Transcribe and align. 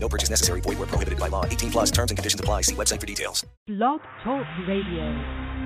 No 0.00 0.08
purchase 0.08 0.30
necessary. 0.30 0.60
Void 0.60 0.78
where 0.78 0.86
prohibited 0.86 1.18
by 1.18 1.28
law. 1.28 1.44
18 1.44 1.70
plus 1.70 1.90
terms 1.90 2.10
and 2.10 2.18
conditions 2.18 2.40
apply. 2.40 2.62
See 2.62 2.74
website 2.74 3.00
for 3.00 3.06
details. 3.06 3.44
Blog 3.66 4.00
Talk 4.24 4.46
Radio. 4.66 5.58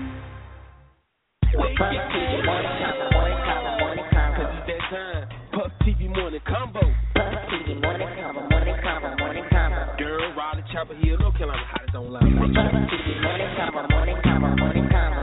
Puff 5.53 5.71
TV 5.85 6.09
morning 6.09 6.41
convo. 6.49 6.81
Puff 7.15 7.33
TV 7.53 7.81
morning 7.81 8.09
convo. 8.09 8.49
Morning 8.49 8.77
convo. 8.83 9.19
Morning 9.19 9.45
convo. 9.53 9.99
Girl, 9.99 10.35
ride 10.35 10.57
the 10.57 10.73
chopper 10.73 10.95
here, 10.97 11.19
North 11.19 11.37
Carolina, 11.37 11.63
hottest 11.69 11.95
online. 11.95 12.37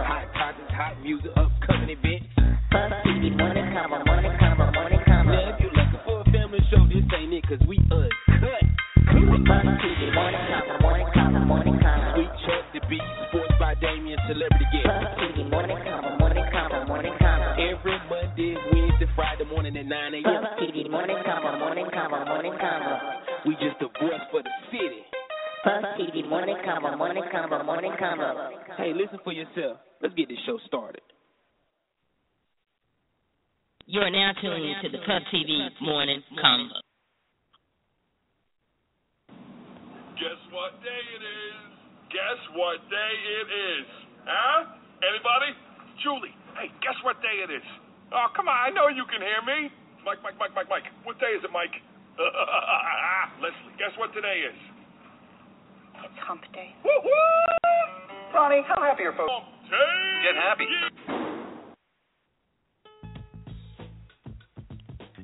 Hot 0.05 0.26
topics, 0.34 0.72
hot 0.73 1.02
music, 1.02 1.31
upcoming 1.36 1.89
events. 1.89 2.30
Puff 2.72 2.94
TV 3.05 3.36
morning 3.38 3.66
convo. 3.73 4.05
Morning 4.05 4.38
convo. 4.38 4.73
Morning 4.73 5.00
Now, 5.08 5.53
if 5.53 5.59
you're 5.62 5.73
looking 5.73 6.00
for 6.05 6.22
a 6.22 6.26
family 6.31 6.59
show, 6.70 6.86
this 6.88 7.05
ain't 7.17 7.34
it, 7.34 7.44
cause 7.48 7.62
we 7.67 7.78
uncut. 7.89 8.19
Hey, 28.78 28.94
listen 28.94 29.20
for 29.23 29.33
yourself. 29.33 29.78
Let's 30.02 30.16
get 30.16 30.30
this 30.30 30.38
show 30.45 30.58
started. 30.67 31.02
You 33.86 34.02
are 34.02 34.09
now 34.11 34.31
tuned 34.42 34.76
to 34.83 34.89
the 34.89 35.00
Puff 35.06 35.23
TV 35.33 35.70
Morning 35.81 36.23
Convo. 36.44 36.89
Guess 40.20 40.52
what 40.52 40.75
day 40.84 41.03
it 41.16 41.23
is? 41.23 41.56
Guess 42.12 42.39
what 42.52 42.84
day 42.92 43.14
it 43.39 43.48
is? 43.48 43.88
Huh? 44.28 44.67
Anybody? 45.00 45.56
Julie, 46.03 46.36
hey, 46.59 46.67
guess 46.84 47.00
what 47.08 47.23
day 47.23 47.39
it 47.39 47.48
is? 47.48 47.64
Oh, 48.11 48.28
come 48.36 48.52
on, 48.52 48.58
I 48.59 48.67
know 48.67 48.92
you 48.92 49.08
can 49.08 49.23
hear 49.23 49.39
me. 49.48 49.72
Mike, 50.03 50.20
Mike, 50.20 50.36
Mike, 50.36 50.52
Mike, 50.52 50.67
Mike. 50.67 50.84
What 51.08 51.23
day 51.23 51.39
is 51.39 51.44
it, 51.48 51.56
Mike? 51.56 51.72
Leslie, 53.39 53.80
guess 53.80 53.95
what 53.95 54.11
today 54.11 54.44
is? 54.44 54.59
It's 56.03 56.20
hump 56.28 56.44
day. 56.52 56.76
Woo 56.83 56.92
woo! 57.00 58.36
Ronnie, 58.36 58.59
how 58.67 58.76
happy 58.83 59.04
are 59.04 59.16
folks? 59.16 59.31
Get 59.72 60.36
happy. 60.36 60.67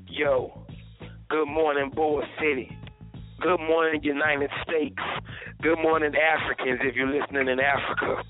Yo, 0.07 0.63
good 1.27 1.51
morning, 1.51 1.91
Bull 1.93 2.23
City. 2.39 2.71
Good 3.41 3.59
morning, 3.59 4.01
United 4.01 4.49
States. 4.63 4.95
Good 5.61 5.77
morning, 5.81 6.13
Africans, 6.15 6.79
if 6.83 6.95
you're 6.95 7.07
listening 7.07 7.49
in 7.49 7.59
Africa. 7.59 8.23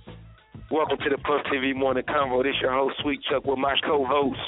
Welcome 0.72 0.98
to 0.98 1.10
the 1.10 1.18
Puff 1.18 1.42
TV 1.54 1.76
Morning 1.76 2.04
Convo. 2.04 2.44
This 2.44 2.56
your 2.60 2.74
host, 2.74 2.96
Sweet 3.02 3.22
Chuck, 3.30 3.46
with 3.46 3.60
my 3.60 3.76
co-host. 3.86 4.40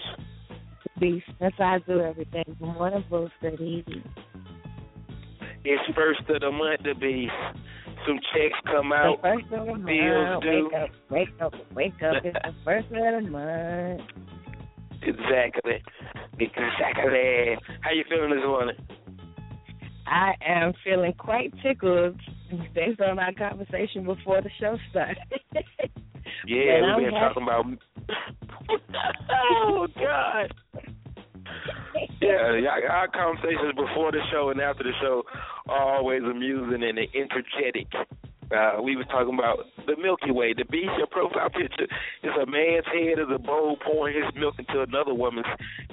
Beast. 0.99 1.27
That's 1.39 1.55
how 1.59 1.75
I 1.75 1.79
do 1.79 2.01
everything. 2.01 2.43
Good 2.47 2.59
morning. 2.59 3.03
It's 5.63 5.83
first 5.95 6.21
of 6.27 6.41
the 6.41 6.51
month, 6.51 6.81
the 6.83 6.95
beast. 6.99 7.31
Some 8.07 8.19
checks 8.33 8.59
come 8.65 8.91
out. 8.91 9.21
The 9.21 9.29
first 9.29 9.45
of 9.53 9.67
the 9.67 9.73
Bills 9.73 10.27
month. 10.27 10.43
due. 10.43 10.69
Wake 10.71 10.81
up, 10.81 10.89
wake 11.09 11.41
up, 11.41 11.53
wake 11.75 12.03
up. 12.03 12.25
It's 12.25 12.37
the 12.43 12.53
first 12.65 12.87
of 12.87 13.23
the 13.23 13.29
month. 13.29 14.01
Exactly. 15.03 15.83
Exactly. 16.39 17.57
How 17.81 17.91
you 17.91 18.03
feeling 18.09 18.31
this 18.31 18.43
morning? 18.43 18.75
I 20.07 20.33
am 20.45 20.73
feeling 20.83 21.13
quite 21.17 21.53
tickled 21.61 22.15
based 22.73 23.01
on 23.01 23.19
our 23.19 23.33
conversation 23.33 24.05
before 24.05 24.41
the 24.41 24.49
show 24.59 24.77
started. 24.89 25.17
Yeah, 26.45 26.95
we've 26.97 27.07
been 27.07 27.13
happy- 27.13 27.33
talking 27.33 27.43
about. 27.43 27.65
oh 29.31 29.87
God. 29.95 30.53
Yeah, 32.21 32.61
our 32.89 33.07
conversations 33.07 33.73
before 33.75 34.11
the 34.11 34.19
show 34.31 34.49
and 34.49 34.61
after 34.61 34.83
the 34.83 34.91
show 35.01 35.23
are 35.67 35.95
always 35.97 36.21
amusing 36.23 36.83
and 36.83 36.99
energetic. 37.15 37.87
Uh, 38.51 38.81
we 38.81 38.95
was 38.95 39.05
talking 39.11 39.33
about 39.33 39.59
the 39.87 39.95
Milky 40.01 40.31
Way. 40.31 40.53
The 40.53 40.63
beast, 40.65 40.91
your 40.97 41.07
profile 41.07 41.49
picture 41.49 41.83
is 42.23 42.31
a 42.41 42.45
man's 42.45 42.85
head 42.85 43.19
as 43.19 43.27
a 43.33 43.39
bowl 43.39 43.77
pouring 43.85 44.15
his 44.15 44.31
milk 44.39 44.55
into 44.57 44.81
another 44.81 45.13
woman's 45.13 45.47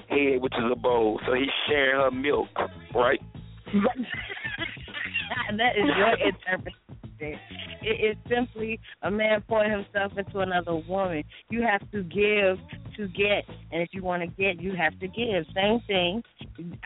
head, 0.08 0.40
which 0.40 0.54
is 0.54 0.70
a 0.70 0.76
bowl. 0.76 1.20
So 1.26 1.34
he's 1.34 1.50
sharing 1.68 2.00
her 2.00 2.10
milk, 2.12 2.48
right? 2.94 3.20
that 5.58 5.76
is 5.76 5.84
your 5.96 6.14
interpretation. 6.28 7.40
It 7.82 8.00
is 8.00 8.16
simply 8.28 8.80
a 9.02 9.10
man 9.10 9.42
pouring 9.48 9.70
himself 9.70 10.12
into 10.16 10.40
another 10.40 10.74
woman. 10.76 11.22
You 11.50 11.62
have 11.62 11.80
to 11.92 12.02
give 12.02 12.58
to 12.96 13.08
get, 13.08 13.44
and 13.72 13.82
if 13.82 13.90
you 13.92 14.02
want 14.02 14.22
to 14.22 14.28
get, 14.28 14.60
you 14.60 14.74
have 14.74 14.98
to 15.00 15.08
give. 15.08 15.44
Same 15.54 15.80
thing. 15.86 16.22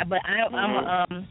But 0.08 0.18
I, 0.24 0.54
I'm 0.54 0.84
a, 0.84 1.06
um, 1.10 1.28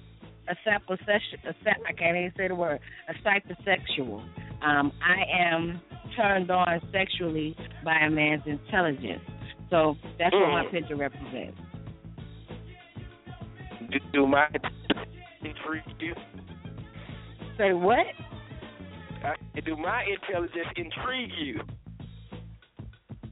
a 0.47 0.55
saposexual. 0.67 1.49
A 1.49 1.53
sap, 1.63 1.77
I 1.87 1.93
can't 1.93 2.17
even 2.17 2.31
say 2.37 2.47
the 2.47 2.55
word. 2.55 2.79
A 3.09 3.13
psychosexual. 3.27 4.23
Um, 4.63 4.91
I 5.05 5.23
am 5.51 5.81
turned 6.15 6.49
on 6.49 6.81
sexually 6.91 7.55
by 7.83 7.97
a 7.99 8.09
man's 8.09 8.43
intelligence. 8.45 9.21
So 9.69 9.95
that's 10.17 10.33
what 10.33 10.49
my 10.49 10.63
Mm. 10.65 10.71
picture 10.71 10.95
represents. 10.95 11.59
Do, 13.91 13.99
do 14.13 14.27
intrigue 15.49 15.83
you? 15.99 16.13
Say 17.57 17.73
what? 17.73 18.05
Uh, 19.25 19.33
do 19.65 19.75
my 19.75 20.03
intelligence 20.03 20.67
intrigue 20.75 21.31
you? 21.39 21.59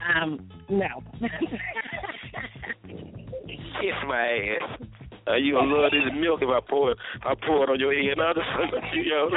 Um, 0.01 0.49
no. 0.69 0.87
Kiss 2.87 3.95
my 4.07 4.57
ass. 4.61 4.87
Uh, 5.25 5.41
you 5.41 5.57
gonna 5.57 5.73
love 5.73 5.89
this 5.89 6.05
milk 6.13 6.37
if 6.41 6.49
I 6.49 6.61
pour 6.61 6.91
it. 6.93 6.97
I 7.25 7.33
pour 7.33 7.65
it 7.65 7.69
on 7.73 7.79
your 7.81 7.93
head. 7.97 8.17
Now 8.17 8.37
you 8.93 9.01
yo. 9.01 9.33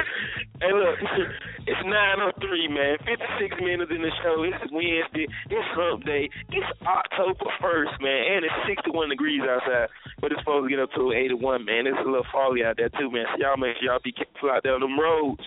Hey, 0.61 0.73
look, 0.73 1.01
it's 1.67 1.85
nine 1.89 2.21
oh 2.21 2.33
three, 2.45 2.69
man. 2.69 3.01
Fifty 3.09 3.29
six 3.41 3.57
minutes 3.57 3.89
in 3.89 4.05
the 4.05 4.13
show. 4.21 4.45
It's 4.45 4.61
Wednesday. 4.69 5.25
It's 5.49 5.69
Hump 5.73 6.05
Day. 6.05 6.29
It's 6.53 6.69
October 6.85 7.49
first, 7.57 7.97
man, 8.05 8.37
and 8.37 8.45
it's 8.45 8.61
sixty 8.69 8.93
one 8.93 9.09
degrees 9.09 9.41
outside. 9.49 9.89
But 10.21 10.33
it's 10.33 10.45
supposed 10.45 10.69
to 10.69 10.71
get 10.71 10.83
up 10.83 10.93
to 10.93 11.13
eighty 11.17 11.33
one, 11.33 11.65
man. 11.65 11.89
It's 11.89 11.97
a 11.97 12.05
little 12.05 12.29
foggy 12.29 12.65
out 12.69 12.77
there 12.77 12.93
too, 12.93 13.09
man. 13.09 13.25
So 13.33 13.41
y'all 13.41 13.57
make 13.57 13.81
sure 13.81 13.89
y'all 13.89 14.05
be 14.05 14.13
careful 14.13 14.53
out 14.53 14.61
there 14.69 14.77
on 14.77 14.85
them 14.85 15.01
roads. 15.01 15.47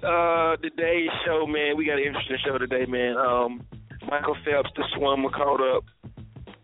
Uh, 0.00 0.56
today's 0.64 1.12
show, 1.28 1.44
man. 1.44 1.76
We 1.76 1.84
got 1.84 2.00
an 2.00 2.08
interesting 2.08 2.40
show 2.40 2.56
today, 2.56 2.88
man. 2.88 3.20
Um, 3.20 3.60
Michael 4.08 4.36
Phelps, 4.40 4.72
the 4.72 4.88
swimmer, 4.96 5.28
caught 5.28 5.60
up 5.60 5.84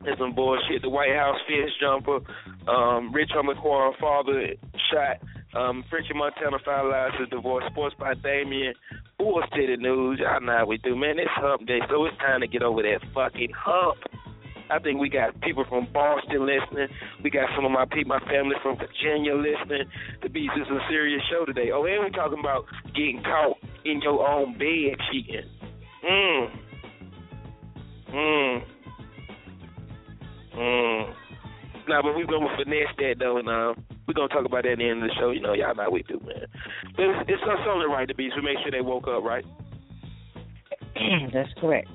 and 0.04 0.16
some 0.18 0.34
bullshit. 0.34 0.82
The 0.82 0.90
White 0.90 1.14
House 1.14 1.38
fence 1.46 1.72
jumper, 1.80 2.20
um, 2.68 3.12
Rich 3.12 3.30
Homie 3.34 3.60
Quan, 3.60 3.94
father 4.00 4.54
shot. 4.92 5.22
Um, 5.54 5.84
Frenchie 5.88 6.14
Montana 6.14 6.58
finalized 6.66 7.18
his 7.18 7.28
divorce. 7.30 7.64
Sports 7.70 7.96
by 7.98 8.14
Damien. 8.14 8.74
Bull 9.18 9.42
City 9.52 9.76
News. 9.76 10.20
Y'all 10.20 10.40
know 10.40 10.52
how 10.52 10.66
we 10.66 10.76
do, 10.78 10.94
man. 10.94 11.19
It's 11.19 11.31
hump 11.32 11.66
day, 11.66 11.81
so 11.88 12.04
it's 12.04 12.16
time 12.19 12.40
to 12.43 12.46
get 12.46 12.62
over 12.62 12.82
that 12.82 13.00
fucking 13.14 13.52
hump. 13.56 13.96
I 14.69 14.78
think 14.81 15.00
we 15.00 15.08
got 15.08 15.40
people 15.40 15.64
from 15.69 15.87
Boston 15.93 16.44
listening. 16.44 16.88
We 17.22 17.31
got 17.31 17.49
some 17.54 17.64
of 17.64 17.70
my 17.70 17.84
people, 17.84 18.19
my 18.19 18.20
family 18.28 18.56
from 18.62 18.76
Virginia 18.76 19.34
listening. 19.34 19.88
The 20.22 20.28
Beast 20.28 20.52
is 20.56 20.66
a 20.69 20.81
serious 20.90 21.22
show 21.31 21.44
today. 21.46 21.70
Oh, 21.72 21.84
and 21.84 22.00
we're 22.00 22.10
talking 22.10 22.40
about 22.40 22.66
getting 22.94 23.22
caught 23.22 23.56
in 23.84 24.02
your 24.02 24.26
own 24.28 24.58
bed 24.58 24.99
cheating. 25.10 25.49
Mm. 26.04 26.58
Mm. 28.12 28.62
Mm. 30.56 31.14
Nah, 31.88 32.03
but 32.03 32.17
we're 32.17 32.26
gonna 32.26 32.50
finesse 32.56 32.91
that 32.99 33.17
though, 33.20 33.38
and 33.38 33.49
uh, 33.49 33.75
we're 34.08 34.14
gonna 34.14 34.29
talk 34.29 34.44
about 34.44 34.64
that 34.64 34.73
at 34.73 34.79
the 34.79 34.88
end 34.88 35.03
of 35.03 35.08
the 35.08 35.14
show. 35.20 35.31
You 35.31 35.41
know, 35.41 35.53
y'all 35.53 35.75
know 35.75 35.91
we 35.91 36.03
do, 36.03 36.19
man. 36.25 36.47
But 36.97 37.05
it's, 37.05 37.38
it's 37.38 37.43
us 37.43 37.62
only 37.69 37.87
right, 37.87 38.08
the 38.08 38.14
beast. 38.14 38.35
We 38.37 38.43
make 38.43 38.58
sure 38.62 38.73
they 38.73 38.81
woke 38.81 39.06
up, 39.06 39.23
right? 39.23 39.44
That's 41.32 41.53
correct. 41.61 41.88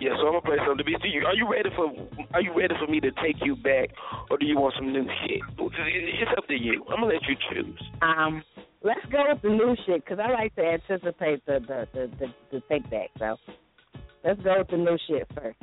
Yeah, 0.00 0.16
so 0.16 0.28
I'm 0.28 0.32
gonna 0.32 0.44
play 0.44 0.56
some 0.66 0.76
the 0.76 0.84
beast. 0.84 1.02
Do 1.02 1.08
you, 1.08 1.24
are 1.24 1.34
you 1.34 1.48
ready 1.48 1.70
for? 1.76 1.92
Are 2.34 2.40
you 2.40 2.52
ready 2.56 2.74
for 2.80 2.90
me 2.90 3.00
to 3.00 3.10
take 3.22 3.36
you 3.44 3.54
back, 3.56 3.90
or 4.30 4.38
do 4.38 4.46
you 4.46 4.58
want 4.58 4.74
some 4.76 4.92
new 4.92 5.04
shit? 5.24 5.40
It's 5.58 6.32
up 6.36 6.48
to 6.48 6.54
you. 6.54 6.84
I'm 6.88 7.00
gonna 7.00 7.14
let 7.14 7.22
you 7.28 7.36
choose. 7.52 7.80
Um, 8.02 8.42
let's 8.82 9.04
go 9.12 9.24
with 9.28 9.42
the 9.42 9.50
new 9.50 9.76
shit 9.86 10.04
because 10.04 10.18
I 10.18 10.32
like 10.32 10.54
to 10.56 10.64
anticipate 10.64 11.44
the 11.46 11.60
the 11.60 11.88
the 11.92 12.10
the, 12.18 12.26
the 12.50 12.62
take 12.68 12.88
back. 12.90 13.08
So 13.18 13.36
let's 14.24 14.40
go 14.42 14.56
with 14.58 14.68
the 14.68 14.78
new 14.78 14.98
shit 15.06 15.28
first. 15.34 15.58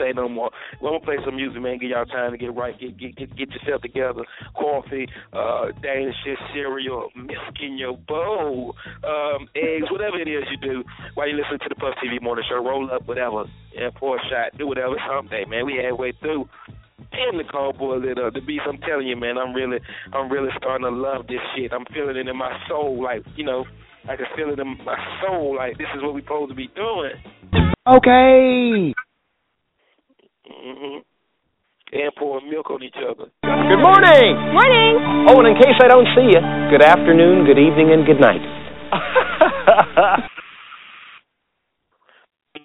Say 0.00 0.12
no 0.16 0.28
more. 0.28 0.50
I'm 0.72 0.80
gonna 0.80 1.00
play 1.00 1.16
some 1.24 1.36
music, 1.36 1.60
man. 1.60 1.76
Give 1.76 1.90
y'all 1.90 2.06
time 2.06 2.32
to 2.32 2.38
get 2.38 2.56
right, 2.56 2.72
get 2.80 2.96
get 2.96 3.16
get, 3.16 3.36
get 3.36 3.50
yourself 3.52 3.82
together. 3.82 4.24
Coffee, 4.56 5.06
uh, 5.32 5.76
Danish 5.82 6.16
cereal, 6.54 7.10
milk 7.14 7.56
in 7.60 7.76
your 7.76 7.98
bowl, 8.08 8.74
um, 9.04 9.48
eggs, 9.54 9.90
whatever 9.90 10.16
it 10.18 10.28
is 10.28 10.44
you 10.50 10.56
do 10.56 10.82
while 11.14 11.28
you 11.28 11.36
listen 11.36 11.58
to 11.60 11.68
the 11.68 11.74
Puff 11.74 11.94
TV 12.02 12.20
Morning 12.22 12.44
Show. 12.48 12.64
Roll 12.64 12.90
up, 12.90 13.06
whatever, 13.06 13.44
yeah, 13.74 13.90
pour 13.94 14.16
a 14.16 14.20
shot, 14.30 14.56
do 14.56 14.66
whatever. 14.66 14.96
Someday, 15.06 15.44
man. 15.44 15.66
We 15.66 15.76
halfway 15.76 16.12
through. 16.20 16.48
And 17.12 17.40
the 17.40 17.44
call 17.44 17.72
boy 17.72 17.96
lit 17.96 18.18
up. 18.18 18.34
The 18.34 18.40
beast, 18.40 18.62
I'm 18.68 18.78
telling 18.78 19.06
you, 19.06 19.16
man, 19.16 19.36
I'm 19.36 19.52
really, 19.52 19.78
I'm 20.12 20.30
really 20.30 20.50
starting 20.56 20.86
to 20.86 20.94
love 20.94 21.26
this 21.26 21.40
shit. 21.56 21.72
I'm 21.72 21.84
feeling 21.92 22.16
it 22.16 22.28
in 22.28 22.36
my 22.36 22.56
soul, 22.68 23.02
like 23.02 23.22
you 23.36 23.44
know, 23.44 23.64
I 24.08 24.16
can 24.16 24.26
feel 24.36 24.50
it 24.50 24.58
in 24.58 24.78
my 24.84 24.96
soul, 25.20 25.56
like 25.56 25.76
this 25.76 25.88
is 25.94 26.02
what 26.02 26.14
we 26.14 26.22
supposed 26.22 26.50
to 26.50 26.54
be 26.54 26.68
doing. 26.74 27.12
Okay. 27.88 28.94
Hmm 30.60 31.00
And 31.92 32.12
pouring 32.16 32.50
milk 32.50 32.70
on 32.70 32.82
each 32.82 32.96
other. 33.00 33.32
Good 33.42 33.82
morning. 33.82 34.36
Morning. 34.52 34.92
Oh, 35.28 35.40
and 35.40 35.48
in 35.48 35.56
case 35.56 35.78
I 35.82 35.88
don't 35.88 36.06
see 36.14 36.28
you, 36.36 36.40
good 36.70 36.82
afternoon, 36.82 37.46
good 37.46 37.58
evening, 37.58 37.92
and 37.92 38.04
good 38.04 38.20
night. 38.20 38.44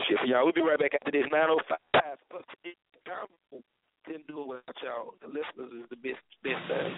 Shit 0.08 0.18
for 0.22 0.28
y'all. 0.28 0.44
We'll 0.44 0.54
be 0.54 0.62
right 0.62 0.80
back 0.80 0.94
after 0.94 1.12
this. 1.12 1.26
905. 1.32 1.80
Puff 2.30 2.44
TV. 2.66 2.76
Didn't 4.08 4.28
do 4.28 4.42
it 4.42 4.48
without 4.48 4.78
y'all. 4.84 5.14
The 5.22 5.28
listeners 5.28 5.72
is 5.82 5.90
the 5.90 5.96
best, 5.98 6.22
best 6.44 6.62
thing. 6.68 6.94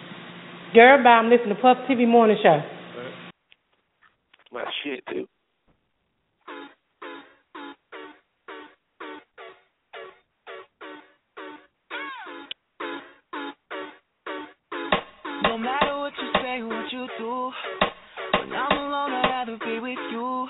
Girl, 0.74 1.02
bye. 1.02 1.10
I'm 1.22 1.30
listening 1.30 1.56
to 1.56 1.62
Puff 1.62 1.78
TV 1.88 2.06
Morning 2.06 2.36
Show. 2.42 2.60
My 4.52 4.64
shit 4.82 5.04
too. 5.10 5.28
Do, 17.18 17.50
when 18.38 18.54
I'm 18.54 18.78
alone, 18.78 19.10
I'd 19.10 19.26
rather 19.26 19.58
be 19.58 19.80
with 19.82 19.98
you. 20.14 20.46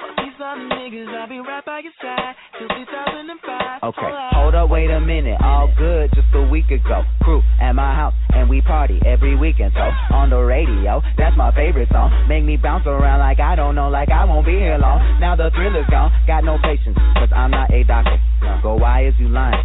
Fuck 0.00 0.16
these 0.16 0.40
other 0.40 0.64
niggas, 0.72 1.08
I'll 1.12 1.28
be 1.28 1.38
right 1.38 1.64
by 1.64 1.80
your 1.80 1.92
side 2.00 2.34
till 2.58 2.68
2005. 2.68 3.82
Okay, 3.84 4.12
hold 4.32 4.54
up, 4.54 4.70
wait 4.70 4.90
a 4.90 5.00
minute. 5.00 5.36
All 5.44 5.70
good 5.76 6.10
just 6.14 6.28
a 6.34 6.48
week 6.48 6.70
ago. 6.72 7.04
Crew 7.22 7.42
at 7.60 7.72
my 7.72 7.94
house, 7.94 8.14
and 8.30 8.48
we 8.48 8.62
party 8.62 8.98
every 9.04 9.36
weekend. 9.36 9.72
So 9.76 9.84
on 10.16 10.30
the 10.30 10.40
radio, 10.40 11.02
that's 11.18 11.36
my 11.36 11.52
favorite 11.54 11.88
song. 11.92 12.10
Make 12.26 12.44
me 12.44 12.56
bounce 12.56 12.86
around 12.86 13.20
like 13.20 13.38
I 13.38 13.54
don't 13.54 13.74
know, 13.74 13.90
like 13.90 14.08
I 14.08 14.24
won't 14.24 14.46
be 14.46 14.56
here 14.56 14.78
long. 14.78 15.20
Now 15.20 15.36
the 15.36 15.50
thrill 15.54 15.76
is 15.76 15.86
gone, 15.90 16.10
got 16.26 16.42
no 16.42 16.56
patience, 16.62 16.96
cause 17.20 17.28
I'm 17.36 17.50
not 17.50 17.72
a 17.72 17.84
doctor. 17.84 18.16
Go, 18.62 18.76
why 18.76 19.06
is 19.06 19.14
you 19.18 19.28
lying? 19.28 19.64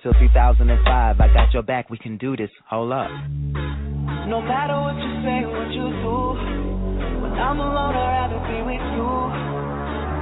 Till 0.00 0.14
2005, 0.14 1.20
I 1.20 1.26
got 1.34 1.52
your 1.52 1.64
back, 1.64 1.90
we 1.90 1.98
can 1.98 2.18
do 2.18 2.36
this. 2.36 2.50
Hold 2.70 2.92
up. 2.92 3.10
No 4.30 4.38
matter 4.38 4.78
what 4.78 4.94
you 4.94 5.10
say, 5.26 5.42
what 5.42 5.74
you 5.74 5.90
do, 5.90 6.38
when 7.18 7.34
I'm 7.34 7.58
alone, 7.58 7.98
I'd 7.98 8.30
rather 8.30 8.38
be 8.46 8.62
with 8.62 8.78
you. 8.94 9.10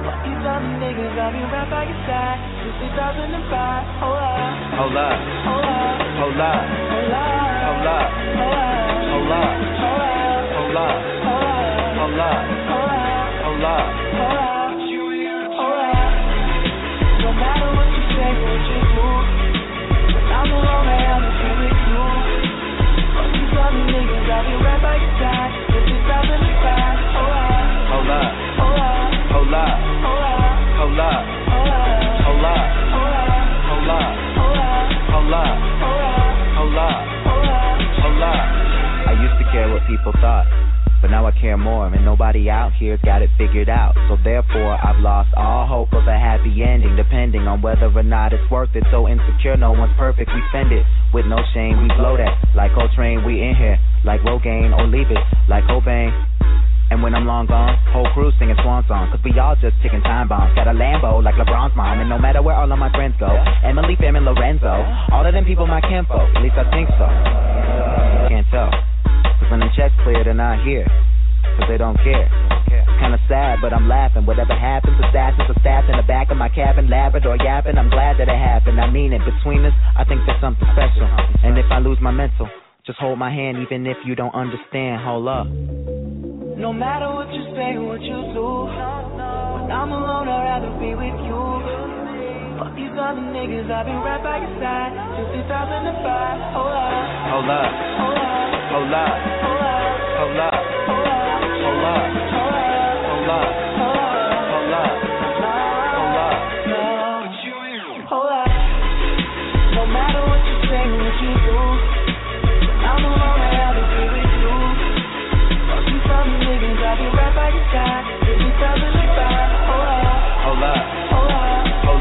Fuck 0.01 0.17
these 0.25 0.41
other 0.49 0.73
niggas, 0.81 1.13
I'll 1.21 1.29
be 1.29 1.45
right 1.45 1.69
by 1.69 1.85
your 1.85 2.01
side 2.09 2.41
till 2.65 2.89
2005. 2.89 4.01
Hold 4.01 4.17
up. 4.17 4.57
Hold 4.81 4.97
up. 4.97 5.13
Hold 5.45 6.41
up. 6.41 6.57
Hold 6.89 7.13
up. 7.13 7.37
Hold 7.61 7.85
up. 7.85 8.09
Hold 8.33 8.57
up. 8.57 8.97
Hold 9.13 9.29
up. 9.29 9.61
Hold 9.77 10.01
up. 10.01 10.25
Hold 10.57 10.73
up. 10.73 10.97
Hold 11.21 12.17
up. 12.17 12.17
Hold 12.17 12.17
up. 12.17 12.41
Hold 13.45 13.61
up. 13.61 13.85
Hold 14.17 14.37
up. 14.41 14.46
I'll 23.77 24.43
be 24.43 24.53
right 24.63 24.81
by 24.81 24.95
your 24.97 25.13
side 25.21 25.53
till 25.69 25.85
2005. 25.85 26.97
Hold 27.13 27.29
up. 27.29 27.85
Hold 27.93 28.09
up. 28.09 28.33
Hold 28.57 29.53
up. 29.53 29.77
Hold 29.97 30.23
up. 30.23 30.57
Hold 30.77 30.99
up. 30.99 31.23
Hold 31.37 31.73
up. 31.73 32.07
Hold 32.17 32.45
up. 32.45 32.65
Hold 32.87 33.13
up. 33.13 33.37
Hold 33.67 33.85
up. 33.85 33.85
Hold 33.85 33.89
up. 33.89 34.17
Hold 34.17 34.57
up. 34.57 34.87
Hold 35.07 35.33
up. 35.33 35.57
Hold 35.77 36.01
up. 36.03 36.27
Hold 36.57 36.77
up. 36.77 36.97
Hold 37.27 37.49
up. 37.49 37.77
Hold 38.01 38.23
up. 38.23 38.41
I 39.07 39.13
used 39.21 39.37
to 39.37 39.45
care 39.51 39.69
what 39.71 39.85
people 39.87 40.11
thought. 40.21 40.45
But 41.01 41.11
now 41.11 41.25
I 41.25 41.31
care 41.31 41.57
more, 41.57 41.85
and 41.85 42.03
nobody 42.03 42.49
out 42.49 42.73
here's 42.79 43.01
got 43.01 43.21
it 43.21 43.29
figured 43.37 43.69
out. 43.69 43.93
So 44.09 44.17
therefore, 44.23 44.77
I've 44.81 44.99
lost 44.99 45.29
all 45.37 45.67
hope 45.67 45.93
of 45.93 46.07
a 46.07 46.17
happy 46.17 46.63
ending, 46.63 46.95
depending 46.95 47.47
on 47.47 47.61
whether 47.61 47.85
or 47.85 48.03
not 48.03 48.33
it's 48.33 48.49
worth 48.49 48.73
it. 48.73 48.83
So 48.91 49.07
insecure, 49.07 49.57
no 49.57 49.71
one's 49.71 49.93
perfect. 49.97 50.31
We 50.33 50.41
spend 50.49 50.71
it 50.71 50.83
with 51.13 51.25
no 51.25 51.37
shame. 51.53 51.81
We 51.81 51.89
blow 51.93 52.17
that 52.17 52.33
like 52.55 52.73
Coltrane. 52.73 53.23
We 53.23 53.41
in 53.45 53.55
here 53.55 53.77
like 54.03 54.21
Rogaine, 54.21 54.73
or 54.73 54.87
leave 54.87 55.11
it 55.11 55.21
like 55.47 55.63
Cobain. 55.65 56.09
And 56.89 57.03
when 57.03 57.13
I'm 57.13 57.27
long 57.27 57.47
gone, 57.47 57.75
whole 57.91 58.07
crew 58.15 58.31
singing 58.39 58.55
swan 58.63 58.85
song. 58.87 59.11
Cause 59.11 59.19
we 59.23 59.37
all 59.37 59.55
just 59.59 59.75
ticking 59.83 60.01
time 60.01 60.29
bombs. 60.29 60.55
Got 60.55 60.67
a 60.67 60.73
Lambo 60.73 61.21
like 61.21 61.35
LeBron's 61.35 61.75
mom. 61.75 61.99
And 61.99 62.09
no 62.09 62.17
matter 62.17 62.41
where 62.41 62.55
all 62.55 62.71
of 62.71 62.79
my 62.79 62.89
friends 62.95 63.13
go, 63.19 63.27
Emily, 63.61 63.97
Fam, 63.99 64.15
and 64.15 64.23
Lorenzo, 64.23 64.71
all 65.11 65.25
of 65.27 65.33
them 65.33 65.43
people 65.43 65.67
my 65.67 65.81
kinfolk. 65.81 66.31
At 66.33 66.41
least 66.41 66.55
I 66.55 66.63
think 66.71 66.87
so. 66.95 67.05
Can't 68.31 68.47
tell. 68.49 68.71
Cause 69.39 69.49
when 69.51 69.59
them 69.59 69.69
checks 69.75 69.93
clear, 70.03 70.23
they're 70.23 70.33
not 70.33 70.63
here. 70.65 70.87
Cause 71.57 71.67
they 71.69 71.77
don't 71.77 71.97
care. 72.03 72.29
Kinda 72.99 73.19
sad, 73.29 73.59
but 73.61 73.73
I'm 73.73 73.87
laughing. 73.87 74.25
Whatever 74.25 74.53
happens, 74.57 74.97
assassins 74.99 75.49
are 75.49 75.59
stabbed 75.61 75.89
in 75.89 75.97
the 75.97 76.03
back 76.03 76.31
of 76.31 76.37
my 76.37 76.49
cabin, 76.49 76.89
Labrador 76.89 77.37
yapping. 77.37 77.77
I'm 77.77 77.89
glad 77.89 78.17
that 78.17 78.27
it 78.27 78.37
happened. 78.37 78.81
I 78.81 78.89
mean 78.89 79.13
it. 79.13 79.21
Between 79.23 79.63
us, 79.65 79.73
I 79.95 80.03
think 80.03 80.21
there's 80.25 80.41
something 80.41 80.67
special. 80.73 81.05
And 81.43 81.57
if 81.57 81.65
I 81.69 81.79
lose 81.79 81.99
my 82.01 82.11
mental, 82.11 82.49
just 82.85 82.99
hold 82.99 83.19
my 83.19 83.29
hand, 83.31 83.57
even 83.61 83.85
if 83.85 83.97
you 84.03 84.15
don't 84.15 84.33
understand. 84.33 85.01
Hold 85.05 85.27
up. 85.27 85.47
No 86.57 86.73
matter 86.73 87.13
what 87.13 87.31
you 87.31 87.43
say, 87.53 87.77
what 87.77 88.01
you 88.01 88.33
do, 88.33 88.65
when 88.65 89.69
I'm 89.71 89.91
alone, 89.91 90.27
I'd 90.27 90.57
rather 90.57 90.71
be 90.81 90.95
with 90.95 91.19
you. 91.29 91.96
Fuck 92.57 92.73
these 92.73 92.89
other 92.89 93.21
niggas, 93.21 93.69
I'll 93.69 93.85
be 93.85 93.91
right 93.93 94.17
by 94.17 94.41
your 94.41 94.49
side 94.57 94.89
till 95.13 95.29
2005. 95.45 96.57
Hold 96.57 96.73
up. 96.73 96.89
Hold 97.29 97.53
up. 97.53 97.69
Hold 98.73 98.97
up. 98.97 99.13
Hold 99.37 100.41
up. 100.41 100.57
Hold 100.89 101.05
up. 101.05 101.37
Hold 101.61 101.85
up. 101.85 102.17
Hold 103.05 103.29
up. 103.29 103.53
Hold 103.77 104.73
up. 104.73 104.89
Hold 105.05 105.33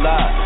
up. 0.07 0.46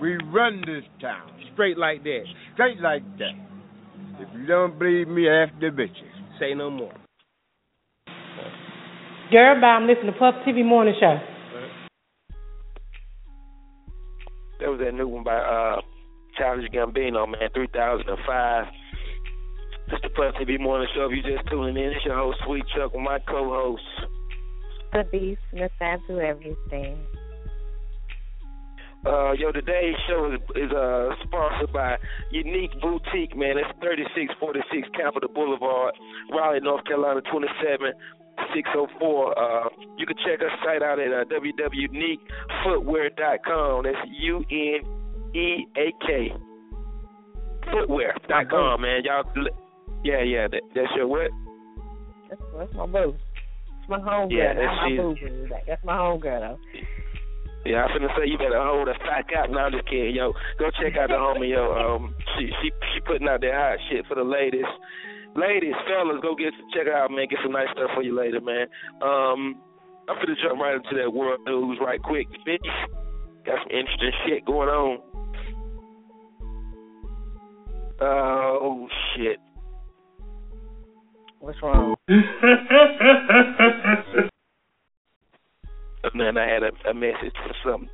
We 0.00 0.16
run 0.32 0.60
this 0.60 0.84
town. 1.00 1.30
Straight 1.52 1.76
like 1.76 2.04
that. 2.04 2.24
Straight 2.54 2.80
like 2.80 3.02
that. 3.18 3.34
If 4.20 4.28
you 4.34 4.46
don't 4.46 4.78
believe 4.78 5.08
me, 5.08 5.28
ask 5.28 5.52
the 5.60 5.66
bitches. 5.66 6.38
Say 6.38 6.54
no 6.54 6.70
more. 6.70 6.92
Girl, 9.30 9.60
bye. 9.60 9.66
I'm 9.66 9.86
listening 9.86 10.12
to 10.12 10.18
Puff 10.18 10.34
TV 10.46 10.64
Morning 10.64 10.94
Show. 10.98 11.18
That 14.60 14.70
was 14.70 14.80
that 14.82 14.94
new 14.94 15.06
one 15.06 15.22
by 15.24 15.36
uh 15.36 15.80
Childish 16.36 16.70
Gambino, 16.70 17.26
man, 17.28 17.48
3005. 17.54 18.64
It's 19.90 20.02
the 20.02 20.08
Puff 20.10 20.34
TV 20.40 20.60
Morning 20.60 20.88
Show. 20.94 21.06
If 21.06 21.24
you're 21.24 21.36
just 21.36 21.48
tuning 21.50 21.76
in, 21.76 21.90
it's 21.90 22.04
your 22.04 22.16
host, 22.16 22.38
Sweet 22.46 22.64
Chuck, 22.76 22.92
with 22.92 23.02
my 23.02 23.18
co-host. 23.28 23.82
The 24.92 25.04
Beast, 25.10 25.40
Miss 25.52 25.70
I 25.80 25.96
Do 26.06 26.20
Everything. 26.20 26.98
Uh, 29.06 29.30
yo, 29.32 29.52
today's 29.52 29.94
show 30.08 30.32
is, 30.32 30.40
is 30.56 30.72
uh, 30.72 31.10
sponsored 31.24 31.72
by 31.72 31.96
Unique 32.32 32.72
Boutique, 32.82 33.36
man. 33.36 33.56
It's 33.56 33.70
3646 33.80 34.88
Capitol 34.96 35.30
Boulevard, 35.32 35.94
Raleigh, 36.32 36.58
North 36.60 36.84
Carolina, 36.84 37.20
27604. 37.30 39.38
Uh, 39.38 39.68
you 39.96 40.04
can 40.06 40.16
check 40.26 40.40
our 40.42 40.50
site 40.64 40.82
out 40.82 40.98
at 40.98 41.12
uh, 41.14 41.24
www.uneakfootwear.com. 41.30 43.82
That's 43.84 43.96
U 44.18 44.44
N 44.50 44.82
E 45.34 45.66
A 45.76 45.92
K. 46.06 46.32
Footwear.com, 47.72 48.80
man. 48.80 49.02
Y'all, 49.04 49.24
yeah, 50.04 50.22
yeah. 50.22 50.46
That, 50.48 50.62
that's 50.74 50.88
your 50.96 51.06
what? 51.06 51.30
That's, 52.30 52.40
that's 52.56 52.72
my 52.74 52.86
boo. 52.86 53.14
It's 53.80 53.88
my 53.88 54.00
home 54.00 54.30
Yeah, 54.30 54.54
girl. 54.54 54.66
that's 54.66 54.76
my 54.82 54.88
boo. 54.96 55.14
That's 55.66 55.84
my 55.84 55.96
home 55.96 56.20
girl 56.20 56.40
though. 56.40 56.58
Yeah, 57.66 57.84
I'm 57.84 57.90
finna 57.90 58.08
say 58.16 58.26
you 58.26 58.38
better 58.38 58.62
hold 58.62 58.88
the 58.88 58.94
fuck 59.02 59.28
out. 59.36 59.50
No, 59.50 59.58
I'm 59.58 59.72
just 59.72 59.88
kidding, 59.88 60.14
yo. 60.14 60.32
Go 60.58 60.70
check 60.80 60.96
out 60.96 61.08
the 61.08 61.18
homie, 61.18 61.50
yo. 61.50 61.74
Um, 61.74 62.14
she 62.36 62.50
she 62.62 62.70
she 62.94 63.00
putting 63.00 63.28
out 63.28 63.40
that 63.40 63.52
hot 63.52 63.78
shit 63.90 64.06
for 64.06 64.14
the 64.14 64.24
ladies. 64.24 64.68
Ladies, 65.34 65.74
fellas, 65.86 66.18
go 66.22 66.34
get 66.34 66.54
check 66.72 66.86
it 66.86 66.94
out, 66.94 67.10
man. 67.10 67.26
Get 67.28 67.40
some 67.42 67.52
nice 67.52 67.68
stuff 67.72 67.90
for 67.94 68.02
you 68.02 68.16
later, 68.16 68.40
man. 68.40 68.66
Um, 69.02 69.60
I'm 70.08 70.16
finna 70.16 70.34
jump 70.42 70.60
right 70.60 70.76
into 70.76 70.96
that 71.02 71.12
world 71.12 71.40
news 71.46 71.78
right 71.80 72.02
quick. 72.02 72.28
Bitch, 72.46 72.64
got 73.44 73.58
some 73.62 73.70
interesting 73.70 74.12
shit 74.26 74.44
going 74.46 74.68
on. 74.68 75.00
Uh, 78.00 78.58
oh 78.62 78.88
shit. 79.16 79.38
What's 81.40 81.60
wrong? 81.62 81.94
And 86.12 86.20
then 86.20 86.36
I 86.38 86.48
had 86.48 86.62
a, 86.62 86.90
a 86.90 86.94
message 86.94 87.34
for 87.46 87.54
something. 87.64 87.90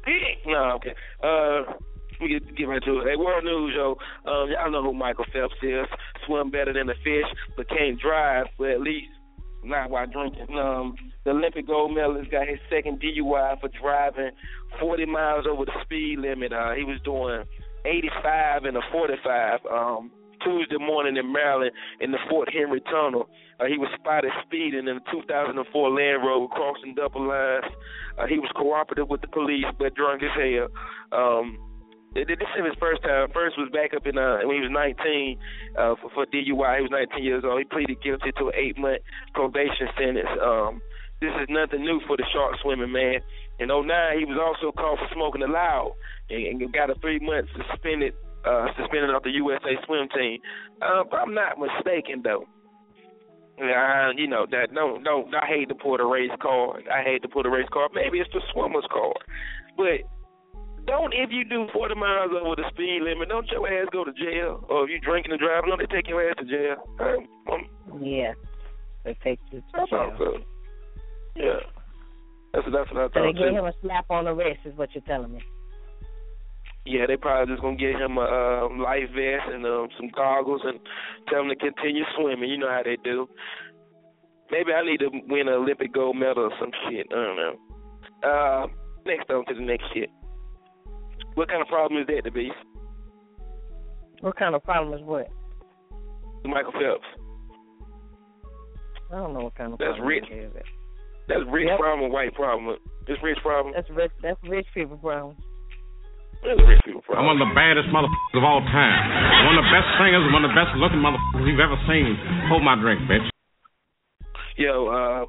No, 0.46 0.72
okay. 0.76 0.94
Uh, 1.22 1.72
we 2.20 2.28
get 2.28 2.56
get 2.56 2.64
right 2.64 2.82
to 2.84 3.00
it. 3.00 3.08
Hey, 3.08 3.16
world 3.16 3.44
news, 3.44 3.74
yo. 3.74 3.96
Um, 4.30 4.50
y'all 4.50 4.70
know 4.70 4.82
who 4.82 4.94
Michael 4.94 5.26
Phelps 5.32 5.54
is. 5.62 5.86
Swim 6.26 6.50
better 6.50 6.72
than 6.72 6.88
a 6.88 6.94
fish, 7.02 7.26
but 7.56 7.68
can't 7.68 8.00
drive. 8.00 8.46
But 8.58 8.70
at 8.70 8.80
least 8.80 9.08
not 9.64 9.90
while 9.90 10.06
drinking. 10.06 10.56
Um, 10.56 10.94
the 11.24 11.30
Olympic 11.30 11.66
gold 11.66 11.94
medalist 11.94 12.30
got 12.30 12.46
his 12.46 12.58
second 12.70 13.00
DUI 13.00 13.60
for 13.60 13.68
driving 13.80 14.30
40 14.78 15.06
miles 15.06 15.46
over 15.50 15.64
the 15.64 15.72
speed 15.82 16.18
limit. 16.18 16.52
Uh, 16.52 16.72
he 16.72 16.84
was 16.84 17.00
doing 17.04 17.44
85 17.84 18.64
and 18.64 18.76
a 18.76 18.80
45. 18.92 19.60
Um, 19.70 20.10
Tuesday 20.44 20.78
morning 20.78 21.16
in 21.16 21.32
Maryland 21.32 21.72
in 22.00 22.12
the 22.12 22.18
Fort 22.28 22.52
Henry 22.52 22.80
Tunnel. 22.80 23.28
Uh, 23.58 23.66
he 23.66 23.78
was 23.78 23.88
spotted 23.98 24.30
speeding 24.44 24.86
in 24.86 25.00
a 25.00 25.04
2004 25.10 25.56
Land 25.90 26.22
Rover 26.24 26.48
crossing 26.48 26.94
double 26.94 27.26
lines. 27.26 27.64
Uh, 28.18 28.26
he 28.26 28.38
was 28.38 28.50
cooperative 28.54 29.08
with 29.08 29.20
the 29.20 29.28
police, 29.28 29.66
but 29.78 29.94
drunk 29.94 30.22
as 30.22 30.34
hell. 30.36 30.68
Um, 31.12 31.58
th- 32.14 32.26
th- 32.26 32.38
this 32.38 32.48
is 32.58 32.66
his 32.66 32.78
first 32.78 33.02
time. 33.02 33.28
First 33.32 33.56
was 33.58 33.70
back 33.72 33.94
up 33.94 34.06
in 34.06 34.18
uh, 34.18 34.44
when 34.44 34.56
he 34.56 34.62
was 34.62 34.70
19 34.70 35.38
uh, 35.78 35.94
for, 36.02 36.10
for 36.14 36.26
DUI. 36.26 36.76
He 36.78 36.86
was 36.86 36.92
19 36.92 37.24
years 37.24 37.44
old. 37.44 37.58
He 37.58 37.64
pleaded 37.64 38.02
guilty 38.02 38.32
to 38.38 38.48
an 38.48 38.56
eight-month 38.58 39.02
probation 39.34 39.88
sentence. 39.96 40.30
Um, 40.42 40.82
this 41.20 41.32
is 41.40 41.48
nothing 41.48 41.80
new 41.80 42.00
for 42.06 42.16
the 42.16 42.26
shark 42.32 42.58
swimming 42.60 42.92
man. 42.92 43.22
In 43.58 43.68
09, 43.68 43.86
he 44.18 44.24
was 44.26 44.36
also 44.36 44.72
caught 44.72 44.98
for 44.98 45.08
smoking 45.14 45.42
aloud 45.42 45.94
and, 46.28 46.60
and 46.60 46.72
got 46.72 46.90
a 46.90 46.94
three-month 46.98 47.48
suspended 47.54 48.14
uh, 48.46 48.66
suspended 48.78 49.10
off 49.10 49.22
the 49.22 49.30
USA 49.30 49.76
swim 49.86 50.08
team. 50.14 50.40
Uh, 50.82 51.02
if 51.02 51.12
I'm 51.12 51.34
not 51.34 51.58
mistaken, 51.58 52.22
though. 52.22 52.44
You 53.56 54.26
know 54.26 54.46
that 54.50 54.74
don't 54.74 55.04
don't 55.04 55.32
I 55.32 55.46
hate 55.46 55.68
to 55.68 55.76
pull 55.76 55.96
the 55.96 56.04
race 56.04 56.34
card. 56.42 56.84
I 56.92 57.02
hate 57.04 57.22
to 57.22 57.28
pull 57.28 57.44
the 57.44 57.50
race 57.50 57.68
card. 57.72 57.92
Maybe 57.94 58.18
it's 58.18 58.30
the 58.32 58.42
swimmer's 58.52 58.86
card, 58.90 59.16
but 59.76 60.02
don't 60.86 61.14
if 61.14 61.30
you 61.30 61.44
do 61.44 61.66
40 61.72 61.94
miles 61.94 62.32
over 62.34 62.56
the 62.56 62.68
speed 62.70 63.00
limit, 63.02 63.28
don't 63.28 63.46
your 63.48 63.66
ass 63.66 63.88
go 63.92 64.04
to 64.04 64.12
jail. 64.12 64.64
Or 64.68 64.84
if 64.84 64.90
you 64.90 64.98
drinking 65.00 65.32
and 65.32 65.40
driving, 65.40 65.70
don't 65.70 65.78
they 65.78 65.86
take 65.86 66.08
your 66.08 66.28
ass 66.28 66.34
to 66.38 66.44
jail? 66.44 66.76
Um, 67.00 67.28
um, 67.50 68.02
Yeah. 68.02 68.32
They 69.04 69.16
take 69.22 69.38
you 69.52 69.60
to 69.60 69.66
that's 69.72 69.90
jail. 69.90 70.14
good. 70.18 70.44
Yeah, 71.36 71.60
that's 72.52 72.66
that's 72.72 72.90
what 72.92 73.00
I 73.00 73.06
So 73.06 73.10
they 73.14 73.32
thought 73.32 73.36
gave 73.38 73.52
him 73.52 73.64
a 73.66 73.72
slap 73.82 74.06
on 74.10 74.24
the 74.24 74.34
wrist, 74.34 74.60
is 74.64 74.76
what 74.76 74.90
you're 74.94 75.02
telling 75.02 75.32
me. 75.32 75.40
Yeah, 76.86 77.06
they 77.06 77.16
probably 77.16 77.54
just 77.54 77.62
gonna 77.62 77.76
get 77.76 77.96
him 77.96 78.18
a 78.18 78.66
um, 78.68 78.78
life 78.78 79.08
vest 79.14 79.48
and 79.52 79.64
um, 79.64 79.88
some 79.96 80.08
goggles 80.14 80.60
and 80.64 80.78
tell 81.28 81.40
him 81.40 81.48
to 81.48 81.56
continue 81.56 82.04
swimming. 82.16 82.50
You 82.50 82.58
know 82.58 82.68
how 82.68 82.82
they 82.84 82.96
do. 83.02 83.26
Maybe 84.50 84.72
I 84.72 84.84
need 84.84 84.98
to 85.00 85.08
win 85.26 85.48
an 85.48 85.54
Olympic 85.54 85.94
gold 85.94 86.16
medal 86.16 86.44
or 86.44 86.50
some 86.60 86.70
shit. 86.88 87.06
I 87.10 87.14
don't 87.14 87.36
know. 87.36 87.54
Uh, 88.22 88.66
next 89.06 89.30
on 89.30 89.46
to 89.46 89.54
the 89.54 89.60
next 89.62 89.84
shit. 89.94 90.10
What 91.34 91.48
kind 91.48 91.62
of 91.62 91.68
problem 91.68 92.00
is 92.02 92.06
that, 92.08 92.22
the 92.24 92.30
beast? 92.30 92.54
What 94.20 94.36
kind 94.36 94.54
of 94.54 94.62
problem 94.62 94.92
is 94.98 95.04
what? 95.04 95.28
Michael 96.44 96.72
Phelps. 96.72 97.06
I 99.10 99.16
don't 99.16 99.32
know 99.32 99.40
what 99.44 99.54
kind 99.54 99.72
of 99.72 99.78
That's 99.78 99.92
problem 99.96 100.08
rich. 100.08 100.24
it 100.30 100.44
is. 100.44 100.52
That's 101.28 101.40
rich 101.48 101.66
Yep. 101.68 101.78
problem, 101.78 102.12
white 102.12 102.34
problem. 102.34 102.76
It's 103.08 103.22
rich 103.22 103.38
problem. 103.42 103.72
That's 103.74 103.88
rich. 103.90 104.12
That's 104.22 104.38
rich 104.44 104.66
people 104.74 104.98
problem. 104.98 105.36
I'm 106.44 107.24
one 107.24 107.40
of 107.40 107.48
the 107.48 107.54
baddest 107.56 107.88
motherfuckers 107.88 108.36
of 108.36 108.44
all 108.44 108.60
time. 108.68 109.00
One 109.48 109.56
of 109.56 109.64
the 109.64 109.72
best 109.72 109.88
singers, 109.96 110.28
one 110.28 110.44
of 110.44 110.52
the 110.52 110.58
best 110.58 110.76
looking 110.76 111.00
motherfuckers 111.00 111.48
you've 111.48 111.60
ever 111.60 111.80
seen. 111.88 112.20
Hold 112.52 112.62
my 112.62 112.76
drink, 112.76 113.00
bitch. 113.08 113.24
Yo, 114.56 114.86
uh, 114.86 115.24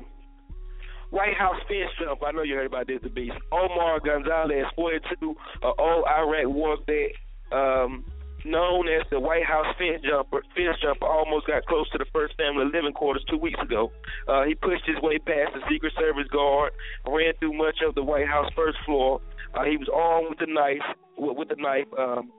White 1.11 1.39
House 1.39 1.55
fence 1.71 1.89
jump. 2.03 2.19
I 2.19 2.31
know 2.31 2.43
you 2.43 2.55
heard 2.55 2.67
about 2.67 2.87
this, 2.87 2.99
the 3.01 3.09
beast. 3.09 3.39
Omar 3.51 4.01
Gonzalez, 4.03 4.67
42, 4.75 5.35
uh, 5.63 5.71
old 5.79 6.03
Iraq 6.03 6.51
war 6.51 6.77
vet, 6.85 7.15
um, 7.55 8.03
known 8.43 8.89
as 8.89 9.07
the 9.09 9.19
White 9.19 9.45
House 9.45 9.71
fence 9.79 10.03
jumper. 10.03 10.43
Fence 10.51 10.75
jumper 10.83 11.07
almost 11.07 11.47
got 11.47 11.65
close 11.65 11.89
to 11.91 11.97
the 11.97 12.05
first 12.11 12.35
family 12.35 12.65
living 12.65 12.91
quarters 12.91 13.23
two 13.31 13.37
weeks 13.37 13.59
ago. 13.63 13.89
Uh, 14.27 14.43
he 14.43 14.53
pushed 14.53 14.83
his 14.85 14.99
way 15.01 15.17
past 15.17 15.55
the 15.55 15.63
Secret 15.71 15.93
Service 15.97 16.27
guard, 16.27 16.73
ran 17.07 17.31
through 17.39 17.55
much 17.55 17.79
of 17.87 17.95
the 17.95 18.03
White 18.03 18.27
House 18.27 18.51
first 18.53 18.77
floor. 18.85 19.21
Uh, 19.55 19.63
he 19.63 19.77
was 19.77 19.87
armed 19.87 20.27
with 20.29 20.41
a 20.41 20.51
knife. 20.51 20.83
With, 21.17 21.37
with 21.37 21.49
the 21.49 21.55
knife. 21.57 21.87
Um, 21.97 22.31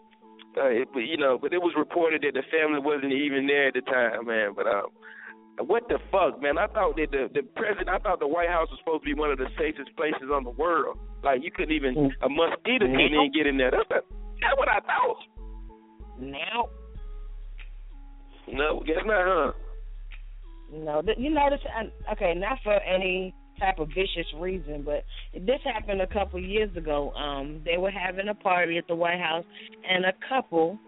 uh, 0.57 0.69
it, 0.73 0.89
you 0.95 1.17
know, 1.19 1.37
but 1.41 1.53
it 1.53 1.61
was 1.61 1.75
reported 1.77 2.23
that 2.23 2.33
the 2.33 2.43
family 2.51 2.81
wasn't 2.81 3.13
even 3.13 3.47
there 3.47 3.69
at 3.69 3.75
the 3.75 3.83
time, 3.83 4.27
man. 4.27 4.53
But 4.57 4.67
um, 4.67 4.87
what 5.69 5.87
the 5.89 5.99
fuck, 6.11 6.41
man? 6.41 6.57
I 6.57 6.67
thought 6.67 6.97
that 6.97 7.11
the 7.13 7.29
the 7.33 7.43
president, 7.57 7.89
I 7.91 7.99
thought 7.99 8.21
the 8.21 8.29
White 8.29 8.49
House 8.49 8.69
was 8.71 8.79
supposed 8.81 9.03
to 9.05 9.07
be 9.07 9.15
one 9.15 9.31
of 9.31 9.37
the 9.39 9.49
safest 9.59 9.95
places 9.97 10.33
on 10.33 10.45
the 10.45 10.51
world. 10.57 10.99
Like 11.23 11.41
you 11.45 11.51
couldn't 11.53 11.75
even 11.75 12.11
a 12.23 12.29
mosquito 12.29 12.87
couldn't 12.87 13.01
even 13.01 13.33
get 13.35 13.47
in 13.47 13.59
there. 13.59 13.71
That's 13.71 13.89
not, 13.91 14.05
that's 14.41 14.57
what 14.57 14.69
I 14.69 14.81
thought. 14.81 15.21
Now, 16.19 16.69
No, 18.49 18.81
guess 18.87 19.05
not, 19.05 19.25
huh? 19.27 19.53
no, 20.73 21.03
you 21.19 21.31
notice? 21.31 21.61
uh, 21.69 22.13
Okay, 22.13 22.33
not 22.35 22.59
for 22.65 22.73
any 22.81 23.35
type 23.59 23.79
of 23.79 23.89
vicious 23.89 24.27
reason, 24.39 24.83
but 24.83 25.05
this 25.35 25.61
happened 25.65 26.01
a 26.01 26.07
couple 26.07 26.41
years 26.41 26.75
ago. 26.77 27.13
Um, 27.13 27.61
they 27.65 27.77
were 27.77 27.91
having 27.91 28.29
a 28.29 28.35
party 28.35 28.79
at 28.79 28.87
the 28.89 28.95
White 28.95 29.21
House, 29.21 29.45
and 29.89 30.05
a 30.05 30.13
couple 30.29 30.79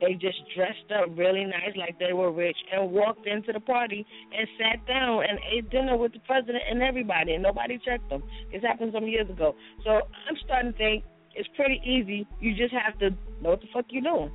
they 0.00 0.14
just 0.14 0.38
dressed 0.54 0.92
up 0.94 1.08
really 1.16 1.44
nice, 1.44 1.74
like 1.76 1.98
they 1.98 2.12
were 2.12 2.30
rich, 2.30 2.56
and 2.72 2.90
walked 2.92 3.26
into 3.26 3.52
the 3.52 3.60
party 3.60 4.06
and 4.36 4.48
sat 4.58 4.86
down 4.86 5.24
and 5.28 5.38
ate 5.52 5.68
dinner 5.70 5.96
with 5.96 6.12
the 6.12 6.20
president 6.20 6.62
and 6.70 6.82
everybody, 6.82 7.34
and 7.34 7.42
nobody 7.42 7.78
checked 7.84 8.08
them. 8.08 8.22
This 8.52 8.62
happened 8.62 8.92
some 8.94 9.06
years 9.06 9.28
ago. 9.28 9.54
So 9.84 9.90
I'm 9.90 10.36
starting 10.44 10.72
to 10.72 10.78
think 10.78 11.04
it's 11.34 11.48
pretty 11.56 11.80
easy. 11.84 12.26
You 12.40 12.54
just 12.54 12.72
have 12.72 12.98
to 13.00 13.10
know 13.42 13.50
what 13.50 13.60
the 13.60 13.66
fuck 13.72 13.86
you're 13.90 14.02
doing. 14.02 14.30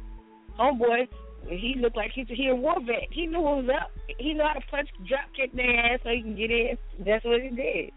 Homeboy, 0.59 1.07
he 1.49 1.75
looked 1.79 1.97
like 1.97 2.11
he's 2.13 2.27
he 2.29 2.47
a 2.47 2.55
war 2.55 2.75
vet. 2.85 3.07
He 3.11 3.27
knew 3.27 3.41
what 3.41 3.63
was 3.63 3.69
up. 3.69 3.91
He 4.17 4.33
knew 4.33 4.43
how 4.43 4.53
to 4.53 4.65
punch, 4.71 4.89
drop 5.07 5.25
kick 5.35 5.53
their 5.53 5.93
ass 5.93 5.99
so 6.03 6.09
he 6.09 6.21
can 6.21 6.35
get 6.35 6.51
in. 6.51 6.77
That's 7.05 7.23
what 7.25 7.41
he 7.41 7.49
did. 7.49 7.91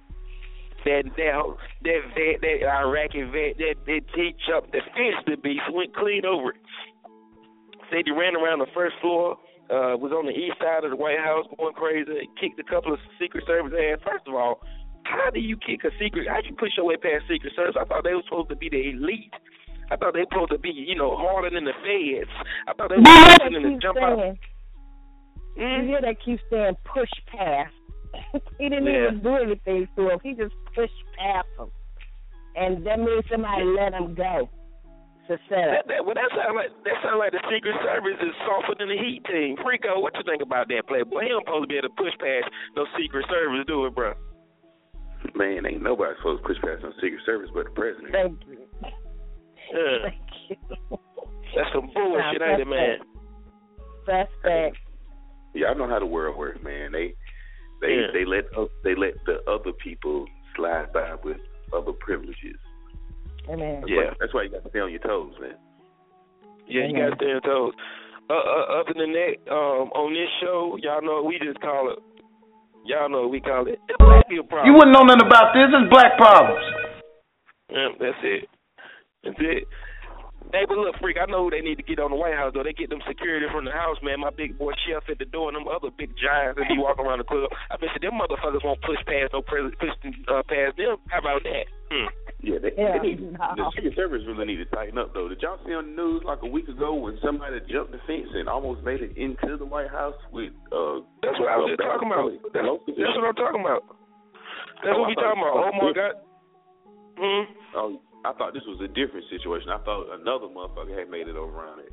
That 0.85 1.05
that 1.17 1.43
that 1.83 2.00
vet, 2.15 2.41
that 2.43 2.59
Iraqi 2.67 3.23
vet, 3.23 3.59
that 3.59 4.03
teach 4.15 4.43
up 4.55 4.71
the 4.73 4.81
fence 4.95 5.19
the 5.26 5.37
beast 5.37 5.67
went 5.73 5.95
clean 5.95 6.25
over 6.25 6.50
it. 6.50 6.61
Said 7.91 8.03
he 8.05 8.12
ran 8.12 8.37
around 8.37 8.59
the 8.59 8.71
first 8.75 8.97
floor, 9.00 9.38
uh, 9.71 9.95
was 9.99 10.11
on 10.11 10.26
the 10.26 10.35
east 10.35 10.59
side 10.59 10.83
of 10.83 10.91
the 10.91 10.97
White 10.97 11.19
House 11.19 11.47
going 11.59 11.75
crazy, 11.75 12.29
kicked 12.41 12.59
a 12.59 12.67
couple 12.67 12.93
of 12.93 12.99
Secret 13.19 13.45
Service 13.47 13.75
ass. 13.75 13.99
First 14.03 14.26
of 14.26 14.35
all, 14.35 14.62
how 15.07 15.31
do 15.31 15.38
you 15.38 15.57
kick 15.57 15.85
a 15.85 15.91
secret? 16.03 16.26
How 16.29 16.41
do 16.41 16.49
you 16.50 16.57
push 16.59 16.75
your 16.76 16.87
way 16.87 16.97
past 16.97 17.31
Secret 17.31 17.53
Service? 17.55 17.76
I 17.79 17.85
thought 17.85 18.03
they 18.03 18.15
were 18.15 18.26
supposed 18.26 18.50
to 18.50 18.57
be 18.57 18.69
the 18.69 18.91
elite. 18.91 19.33
I 19.90 19.97
thought 19.97 20.14
they 20.14 20.21
were 20.21 20.33
supposed 20.33 20.50
to 20.52 20.59
be, 20.59 20.71
you 20.71 20.95
know, 20.97 21.16
harder 21.16 21.50
than 21.50 21.64
the 21.64 21.73
feds. 21.85 22.31
I 22.66 22.73
thought 22.75 22.90
they 22.90 22.97
were 22.97 23.07
You 23.07 23.31
supposed 23.33 23.55
to 23.55 23.71
keep 23.71 23.83
jump 23.83 23.99
out. 23.99 24.19
saying, 24.19 24.38
you 25.57 25.66
hmm? 25.66 25.87
hear 25.87 26.00
that 26.02 26.16
keep 26.25 26.40
saying 26.50 26.76
push 26.85 27.11
past. 27.31 27.73
he 28.59 28.69
didn't 28.69 28.87
Yeah. 28.87 29.09
even 29.14 29.23
do 29.23 29.35
anything 29.37 29.88
to 29.97 30.11
him. 30.11 30.19
He 30.23 30.35
just 30.35 30.55
pushed 30.75 31.00
past 31.19 31.49
him, 31.59 31.71
and 32.57 32.87
that 32.87 32.99
means 32.99 33.25
somebody 33.31 33.64
let 33.64 33.95
him 33.95 34.14
go. 34.14 34.49
It's 35.28 35.38
a 35.43 35.49
setup. 35.50 35.71
That, 35.75 35.85
that, 35.88 36.00
well, 36.07 36.14
that 36.14 36.31
sounds 36.35 36.55
like 36.55 36.71
that 36.87 36.97
sound 37.02 37.19
like 37.19 37.33
the 37.35 37.43
Secret 37.50 37.75
Service 37.83 38.19
is 38.23 38.35
softer 38.47 38.75
than 38.78 38.88
the 38.88 38.99
Heat 38.99 39.23
team. 39.26 39.57
Freako, 39.59 40.00
what 40.00 40.14
you 40.14 40.23
think 40.23 40.40
about 40.43 40.69
that, 40.69 40.87
Playboy? 40.87 41.23
He 41.26 41.28
don't 41.35 41.43
supposed 41.45 41.66
to 41.66 41.71
be 41.71 41.78
able 41.78 41.90
to 41.90 41.99
push 41.99 42.14
past 42.23 42.47
no 42.78 42.87
Secret 42.99 43.26
Service, 43.31 43.66
do 43.66 43.87
it, 43.87 43.95
bro? 43.95 44.14
Man, 45.35 45.66
ain't 45.66 45.83
nobody 45.83 46.14
supposed 46.19 46.43
to 46.43 46.47
push 46.47 46.59
past 46.62 46.83
no 46.87 46.93
Secret 47.02 47.23
Service 47.26 47.50
but 47.52 47.66
the 47.66 47.75
president. 47.75 48.12
Thank 48.14 48.38
you. 48.47 48.59
Yeah. 49.73 50.11
Thank 50.11 50.20
you. 50.49 50.99
That's 51.54 51.70
some 51.75 51.90
bullshit, 51.94 52.42
ain't 52.42 52.61
it, 52.61 52.68
man? 52.68 52.99
That's 54.06 54.30
Suspect. 54.42 54.76
Y'all 55.54 55.75
know 55.76 55.88
how 55.88 55.99
the 55.99 56.06
world 56.06 56.37
works, 56.37 56.62
man. 56.62 56.92
They 56.92 57.14
they 57.80 57.94
Yeah. 57.94 58.06
they 58.12 58.25
let 58.25 58.44
o- 58.56 58.70
they 58.85 58.94
let 58.94 59.14
the 59.26 59.42
other 59.50 59.73
people 59.73 60.26
slide 60.54 60.92
by 60.92 61.14
with 61.25 61.38
other 61.73 61.92
privileges. 61.92 62.58
Amen. 63.49 63.85
Yeah. 63.87 64.14
that's 64.20 64.35
why 64.35 64.42
you 64.44 64.50
got 64.50 64.64
to 64.64 64.70
stay 64.70 64.80
on 64.80 64.90
your 64.90 65.00
toes, 65.00 65.35
man. 65.40 65.56
Yeah, 66.66 66.87
you 66.87 66.96
gotta 66.96 67.14
stay 67.16 67.26
on 67.26 67.30
your 67.30 67.40
toes. 67.40 67.75
Uh, 68.28 68.35
uh, 68.35 68.80
other 68.82 68.92
than 68.94 69.12
that, 69.12 69.38
um, 69.54 69.90
on 69.94 70.12
this 70.12 70.28
show, 70.42 70.76
y'all 70.82 71.00
know 71.00 71.23
we 71.23 71.38
just 71.38 71.61
call 71.61 71.90
it. 71.90 71.99
Y'all 72.85 73.08
know 73.08 73.28
we 73.28 73.40
call 73.40 73.66
it. 73.68 73.78
Black 73.99 74.28
people 74.28 74.44
problem. 74.46 74.66
You 74.66 74.75
wouldn't 74.75 74.92
know 74.92 75.04
nothing 75.04 75.26
about 75.26 75.54
this. 75.54 75.70
It's 75.70 75.90
black 75.90 76.18
problems. 76.18 76.64
Yeah, 77.70 77.88
that's 77.99 78.18
it. 78.23 78.49
That's 79.26 79.40
it. 79.40 79.68
Hey, 80.54 80.62
but 80.68 80.78
look, 80.78 80.95
freak, 81.02 81.18
I 81.18 81.26
know 81.26 81.42
who 81.42 81.50
they 81.50 81.61
need 81.61 81.75
to 81.75 81.83
get 81.83 81.99
on 81.99 82.14
the 82.14 82.18
White 82.18 82.38
House 82.38 82.54
though. 82.54 82.62
They 82.62 82.73
get 82.73 82.90
them 82.90 83.02
security 83.02 83.47
from 83.50 83.66
the 83.66 83.75
house, 83.75 83.99
man. 84.02 84.23
My 84.23 84.30
big 84.30 84.54
boy 84.54 84.78
chef 84.87 85.02
at 85.11 85.18
the 85.18 85.26
door, 85.26 85.50
and 85.50 85.59
them 85.59 85.66
other 85.66 85.90
big 85.90 86.14
giants 86.14 86.54
that 86.54 86.71
be 86.71 86.78
walking 86.78 87.02
around 87.02 87.18
the 87.18 87.26
club. 87.26 87.50
I 87.66 87.75
bet 87.75 87.90
you 87.99 88.02
them 88.06 88.18
motherfuckers 88.23 88.62
won't 88.62 88.78
push 88.87 89.00
past 89.11 89.35
no 89.35 89.42
president, 89.42 89.75
push 89.83 89.90
uh, 90.30 90.47
past 90.47 90.78
them. 90.78 91.02
How 91.11 91.18
about 91.18 91.42
that? 91.42 91.66
Hmm. 91.90 92.09
Yeah, 92.47 92.62
they, 92.62 92.71
Yeah, 92.78 92.95
they 92.95 93.18
need, 93.18 93.35
no. 93.35 93.59
the 93.59 93.66
Secret 93.75 93.99
Service 93.99 94.23
really 94.23 94.47
need 94.47 94.62
to 94.62 94.71
tighten 94.71 95.02
up 95.02 95.11
though. 95.14 95.26
Did 95.26 95.42
y'all 95.42 95.59
see 95.66 95.75
on 95.75 95.90
the 95.90 95.97
news 95.99 96.23
like 96.23 96.47
a 96.47 96.50
week 96.50 96.68
ago 96.71 96.95
when 96.95 97.18
somebody 97.25 97.59
jumped 97.66 97.90
the 97.90 97.99
fence 98.06 98.30
and 98.38 98.47
almost 98.47 98.87
made 98.87 99.02
it 99.02 99.18
into 99.18 99.59
the 99.59 99.66
White 99.66 99.90
House 99.90 100.18
with 100.30 100.54
uh 100.71 101.02
That's 101.26 101.42
what 101.42 101.50
I 101.50 101.59
was 101.59 101.75
just 101.75 101.83
talking 101.83 102.06
about. 102.06 102.30
That's, 102.54 102.71
that's 102.87 103.14
what 103.18 103.26
I'm 103.26 103.38
talking 103.40 103.62
about. 103.66 103.83
That's 104.85 104.95
what 104.95 105.11
we 105.11 105.18
talking 105.18 105.42
about. 105.42 105.59
Oh 105.59 105.75
my 105.75 105.90
God. 105.90 106.14
Hmm. 107.18 107.45
Oh, 107.75 107.99
I 108.26 108.33
thought 108.35 108.52
this 108.54 108.66
was 108.66 108.83
a 108.83 108.90
different 108.90 109.30
situation. 109.30 109.71
I 109.71 109.78
thought 109.87 110.11
another 110.11 110.50
motherfucker 110.50 110.99
had 110.99 111.06
made 111.09 111.28
it 111.30 111.37
over 111.38 111.62
on 111.62 111.78
it. 111.80 111.92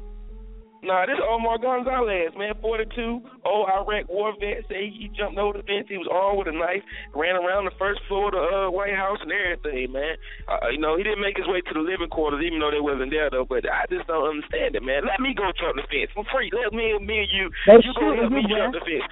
Nah, 0.84 1.08
this 1.08 1.16
Omar 1.24 1.64
Gonzalez, 1.64 2.36
man, 2.36 2.60
42, 2.60 3.24
old 3.48 3.68
Iraq 3.72 4.04
war 4.12 4.36
vet, 4.36 4.68
say 4.68 4.92
he 4.92 5.08
jumped 5.16 5.40
over 5.40 5.56
the 5.56 5.64
fence. 5.64 5.88
He 5.88 5.96
was 5.96 6.12
armed 6.12 6.44
with 6.44 6.52
a 6.52 6.56
knife, 6.58 6.84
ran 7.16 7.40
around 7.40 7.64
the 7.72 7.78
first 7.80 8.04
floor 8.12 8.28
of 8.28 8.36
the 8.36 8.44
uh, 8.44 8.68
White 8.68 8.92
House 8.92 9.16
and 9.24 9.32
everything, 9.32 9.96
man. 9.96 10.20
Uh, 10.44 10.76
you 10.76 10.82
know, 10.84 11.00
he 11.00 11.08
didn't 11.08 11.24
make 11.24 11.40
his 11.40 11.48
way 11.48 11.64
to 11.64 11.72
the 11.72 11.80
living 11.80 12.12
quarters, 12.12 12.44
even 12.44 12.60
though 12.60 12.68
they 12.74 12.84
wasn't 12.84 13.16
there 13.16 13.32
though. 13.32 13.48
But 13.48 13.64
I 13.64 13.88
just 13.88 14.12
don't 14.12 14.28
understand 14.28 14.76
it, 14.76 14.84
man. 14.84 15.08
Let 15.08 15.24
me 15.24 15.32
go 15.32 15.56
jump 15.56 15.80
the 15.80 15.88
fence 15.88 16.12
for 16.12 16.28
free. 16.36 16.52
Let 16.52 16.76
me, 16.76 16.92
and 17.00 17.08
me 17.08 17.24
and 17.24 17.32
you, 17.32 17.48
They 17.64 17.80
you 17.80 17.96
go 17.96 18.12
shooting 18.12 18.28
help 18.28 18.36
me 18.36 18.44
you, 18.44 18.60
jump 18.60 18.76
the 18.76 18.84
fence. 18.84 19.08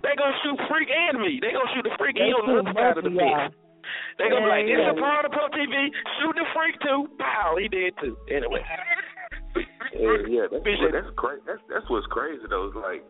They 0.00 0.16
gonna 0.16 0.38
shoot 0.40 0.58
Freak 0.64 0.88
and 0.88 1.20
me. 1.20 1.44
They 1.44 1.52
gonna 1.52 1.68
shoot 1.76 1.84
the 1.84 1.92
Freak 2.00 2.16
They 2.16 2.32
and 2.32 2.40
on 2.40 2.44
the 2.48 2.56
other 2.64 2.72
side 2.72 2.96
of 2.96 3.04
both 3.04 3.04
the 3.04 3.12
of 3.12 3.20
y'all. 3.20 3.52
fence. 3.52 3.54
They 4.18 4.28
gonna 4.30 4.46
be 4.46 4.52
like, 4.52 4.66
Yeah, 4.66 4.76
this 4.76 4.84
yeah. 4.86 4.92
is 4.92 4.98
a 4.98 5.00
part 5.00 5.24
of 5.26 5.32
Puff 5.32 5.50
TV. 5.52 5.74
Shoot 6.20 6.34
the 6.36 6.46
Freak 6.54 6.76
too. 6.82 7.08
Pow, 7.18 7.56
he 7.60 7.68
did 7.68 7.94
too. 8.00 8.16
Anyway. 8.30 8.62
Yeah, 9.92 10.24
yeah, 10.26 10.46
that's 10.50 10.64
Bitch, 10.64 10.80
that's 10.92 11.12
crazy. 11.16 11.42
That's 11.46 11.60
that's 11.68 11.86
what's 11.90 12.06
crazy 12.08 12.42
though. 12.48 12.72
It's 12.72 12.76
like, 12.80 13.04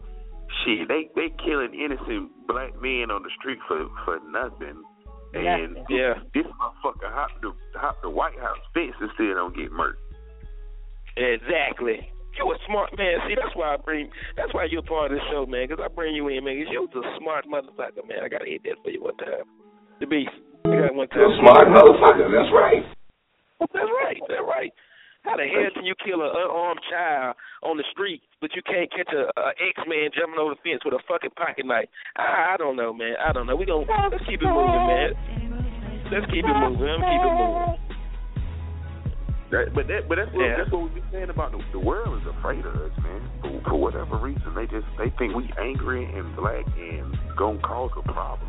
shit, 0.64 0.88
they 0.88 1.06
they 1.14 1.30
killing 1.38 1.70
innocent 1.74 2.30
black 2.48 2.74
men 2.82 3.10
on 3.14 3.22
the 3.22 3.30
street 3.38 3.58
for 3.68 3.86
for 4.04 4.18
nothing, 4.26 4.82
and 5.34 5.44
Nothing. 5.46 5.84
Yeah. 5.88 6.14
this 6.34 6.46
motherfucker 6.58 7.06
hop 7.14 7.30
the 7.40 7.52
hop 7.78 8.02
the 8.02 8.10
White 8.10 8.38
House 8.40 8.58
fence 8.74 8.94
and 9.00 9.10
still 9.14 9.34
don't 9.34 9.54
get 9.56 9.70
murdered. 9.70 9.98
Exactly. 11.16 12.08
You 12.38 12.48
a 12.50 12.56
smart 12.66 12.96
man. 12.96 13.18
See, 13.28 13.34
that's 13.36 13.54
why 13.54 13.74
I 13.74 13.76
bring. 13.76 14.10
That's 14.36 14.52
why 14.54 14.64
you're 14.64 14.80
a 14.80 14.82
part 14.82 15.12
of 15.12 15.18
the 15.18 15.24
show, 15.30 15.44
man. 15.46 15.68
Because 15.68 15.84
I 15.84 15.88
bring 15.92 16.14
you 16.16 16.28
in, 16.28 16.42
man. 16.44 16.56
Because 16.58 16.72
you're 16.72 16.88
a 16.88 17.18
smart 17.20 17.44
motherfucker, 17.46 18.08
man. 18.08 18.24
I 18.24 18.28
gotta 18.28 18.46
hit 18.48 18.62
that 18.64 18.76
for 18.82 18.90
you 18.90 19.02
one 19.02 19.16
time. 19.18 19.44
The 20.00 20.06
beast. 20.06 20.30
I 20.64 20.68
got 20.88 20.94
one 20.94 21.08
time. 21.08 21.18
You're 21.20 21.32
a 21.34 21.38
smart 21.42 21.66
motherfucker. 21.68 22.28
That's 22.30 22.52
right. 22.54 22.84
That's 23.60 23.92
right. 24.02 24.20
That's 24.28 24.46
right. 24.46 24.72
How 25.22 25.36
the 25.38 25.46
hell 25.46 25.70
can 25.74 25.86
you 25.86 25.94
kill 26.02 26.18
an 26.18 26.34
unarmed 26.34 26.82
child 26.90 27.36
on 27.62 27.78
the 27.78 27.86
street, 27.94 28.22
but 28.42 28.50
you 28.58 28.62
can't 28.66 28.90
catch 28.90 29.06
a, 29.14 29.30
a 29.38 29.48
X 29.54 29.78
man 29.86 30.10
jumping 30.10 30.34
over 30.38 30.58
the 30.58 30.60
fence 30.66 30.82
with 30.84 30.94
a 30.98 31.02
fucking 31.06 31.30
pocket 31.38 31.62
knife? 31.64 31.86
I, 32.18 32.54
I 32.54 32.56
don't 32.58 32.74
know, 32.74 32.92
man. 32.92 33.14
I 33.22 33.30
don't 33.30 33.46
know. 33.46 33.54
We 33.54 33.64
gonna 33.64 33.86
let's 34.10 34.24
keep 34.26 34.42
it 34.42 34.50
moving, 34.50 34.82
man. 34.90 35.10
Let's 36.10 36.26
keep 36.26 36.42
it 36.42 36.56
moving. 36.58 36.90
Let's 36.90 37.06
keep 37.06 37.22
it 37.22 37.34
moving. 37.38 37.78
That, 39.54 39.64
but 39.78 39.86
that 39.86 40.08
but 40.10 40.16
that's 40.18 40.32
what 40.34 40.42
Yeah. 40.42 40.56
that's 40.58 40.72
what 40.74 40.90
we've 40.90 40.94
been 40.98 41.10
saying 41.14 41.30
about 41.30 41.52
the, 41.54 41.62
the 41.70 41.78
world 41.78 42.18
is 42.18 42.26
afraid 42.40 42.66
of 42.66 42.74
us, 42.82 42.90
man. 43.06 43.22
For, 43.46 43.70
for 43.70 43.76
whatever 43.78 44.18
reason, 44.18 44.50
they 44.58 44.66
just 44.66 44.90
they 44.98 45.14
think 45.22 45.38
we 45.38 45.46
angry 45.54 46.02
and 46.02 46.34
black 46.34 46.66
and 46.74 47.14
gonna 47.38 47.62
cause 47.62 47.94
a 47.94 48.02
problem. 48.10 48.48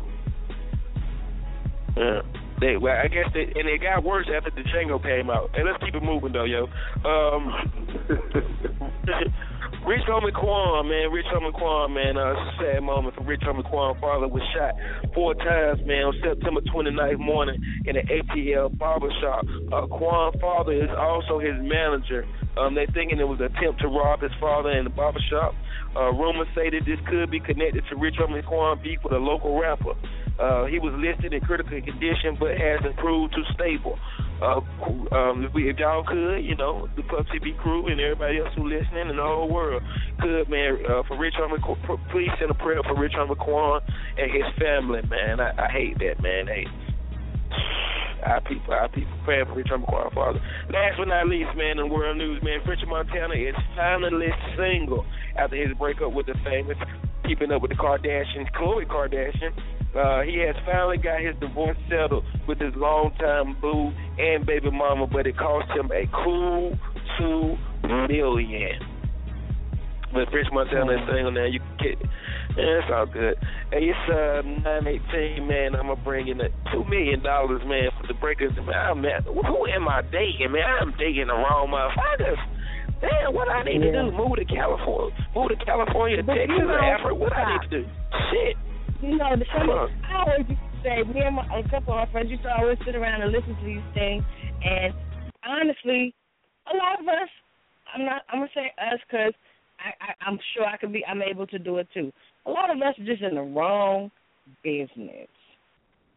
Yeah. 1.96 2.22
They, 2.60 2.76
well, 2.76 2.94
I 2.96 3.08
guess 3.08 3.26
they, 3.34 3.50
and 3.58 3.68
it 3.68 3.82
got 3.82 4.04
worse 4.04 4.28
after 4.34 4.50
the 4.50 4.62
Django 4.62 5.02
came 5.02 5.28
out. 5.28 5.50
And 5.54 5.66
let's 5.66 5.82
keep 5.82 5.94
it 5.94 6.02
moving 6.02 6.32
though, 6.32 6.44
yo. 6.44 6.68
Um, 7.04 7.50
Rich 9.86 10.08
Homie 10.08 10.32
Quan, 10.32 10.88
man, 10.88 11.12
Rich 11.12 11.26
Homie 11.34 11.52
Quan, 11.52 11.92
man. 11.92 12.16
Uh, 12.16 12.32
it's 12.32 12.40
a 12.40 12.62
sad 12.62 12.82
moment 12.82 13.16
for 13.16 13.22
Rich 13.24 13.42
Homie 13.42 13.68
Quan. 13.68 13.94
Father 14.00 14.28
was 14.28 14.42
shot 14.56 14.72
four 15.12 15.34
times, 15.34 15.84
man, 15.84 16.08
on 16.08 16.14
September 16.22 16.62
29th 16.62 17.18
morning 17.18 17.60
in 17.84 17.96
an 17.96 18.06
ATL 18.06 18.78
barbershop. 18.78 19.44
Uh, 19.70 19.86
Quan 19.86 20.32
father 20.40 20.72
is 20.72 20.88
also 20.96 21.38
his 21.38 21.54
manager. 21.60 22.24
Um, 22.56 22.74
they're 22.74 22.86
thinking 22.94 23.20
it 23.20 23.28
was 23.28 23.40
an 23.40 23.52
attempt 23.52 23.80
to 23.82 23.88
rob 23.88 24.22
his 24.22 24.32
father 24.40 24.70
in 24.70 24.84
the 24.84 24.90
barbershop. 24.90 25.54
Uh, 25.94 26.12
rumors 26.12 26.48
say 26.54 26.70
that 26.70 26.86
this 26.86 26.98
could 27.06 27.30
be 27.30 27.40
connected 27.40 27.84
to 27.90 27.96
Rich 27.96 28.14
Homie 28.16 28.46
Quan 28.46 28.80
beef 28.82 29.00
with 29.04 29.12
a 29.12 29.18
local 29.18 29.60
rapper. 29.60 29.92
Uh, 30.38 30.66
he 30.66 30.78
was 30.78 30.92
listed 30.98 31.32
in 31.32 31.40
critical 31.42 31.80
condition, 31.80 32.36
but 32.38 32.58
has 32.58 32.80
improved 32.84 33.34
to 33.34 33.42
stable. 33.54 33.98
Uh, 34.42 34.60
um, 35.14 35.44
if, 35.46 35.54
we, 35.54 35.70
if 35.70 35.78
y'all 35.78 36.02
could, 36.02 36.38
you 36.42 36.56
know, 36.56 36.88
the 36.96 37.02
Puff 37.02 37.26
TV 37.30 37.56
crew 37.58 37.86
and 37.86 38.00
everybody 38.00 38.38
else 38.38 38.50
who 38.56 38.68
listening 38.68 39.08
in 39.08 39.16
the 39.16 39.22
whole 39.22 39.48
world 39.48 39.82
could, 40.20 40.50
man, 40.50 40.78
uh, 40.90 41.02
for 41.06 41.16
Rich 41.16 41.34
Homie, 41.38 41.62
please 42.10 42.30
send 42.38 42.50
a 42.50 42.54
prayer 42.54 42.82
for 42.82 42.98
Rich 42.98 43.12
Homie 43.14 43.80
and 44.18 44.30
his 44.30 44.44
family, 44.58 45.02
man. 45.08 45.38
I, 45.38 45.54
I 45.54 45.70
hate 45.70 45.98
that, 45.98 46.20
man. 46.20 46.46
Hey, 46.46 46.66
our 48.26 48.40
people, 48.40 48.74
our 48.74 48.88
people 48.88 49.12
praying 49.24 49.46
for 49.46 49.54
Rich 49.54 49.68
Homie 49.70 50.14
Father. 50.14 50.40
Last 50.70 50.98
but 50.98 51.08
not 51.08 51.28
least, 51.28 51.50
man, 51.56 51.78
in 51.78 51.88
world 51.88 52.18
news, 52.18 52.42
man, 52.42 52.58
Frenchie 52.64 52.86
Montana 52.86 53.34
is 53.34 53.54
finally 53.76 54.28
single 54.58 55.06
after 55.36 55.56
his 55.56 55.76
breakup 55.78 56.12
with 56.12 56.26
the 56.26 56.34
famous 56.44 56.76
Keeping 57.26 57.52
Up 57.52 57.62
with 57.62 57.70
the 57.70 57.76
Kardashians, 57.76 58.50
Khloe 58.52 58.86
Kardashian. 58.86 59.52
Uh, 59.94 60.22
he 60.22 60.38
has 60.42 60.56
finally 60.66 60.98
got 60.98 61.20
his 61.20 61.36
divorce 61.38 61.78
settled 61.88 62.24
with 62.48 62.58
his 62.58 62.74
longtime 62.74 63.56
boo 63.60 63.92
and 64.18 64.44
baby 64.44 64.70
mama, 64.70 65.06
but 65.06 65.26
it 65.26 65.36
cost 65.38 65.70
him 65.70 65.90
a 65.92 66.04
cool 66.24 66.76
two 67.18 67.56
million. 67.86 68.74
But 70.12 70.30
Rich 70.32 70.46
Montana 70.52 70.94
is 70.94 71.00
single 71.10 71.30
now. 71.30 71.46
You 71.46 71.58
can 71.58 71.76
get, 71.78 71.98
yeah, 72.54 72.78
it's 72.78 72.90
all 72.90 73.06
good. 73.06 73.34
Hey, 73.70 73.90
it's 73.90 74.06
uh 74.10 74.42
nine 74.62 74.86
eighteen, 74.86 75.46
man. 75.46 75.74
I'm 75.74 75.86
gonna 75.90 76.02
bring 76.02 76.28
in 76.28 76.38
the 76.38 76.50
two 76.72 76.84
million 76.86 77.22
dollars, 77.22 77.62
man, 77.66 77.90
for 78.00 78.06
the 78.06 78.14
breakers. 78.14 78.54
Man, 78.54 79.22
who 79.26 79.66
am 79.66 79.88
I 79.88 80.02
dating, 80.10 80.50
man? 80.54 80.62
I'm 80.80 80.94
dating 80.98 81.26
the 81.26 81.34
wrong 81.34 81.70
motherfuckers. 81.70 82.38
Damn, 83.00 83.34
what 83.34 83.48
I 83.48 83.62
need 83.64 83.78
to 83.78 83.90
do? 83.90 84.10
Move 84.10 84.38
to 84.38 84.44
California, 84.46 85.14
move 85.34 85.50
to 85.50 85.58
California, 85.66 86.22
But 86.22 86.34
Texas, 86.34 86.56
you 86.58 86.62
or 86.62 86.78
know, 86.78 86.82
Africa. 86.82 87.14
What 87.14 87.32
I 87.34 87.58
need 87.58 87.70
to 87.70 87.82
do? 87.82 87.88
Shit. 88.30 88.56
You 89.04 89.18
know, 89.18 89.36
the 89.36 89.44
on. 89.58 89.88
I 90.08 90.18
always 90.20 90.48
used 90.48 90.60
to 90.60 90.78
say, 90.82 91.02
me 91.12 91.22
and 91.24 91.36
my, 91.36 91.44
a 91.58 91.62
couple 91.68 91.92
of 91.92 91.98
my 92.00 92.06
friends 92.12 92.30
used 92.30 92.42
to 92.42 92.48
always 92.50 92.78
sit 92.86 92.94
around 92.96 93.22
and 93.22 93.32
listen 93.32 93.54
to 93.56 93.64
these 93.64 93.82
things. 93.92 94.22
And 94.64 94.94
honestly, 95.46 96.14
a 96.72 96.76
lot 96.76 97.00
of 97.00 97.06
us, 97.08 97.28
I'm 97.94 98.04
not, 98.04 98.22
I'm 98.30 98.40
gonna 98.40 98.50
say 98.54 98.72
us 98.80 98.98
because 99.06 99.34
I, 99.78 99.92
I, 100.00 100.26
I'm 100.26 100.38
sure 100.54 100.64
I 100.64 100.76
could 100.78 100.92
be, 100.92 101.04
I'm 101.04 101.22
able 101.22 101.46
to 101.48 101.58
do 101.58 101.78
it 101.78 101.88
too. 101.92 102.12
A 102.46 102.50
lot 102.50 102.70
of 102.70 102.80
us 102.80 102.94
are 102.98 103.04
just 103.04 103.22
in 103.22 103.34
the 103.34 103.42
wrong 103.42 104.10
business. 104.62 105.28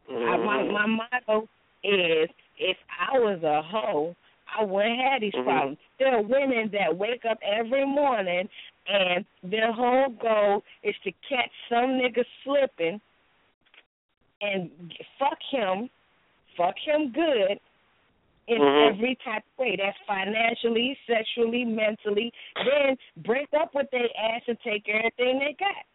I, 0.09 0.37
my 0.37 0.63
Mhm. 0.63 0.71
my 0.71 0.85
motto 0.85 1.47
is, 1.83 2.29
if 2.57 2.77
I 2.89 3.19
was 3.19 3.43
a 3.43 3.61
hoe, 3.61 4.15
I 4.57 4.63
wouldn't 4.63 4.99
have 5.01 5.21
these 5.21 5.33
Mhm. 5.33 5.43
problems. 5.43 5.77
There 5.99 6.15
are 6.15 6.21
women 6.21 6.69
that 6.71 6.95
wake 6.95 7.25
up 7.25 7.37
every 7.43 7.85
morning 7.85 8.47
and 8.87 9.25
their 9.43 9.71
whole 9.71 10.09
goal 10.09 10.63
is 10.83 10.95
to 11.03 11.11
catch 11.27 11.51
some 11.69 11.99
nigga 11.99 12.23
slipping 12.43 13.01
and 14.41 14.69
fuck 15.19 15.39
him, 15.51 15.89
fuck 16.55 16.75
him 16.77 17.11
good 17.11 17.59
in 18.47 18.61
Mhm. 18.61 18.87
every 18.87 19.15
type 19.15 19.43
of 19.43 19.57
way. 19.57 19.75
That's 19.75 19.97
financially, 20.05 20.97
sexually, 21.05 21.65
mentally. 21.65 22.31
Then 22.55 22.97
break 23.17 23.53
up 23.53 23.73
with 23.73 23.89
their 23.91 24.09
ass 24.15 24.47
and 24.47 24.59
take 24.61 24.87
everything 24.87 25.39
they 25.39 25.53
got. 25.53 25.85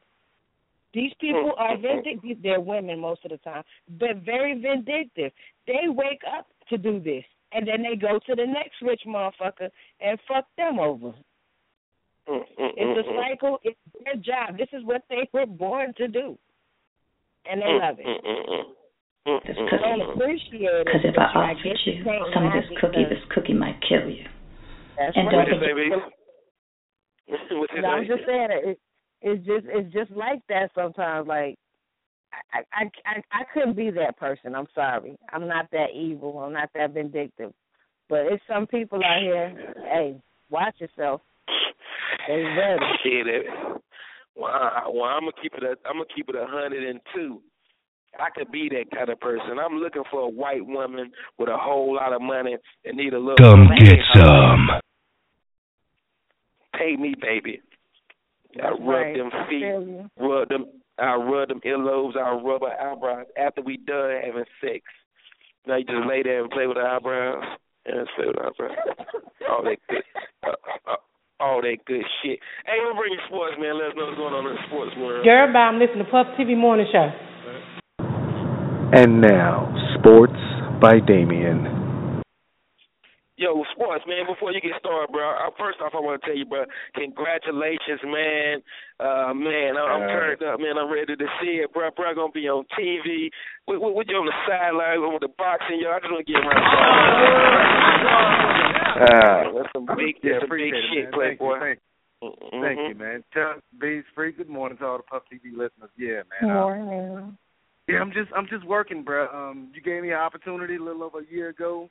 These 0.93 1.15
people 1.15 1.55
are 1.57 1.77
vindictive. 1.77 2.43
They're 2.43 2.61
women 2.61 2.99
most 2.99 3.25
of 3.25 3.31
the 3.31 3.39
time. 3.39 3.65
They're 3.89 4.15
very 4.15 4.55
vindictive. 4.55 5.33
They 5.67 5.89
wake 5.89 6.23
up 6.25 6.47
to 6.69 6.77
do 6.77 7.01
this, 7.01 7.25
and 7.53 7.67
then 7.67 7.83
they 7.83 7.97
go 7.97 8.19
to 8.19 8.35
the 8.35 8.47
next 8.47 8.83
rich 8.83 9.03
motherfucker 9.07 9.71
and 10.01 10.21
fuck 10.23 10.47
them 10.57 10.79
over. 10.79 11.15
It's 12.27 13.09
a 13.09 13.13
cycle. 13.17 13.59
It's 13.63 13.79
their 14.05 14.17
job. 14.17 14.59
This 14.59 14.69
is 14.73 14.85
what 14.85 15.03
they 15.09 15.29
were 15.33 15.47
born 15.47 15.93
to 15.97 16.09
do, 16.09 16.39
and 17.51 17.61
they 17.61 17.67
love 17.67 17.97
it. 17.99 18.67
This 19.25 19.57
cookie. 19.57 20.03
appreciate 20.13 20.63
it. 20.63 20.87
Because 20.87 21.05
if 21.05 21.15
I 21.19 21.23
I 21.23 21.53
offered 21.53 21.79
you 21.87 22.05
some 22.35 22.47
of 22.47 22.53
this 22.53 22.79
cookie, 22.81 23.05
this 23.09 23.23
cookie 23.35 23.55
might 23.55 23.79
kill 23.89 24.09
you. 24.09 24.25
That's 24.99 25.17
and 25.17 25.27
right. 25.27 25.47
don't 25.49 25.61
forget, 25.61 26.13
What's 27.51 27.73
No, 27.81 27.89
I'm 27.89 28.07
just 28.07 28.27
saying 28.27 28.49
it. 28.51 28.79
It's 29.23 29.47
just 29.47 29.67
it's 29.69 29.93
just 29.93 30.11
like 30.11 30.41
that 30.49 30.71
sometimes. 30.75 31.29
Like 31.29 31.57
I 32.53 32.63
I 32.73 32.85
I 33.07 33.23
I 33.31 33.45
couldn't 33.55 33.77
be 33.77 33.91
that 33.91 34.17
person. 34.19 34.55
I'm 34.55 34.67
sorry. 34.75 35.17
I'm 35.33 35.47
not 35.47 35.71
that 35.71 35.91
evil. 35.95 36.39
I'm 36.41 36.53
not 36.53 36.71
that 36.75 36.93
vindictive. 36.93 37.53
But 38.09 38.27
it's 38.27 38.43
some 38.49 38.67
people 38.67 38.99
out 39.05 39.23
here. 39.23 39.75
Hey, 39.85 40.17
watch 40.51 40.75
yourself. 40.79 41.21
They 42.29 42.35
ready. 42.59 42.87
Shit, 43.03 43.27
it. 43.27 43.47
Well, 44.35 44.51
I, 44.51 44.89
well, 44.93 45.05
I'm 45.05 45.21
gonna 45.23 45.33
keep 45.43 45.55
it. 45.55 45.63
A, 45.63 45.77
I'm 45.87 45.95
gonna 45.97 46.05
keep 46.15 46.29
it 46.29 46.35
a 46.37 46.47
hundred 46.47 46.89
and 46.89 47.01
two. 47.15 47.41
I 48.19 48.29
could 48.37 48.51
be 48.53 48.69
that 48.71 48.95
kind 48.95 49.09
of 49.09 49.21
person. 49.21 49.59
I'm 49.59 49.77
looking 49.79 50.03
for 50.11 50.21
a 50.21 50.29
white 50.29 50.65
woman 50.67 51.13
with 51.39 51.49
a 51.49 51.57
whole 51.57 51.95
lot 51.97 52.13
of 52.13 52.21
money 52.21 52.57
and 52.85 52.97
need 52.97 53.15
a 53.15 53.19
little. 53.19 53.37
Come 53.37 53.69
man. 53.69 53.79
get 53.79 53.99
some. 54.15 54.69
Pay 56.79 56.97
me, 56.97 57.15
baby. 57.21 57.61
I 58.57 58.71
That's 58.71 58.81
rub 58.81 58.89
right. 58.89 59.17
them 59.17 59.31
feet, 59.49 60.11
rub 60.19 60.49
them. 60.49 60.67
I 60.99 61.15
rub 61.15 61.49
them 61.49 61.61
earlobes. 61.65 62.17
I 62.17 62.33
rub 62.43 62.63
her 62.63 62.93
eyebrows 62.93 63.27
after 63.39 63.63
we 63.63 63.79
done 63.79 64.11
having 64.25 64.45
sex. 64.61 64.83
Now 65.67 65.77
you 65.77 65.85
just 65.85 66.07
lay 66.09 66.23
there 66.23 66.43
and 66.43 66.51
play 66.51 66.67
with 66.67 66.77
her 66.77 66.87
eyebrows 66.87 67.45
and 67.87 68.05
just 68.07 68.17
play 68.17 68.27
with 68.27 68.37
her 68.37 68.47
eyebrows. 68.49 68.77
all 69.51 69.65
that 69.65 69.79
good, 69.89 70.03
uh, 70.45 70.51
uh, 70.91 70.97
all 71.43 71.61
that 71.61 71.79
good 71.87 72.07
shit. 72.23 72.39
Hey, 72.65 72.79
we'll 72.87 72.95
bring 72.95 73.13
you 73.13 73.19
sports, 73.27 73.59
man. 73.59 73.75
Let 73.75 73.91
us 73.91 73.95
know 73.99 74.07
what's 74.07 74.17
going 74.17 74.35
on 74.35 74.47
in 74.47 74.55
the 74.55 74.63
sports 74.71 74.95
world. 74.97 75.27
Girl, 75.27 75.53
bye. 75.53 75.67
I'm 75.67 75.83
listening 75.83 76.07
to 76.07 76.11
Puff 76.11 76.31
TV 76.39 76.57
Morning 76.57 76.87
Show. 76.87 77.11
And 78.95 79.21
now, 79.21 79.67
sports 79.99 80.39
by 80.81 81.01
Damien. 81.01 81.82
Yo, 83.43 83.59
sports, 83.75 84.05
man. 84.07 84.23
Before 84.31 84.53
you 84.55 84.61
get 84.63 84.79
started, 84.79 85.11
bro. 85.11 85.35
Uh, 85.35 85.51
first 85.59 85.83
off, 85.83 85.91
I 85.95 86.01
want 86.01 86.23
to 86.23 86.27
tell 86.27 86.39
you, 86.39 86.47
bro, 86.47 86.63
congratulations, 86.95 87.99
man. 88.07 88.63
Uh, 89.03 89.35
man, 89.35 89.75
I- 89.75 89.91
I'm 89.99 90.03
Uh, 90.07 90.15
turned 90.15 90.43
up, 90.47 90.61
man. 90.63 90.79
I'm 90.79 90.87
ready 90.93 91.17
to 91.17 91.27
see 91.43 91.59
it, 91.59 91.73
bro. 91.75 91.91
Bro, 91.91 92.15
gonna 92.15 92.31
be 92.31 92.47
on 92.49 92.63
TV. 92.79 93.31
With, 93.67 93.81
with, 93.83 93.95
with 93.99 94.07
you 94.09 94.17
on 94.23 94.27
the 94.27 94.39
sideline 94.47 95.03
with 95.13 95.23
the 95.27 95.35
boxing, 95.37 95.81
yo. 95.83 95.91
I 95.91 95.99
just 95.99 96.13
want 96.13 96.25
to 96.25 96.33
get 96.33 96.39
around. 96.39 96.63
Uh, 99.03 99.59
that's 99.59 99.73
some 99.75 99.87
big, 99.97 100.17
yeah, 100.23 100.39
that's 100.39 100.47
some 100.47 100.51
big 100.55 100.71
appreciate 100.71 100.85
it, 100.85 100.91
shit, 100.95 101.05
man. 101.05 101.13
Playboy. 101.13 101.59
Thank 101.59 101.79
you, 102.23 102.31
thank 102.31 102.53
you. 102.55 102.61
Thank 102.63 102.79
you, 102.89 102.95
man. 102.95 103.25
Chuck, 103.35 103.59
Bees 103.81 104.05
Free. 104.15 104.31
Good 104.33 104.49
morning 104.49 104.79
to 104.79 104.87
all 104.87 104.97
the 104.99 105.03
Puff 105.03 105.23
TV 105.33 105.51
listeners. 105.51 105.91
Yeah, 105.99 106.23
man. 106.31 106.51
Uh, 106.51 106.55
Morning. 106.55 107.39
yeah, 107.89 107.99
I'm 107.99 108.13
just 108.13 108.31
I'm 108.37 108.47
just 108.47 108.65
working, 108.67 109.03
bro. 109.03 109.27
Um, 109.35 109.73
you 109.75 109.83
gave 109.83 110.03
me 110.03 110.11
an 110.11 110.19
opportunity 110.23 110.77
a 110.77 110.81
little 110.83 111.03
over 111.03 111.21
a 111.21 111.27
year 111.27 111.49
ago, 111.49 111.91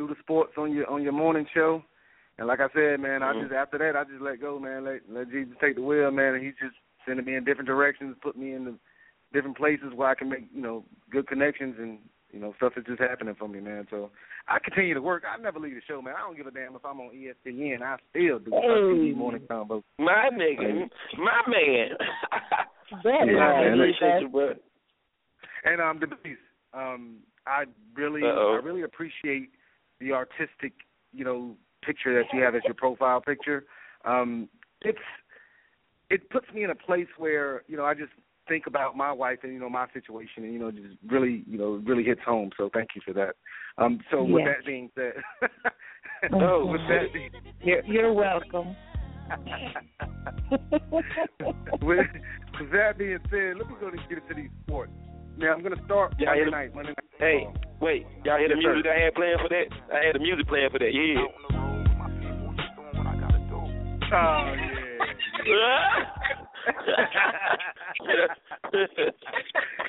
do 0.00 0.08
the 0.08 0.20
sports 0.20 0.52
on 0.56 0.72
your 0.72 0.88
on 0.88 1.02
your 1.02 1.12
morning 1.12 1.46
show, 1.52 1.82
and 2.38 2.48
like 2.48 2.60
I 2.60 2.68
said, 2.72 3.00
man, 3.00 3.22
I 3.22 3.34
Mhm. 3.34 3.42
just 3.42 3.52
after 3.52 3.76
that 3.78 3.96
I 3.96 4.04
just 4.04 4.22
let 4.22 4.40
go, 4.40 4.58
man. 4.58 4.84
Let 4.84 5.02
let 5.10 5.30
Jesus 5.30 5.54
take 5.60 5.76
the 5.76 5.82
wheel, 5.82 6.10
man. 6.10 6.34
And 6.34 6.42
He's 6.42 6.56
just 6.56 6.74
sending 7.06 7.26
me 7.26 7.34
in 7.34 7.44
different 7.44 7.68
directions, 7.68 8.16
put 8.22 8.34
me 8.36 8.54
in 8.54 8.64
the 8.64 8.78
different 9.32 9.58
places 9.58 9.92
where 9.92 10.08
I 10.08 10.14
can 10.14 10.30
make 10.30 10.44
you 10.54 10.62
know 10.62 10.84
good 11.10 11.28
connections 11.28 11.76
and 11.78 11.98
you 12.32 12.40
know 12.40 12.54
stuff 12.56 12.78
is 12.78 12.86
just 12.86 13.00
happening 13.00 13.34
for 13.34 13.46
me, 13.46 13.60
man. 13.60 13.86
So 13.90 14.10
I 14.48 14.58
continue 14.58 14.94
to 14.94 15.02
work. 15.02 15.24
I 15.28 15.36
never 15.36 15.60
leave 15.60 15.74
the 15.74 15.82
show, 15.82 16.00
man. 16.00 16.14
I 16.16 16.20
don't 16.20 16.36
give 16.36 16.46
a 16.46 16.50
damn 16.50 16.74
if 16.74 16.84
I'm 16.84 17.00
on 17.00 17.14
E 17.14 17.28
ESPN. 17.28 17.82
I 17.82 17.96
still 18.08 18.38
do 18.38 18.50
the 18.50 18.60
Hey. 18.60 19.12
morning 19.12 19.46
convo. 19.46 19.82
My 19.98 20.30
nigga, 20.32 20.90
my 21.18 21.42
man. 21.46 21.90
That 23.04 23.24
Yeah, 23.24 23.34
right. 23.34 23.60
man. 23.70 23.80
Appreciate 23.80 24.20
you, 24.20 24.28
bro. 24.28 24.54
And 25.62 25.80
um, 25.80 26.00
the 26.00 26.08
beast. 26.08 26.40
Um, 26.74 27.18
I 27.46 27.64
really, 27.94 28.22
Uh-oh. 28.22 28.58
I 28.60 28.64
really 28.64 28.82
appreciate 28.82 29.50
the 30.00 30.12
artistic, 30.12 30.72
you 31.12 31.24
know, 31.24 31.56
picture 31.84 32.14
that 32.14 32.36
you 32.36 32.42
have 32.42 32.54
as 32.54 32.62
your 32.64 32.74
profile 32.74 33.20
picture. 33.20 33.64
Um, 34.04 34.48
it's, 34.82 34.98
it 36.10 36.28
puts 36.30 36.46
me 36.54 36.64
in 36.64 36.70
a 36.70 36.74
place 36.74 37.06
where 37.18 37.62
you 37.68 37.76
know 37.76 37.84
I 37.84 37.94
just 37.94 38.12
think 38.48 38.66
about 38.66 38.96
my 38.96 39.12
wife 39.12 39.38
and 39.42 39.52
you 39.52 39.60
know 39.60 39.68
my 39.68 39.86
situation, 39.92 40.44
and 40.44 40.52
you 40.52 40.58
know, 40.58 40.70
just 40.70 40.96
really, 41.06 41.44
you 41.46 41.58
know, 41.58 41.82
really 41.86 42.02
hits 42.02 42.20
home. 42.26 42.50
So 42.56 42.70
thank 42.72 42.90
you 42.96 43.02
for 43.04 43.12
that. 43.14 43.36
Um, 43.78 44.00
so 44.10 44.24
with 44.24 44.44
that 44.44 44.66
being 44.66 44.90
said, 44.94 45.12
Oh, 46.32 46.66
with 46.66 46.80
that 46.88 47.12
being 47.12 47.30
You're 47.62 47.84
you're 47.84 48.12
welcome. 48.12 48.76
with, 51.80 52.06
with 52.58 52.72
that 52.72 52.98
being 52.98 53.18
said, 53.30 53.56
let 53.56 53.68
me 53.68 53.74
go 53.80 53.88
and 53.88 53.98
get 54.08 54.18
into 54.18 54.34
these 54.34 54.50
sports. 54.66 54.92
Now 55.40 55.52
I'm 55.54 55.62
going 55.62 55.76
to 55.76 55.84
start 55.84 56.12
Y'all 56.18 56.28
Monday 56.28 56.44
the- 56.44 56.50
night. 56.50 56.74
Monday 56.74 56.90
night. 56.90 56.98
Hey, 57.18 57.46
wait, 57.80 58.06
y'all 58.24 58.38
hear 58.38 58.48
the 58.48 58.56
music 58.56 58.84
I 58.86 59.04
had 59.04 59.14
playing 59.14 59.36
for 59.40 59.48
that? 59.48 59.66
I 59.92 60.04
had 60.06 60.14
the 60.14 60.18
music 60.20 60.46
playing 60.48 60.68
for 60.70 60.78
that. 60.78 60.92
Yeah. 60.92 61.24
Oh 64.12 64.54
yeah. 65.46 65.94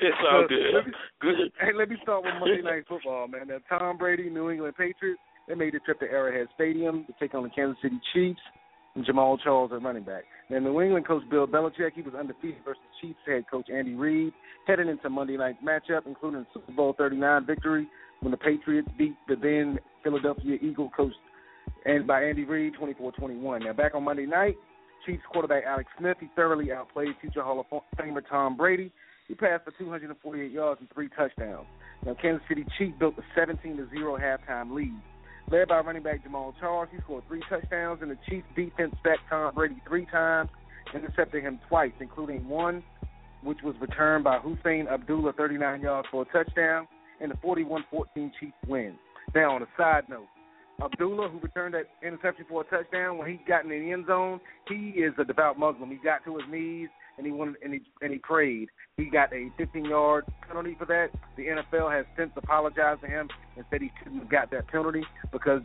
it's 0.00 0.16
all 0.30 0.42
So, 0.42 0.48
good. 0.48 0.74
let 0.74 0.86
me- 0.86 0.92
Good. 1.20 1.34
Hey, 1.60 1.72
let 1.76 1.88
me 1.88 1.96
start 2.02 2.24
with 2.24 2.34
Monday 2.40 2.62
Night 2.62 2.84
Football, 2.88 3.28
man. 3.28 3.48
Now, 3.48 3.58
Tom 3.68 3.96
Brady, 3.98 4.28
New 4.30 4.50
England 4.50 4.74
Patriots, 4.76 5.20
they 5.48 5.54
made 5.54 5.74
the 5.74 5.78
trip 5.80 6.00
to 6.00 6.06
Arrowhead 6.06 6.48
Stadium 6.54 7.04
to 7.06 7.12
take 7.20 7.34
on 7.34 7.42
the 7.44 7.50
Kansas 7.50 7.76
City 7.82 8.00
Chiefs 8.12 8.40
and 8.54 8.61
Jamaal 8.98 9.40
Charles 9.42 9.72
at 9.72 9.82
running 9.82 10.04
back. 10.04 10.24
Now, 10.50 10.58
New 10.58 10.80
England 10.80 11.06
coach 11.06 11.22
Bill 11.30 11.46
Belichick, 11.46 11.92
he 11.94 12.02
was 12.02 12.14
undefeated 12.14 12.58
versus 12.64 12.82
Chiefs 13.00 13.18
head 13.26 13.44
coach 13.50 13.68
Andy 13.72 13.94
Reid, 13.94 14.32
heading 14.66 14.88
into 14.88 15.08
Monday 15.08 15.36
night's 15.36 15.58
matchup, 15.64 16.06
including 16.06 16.46
Super 16.52 16.72
Bowl 16.72 16.94
39 16.98 17.46
victory 17.46 17.88
when 18.20 18.30
the 18.30 18.36
Patriots 18.36 18.88
beat 18.98 19.16
the 19.28 19.36
then 19.36 19.78
Philadelphia 20.04 20.58
Eagle 20.60 20.90
coach 20.96 21.12
and 21.84 22.06
by 22.06 22.22
Andy 22.22 22.44
Reid 22.44 22.74
24-21. 22.74 23.64
Now, 23.64 23.72
back 23.72 23.94
on 23.94 24.04
Monday 24.04 24.26
night, 24.26 24.56
Chiefs 25.06 25.22
quarterback 25.32 25.64
Alex 25.64 25.90
Smith, 25.98 26.16
he 26.20 26.28
thoroughly 26.36 26.70
outplayed 26.70 27.14
future 27.20 27.42
Hall 27.42 27.60
of 27.60 27.82
Famer 27.98 28.22
Tom 28.28 28.56
Brady. 28.56 28.92
He 29.26 29.34
passed 29.34 29.64
for 29.64 29.72
248 29.72 30.50
yards 30.50 30.80
and 30.80 30.90
three 30.92 31.08
touchdowns. 31.16 31.66
Now, 32.04 32.14
Kansas 32.20 32.42
City 32.48 32.64
Chiefs 32.78 32.94
built 32.98 33.14
a 33.18 33.22
17 33.34 33.76
to 33.76 33.88
0 33.90 34.18
halftime 34.18 34.72
lead. 34.72 34.94
Led 35.50 35.68
by 35.68 35.80
running 35.80 36.02
back 36.02 36.24
Jamaal 36.24 36.54
Charles, 36.58 36.88
he 36.92 36.98
scored 37.04 37.24
three 37.28 37.42
touchdowns, 37.48 38.00
and 38.00 38.10
the 38.10 38.18
Chiefs 38.28 38.46
defense 38.56 38.94
sacked 39.02 39.20
Tom 39.28 39.54
Brady 39.54 39.76
three 39.86 40.06
times, 40.06 40.48
intercepting 40.94 41.42
him 41.42 41.60
twice, 41.68 41.92
including 42.00 42.48
one 42.48 42.82
which 43.42 43.58
was 43.64 43.74
returned 43.80 44.24
by 44.24 44.38
Husain 44.38 44.86
Abdullah 44.88 45.32
39 45.32 45.80
yards 45.80 46.08
for 46.10 46.22
a 46.22 46.24
touchdown, 46.26 46.86
and 47.20 47.30
the 47.30 47.34
41-14 47.36 48.30
Chiefs 48.38 48.52
win. 48.66 48.94
Now, 49.34 49.56
on 49.56 49.62
a 49.62 49.66
side 49.76 50.04
note, 50.08 50.28
Abdullah, 50.82 51.28
who 51.28 51.38
returned 51.40 51.74
that 51.74 51.86
interception 52.06 52.46
for 52.48 52.62
a 52.62 52.64
touchdown, 52.64 53.18
when 53.18 53.28
he 53.28 53.40
got 53.46 53.64
in 53.64 53.70
the 53.70 53.92
end 53.92 54.06
zone, 54.06 54.40
he 54.68 54.90
is 54.90 55.12
a 55.18 55.24
devout 55.24 55.58
Muslim. 55.58 55.90
He 55.90 55.96
got 55.96 56.24
to 56.24 56.36
his 56.36 56.44
knees 56.50 56.88
and 57.18 57.26
he 57.26 57.32
wanted 57.32 57.56
and 57.62 57.74
he 57.74 57.80
and 58.00 58.12
he 58.12 58.18
prayed. 58.18 58.68
He 58.96 59.06
got 59.06 59.32
a 59.32 59.50
15-yard 59.60 60.24
penalty 60.46 60.76
for 60.78 60.86
that. 60.86 61.08
The 61.36 61.44
NFL 61.46 61.90
has 61.94 62.06
since 62.16 62.30
apologized 62.36 63.00
to 63.02 63.06
him 63.06 63.28
and 63.56 63.64
said 63.70 63.80
he 63.80 63.90
shouldn't 63.98 64.22
have 64.22 64.30
got 64.30 64.50
that 64.50 64.68
penalty 64.68 65.02
because 65.32 65.62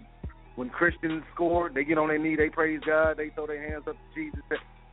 when 0.56 0.70
Christians 0.70 1.24
score, 1.34 1.70
they 1.74 1.84
get 1.84 1.98
on 1.98 2.08
their 2.08 2.18
knee, 2.18 2.36
they 2.36 2.50
praise 2.50 2.82
God, 2.86 3.18
they 3.18 3.30
throw 3.30 3.48
their 3.48 3.62
hands 3.70 3.84
up 3.88 3.96
to 3.96 4.16
Jesus 4.16 4.42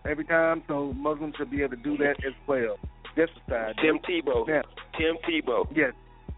every 0.09 0.25
time. 0.25 0.63
So 0.69 0.93
Muslims 0.93 1.35
should 1.39 1.51
be 1.51 1.63
able 1.63 1.77
to 1.77 1.83
do 1.83 1.97
that 1.99 2.17
as 2.27 2.35
well. 2.47 2.77
Just 3.17 3.33
aside. 3.47 3.75
Tim 3.81 3.99
Tebow. 3.99 4.47
Now, 4.47 4.63
Tim 4.99 5.17
Tebow. 5.29 5.67
Yes, 5.75 5.93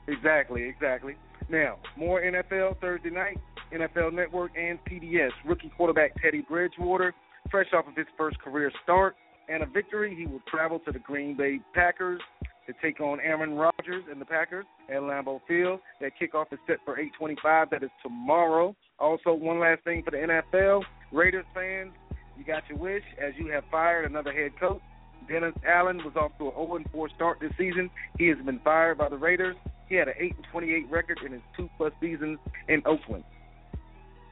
exactly, 0.07 0.65
exactly. 0.65 1.17
Now, 1.49 1.79
more 1.97 2.21
NFL 2.21 2.81
Thursday 2.81 3.11
night, 3.11 3.39
NFL 3.73 4.13
Network 4.13 4.53
and 4.57 4.79
CBS. 4.85 5.31
Rookie 5.45 5.73
quarterback 5.77 6.13
Teddy 6.23 6.45
Bridgewater, 6.49 7.15
fresh 7.51 7.69
off 7.73 7.89
of 7.89 7.97
his 7.97 8.07
first 8.17 8.39
career 8.41 8.71
start 8.85 9.17
and 9.49 9.63
a 9.63 9.67
victory, 9.67 10.15
he 10.15 10.27
will 10.27 10.43
travel 10.49 10.79
to 10.81 10.93
the 10.93 10.99
Green 10.99 11.37
Bay 11.37 11.61
Packers 11.75 12.21
to 12.67 12.73
take 12.83 13.01
on 13.01 13.21
Aaron 13.21 13.55
Rodgers 13.55 14.05
and 14.11 14.21
the 14.21 14.25
Packers 14.25 14.67
at 14.89 15.01
Lambeau 15.01 15.41
Field. 15.47 15.81
That 16.01 16.13
kickoff 16.21 16.53
is 16.53 16.59
set 16.67 16.79
for 16.85 16.99
8:25. 16.99 17.71
That 17.71 17.83
is 17.83 17.91
tomorrow. 18.03 18.75
Also, 18.99 19.33
one 19.33 19.61
last 19.61 19.85
thing 19.85 20.03
for 20.03 20.11
the 20.11 20.19
NFL, 20.19 20.85
Raiders 21.13 21.47
fans, 21.55 21.93
you 22.37 22.45
got 22.45 22.69
your 22.69 22.79
wish 22.79 23.05
as 23.19 23.33
you 23.37 23.47
have 23.49 23.65
fired 23.71 24.11
another 24.11 24.33
head 24.33 24.59
coach. 24.59 24.81
Dennis 25.29 25.55
Allen 25.67 25.99
was 26.05 26.15
off 26.17 26.33
to 26.39 26.49
an 26.49 26.85
0-4 26.93 27.09
start 27.15 27.39
this 27.41 27.53
season. 27.59 27.91
He 28.19 28.29
has 28.29 28.39
been 28.45 28.61
fired 28.61 28.99
by 28.99 29.09
the 29.09 29.17
Raiders. 29.17 29.57
He 29.89 29.95
had 29.95 30.09
an 30.09 30.15
8-28 30.55 30.91
record 30.91 31.19
in 31.25 31.33
his 31.33 31.43
two-plus 31.57 31.93
seasons 32.01 32.39
in 32.69 32.83
Oakland. 32.87 33.25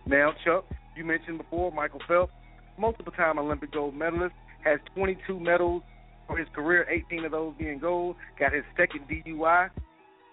Now, 0.06 0.32
Chuck, 0.44 0.64
you 0.96 1.04
mentioned 1.04 1.38
before 1.38 1.72
Michael 1.72 2.02
Phelps, 2.06 2.32
multiple-time 2.78 3.38
Olympic 3.38 3.72
gold 3.72 3.94
medalist, 3.94 4.34
has 4.64 4.80
22 4.94 5.38
medals 5.38 5.82
for 6.26 6.36
his 6.38 6.48
career, 6.54 6.86
18 6.88 7.24
of 7.24 7.32
those 7.32 7.54
being 7.58 7.78
gold. 7.78 8.16
Got 8.38 8.52
his 8.52 8.64
second 8.76 9.02
DUI. 9.08 9.70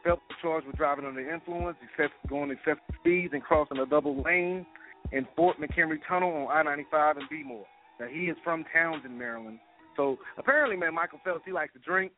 Phelps 0.04 0.24
was 0.30 0.38
charged 0.42 0.68
with 0.68 0.78
driving 0.78 1.06
under 1.06 1.20
influence, 1.22 1.78
excessive, 1.84 2.18
going 2.28 2.50
excessive 2.52 2.80
speeds, 3.00 3.34
and 3.34 3.44
crossing 3.44 3.78
a 3.78 3.86
double 3.86 4.22
lane 4.24 4.66
in 5.12 5.28
Fort 5.36 5.58
McHenry 5.60 6.00
Tunnel 6.08 6.48
on 6.48 6.68
I-95 6.68 7.18
and 7.18 7.30
Bmore. 7.30 7.64
Now 8.00 8.08
he 8.08 8.22
is 8.26 8.38
from 8.44 8.66
Towson, 8.76 9.12
Maryland. 9.12 9.60
So 9.96 10.18
apparently, 10.38 10.78
man, 10.78 10.96
Michael 10.96 11.20
Phelps 11.24 11.44
he 11.46 11.52
likes 11.52 11.74
to 11.74 11.80
drink, 11.80 12.12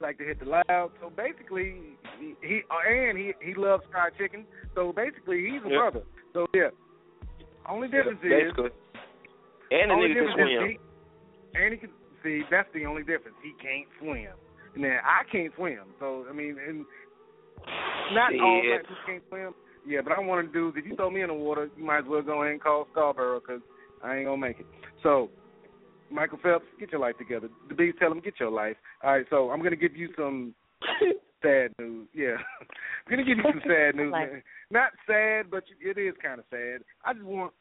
like 0.00 0.16
to 0.18 0.24
hit 0.24 0.38
the 0.40 0.46
loud. 0.46 0.90
So 1.00 1.10
basically, 1.14 1.74
he, 2.18 2.34
he 2.42 2.62
and 2.88 3.18
he 3.18 3.32
he 3.42 3.54
loves 3.54 3.82
fried 3.90 4.12
chicken. 4.16 4.44
So 4.74 4.92
basically, 4.94 5.42
he's 5.50 5.60
a 5.66 5.70
Yeah. 5.70 5.78
brother. 5.78 6.02
So 6.32 6.46
yeah. 6.54 6.70
Only 7.68 7.88
difference 7.88 8.20
is 8.22 8.30
Basically. 8.30 8.70
And 9.70 9.90
the 9.90 9.94
nigga 9.94 10.14
can 10.14 10.28
swim. 10.34 10.78
And 11.54 11.72
he 11.72 11.78
can 11.78 11.90
see. 12.22 12.42
That's 12.50 12.68
the 12.74 12.86
only 12.86 13.02
difference. 13.02 13.36
He 13.42 13.52
can't 13.62 13.88
swim. 14.00 14.32
Now 14.76 14.98
I 15.04 15.22
can't 15.30 15.52
swim. 15.56 15.94
So 15.98 16.26
I 16.28 16.32
mean, 16.32 16.56
and 16.66 16.84
not 18.12 18.32
all 18.40 18.60
Shit. 18.62 18.82
blacks 18.82 18.88
who 18.88 19.12
can't 19.12 19.24
swim. 19.28 19.54
Yeah, 19.86 20.00
but 20.02 20.12
I'm 20.18 20.26
one 20.26 20.38
of 20.38 20.46
the 20.46 20.52
dudes. 20.52 20.76
If 20.78 20.86
you 20.86 20.96
throw 20.96 21.10
me 21.10 21.22
in 21.22 21.28
the 21.28 21.34
water, 21.34 21.68
you 21.76 21.84
might 21.84 21.98
as 21.98 22.04
well 22.08 22.22
go 22.22 22.42
ahead 22.42 22.52
and 22.52 22.62
call 22.62 22.86
Scarborough 22.92 23.40
because 23.40 23.60
I 24.02 24.16
ain't 24.16 24.26
gonna 24.26 24.38
make 24.38 24.58
it. 24.60 24.66
So, 25.02 25.28
Michael 26.10 26.38
Phelps, 26.42 26.64
get 26.80 26.90
your 26.92 27.00
life 27.00 27.18
together. 27.18 27.48
The 27.68 27.74
bees 27.74 27.94
tell 27.98 28.10
him 28.10 28.20
get 28.20 28.40
your 28.40 28.50
life. 28.50 28.76
All 29.02 29.12
right, 29.12 29.26
so 29.28 29.50
I'm 29.50 29.62
gonna 29.62 29.76
give 29.76 29.94
you 29.94 30.08
some 30.16 30.54
sad 31.42 31.70
news. 31.78 32.08
Yeah, 32.14 32.36
I'm 32.60 33.10
gonna 33.10 33.24
give 33.24 33.36
you 33.36 33.44
some 33.44 33.60
sad 33.66 33.94
news. 33.96 34.14
Not 34.70 34.92
sad, 35.06 35.50
but 35.50 35.64
it 35.80 35.98
is 35.98 36.14
kind 36.22 36.38
of 36.38 36.46
sad. 36.50 36.80
I 37.04 37.12
just 37.12 37.24
want 37.24 37.52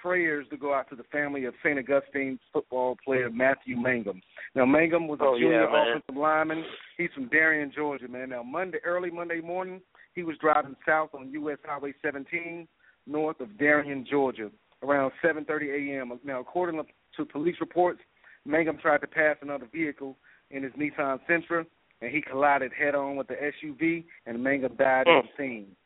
prayers 0.00 0.46
to 0.50 0.56
go 0.56 0.74
out 0.74 0.88
to 0.90 0.96
the 0.96 1.04
family 1.04 1.44
of 1.44 1.54
St. 1.62 1.78
Augustine's 1.78 2.40
football 2.52 2.96
player 3.04 3.30
Matthew 3.30 3.76
Mangum. 3.76 4.20
Now 4.54 4.64
Mangum 4.64 5.08
was 5.08 5.20
a 5.20 5.24
Oh, 5.24 5.38
junior 5.38 5.70
man. 5.70 5.88
offensive 5.88 6.16
lineman. 6.16 6.64
He's 6.96 7.10
from 7.14 7.28
Darien, 7.28 7.70
Georgia, 7.74 8.08
man. 8.08 8.30
Now 8.30 8.42
Monday, 8.42 8.78
early 8.84 9.10
Monday 9.10 9.40
morning, 9.40 9.80
he 10.14 10.22
was 10.22 10.36
driving 10.38 10.76
south 10.86 11.10
on 11.14 11.30
U.S. 11.32 11.58
Highway 11.64 11.94
17, 12.02 12.66
north 13.06 13.40
of 13.40 13.56
Darien, 13.58 14.04
Georgia, 14.08 14.50
around 14.82 15.12
7:30 15.22 15.96
a.m. 15.96 16.18
Now, 16.24 16.40
according 16.40 16.82
to 17.16 17.24
police 17.24 17.56
reports, 17.60 18.00
Mangum 18.44 18.78
tried 18.78 19.00
to 19.02 19.06
pass 19.06 19.36
another 19.42 19.66
vehicle 19.72 20.16
in 20.50 20.62
his 20.62 20.72
Nissan 20.72 21.20
Sentra, 21.28 21.64
and 22.00 22.10
he 22.10 22.22
collided 22.22 22.72
head-on 22.72 23.16
with 23.16 23.28
the 23.28 23.34
SUV, 23.34 24.04
and 24.26 24.42
Mangum 24.42 24.74
died 24.76 25.06
Mm. 25.06 25.18
on 25.18 25.28
the 25.28 25.42
scene. 25.42 25.76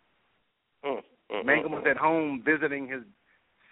Mm, 0.85 1.03
mm, 1.31 1.44
Mangum 1.44 1.72
mm, 1.72 1.77
was 1.77 1.87
at 1.87 1.96
home 1.96 2.42
visiting 2.42 2.87
his 2.87 3.03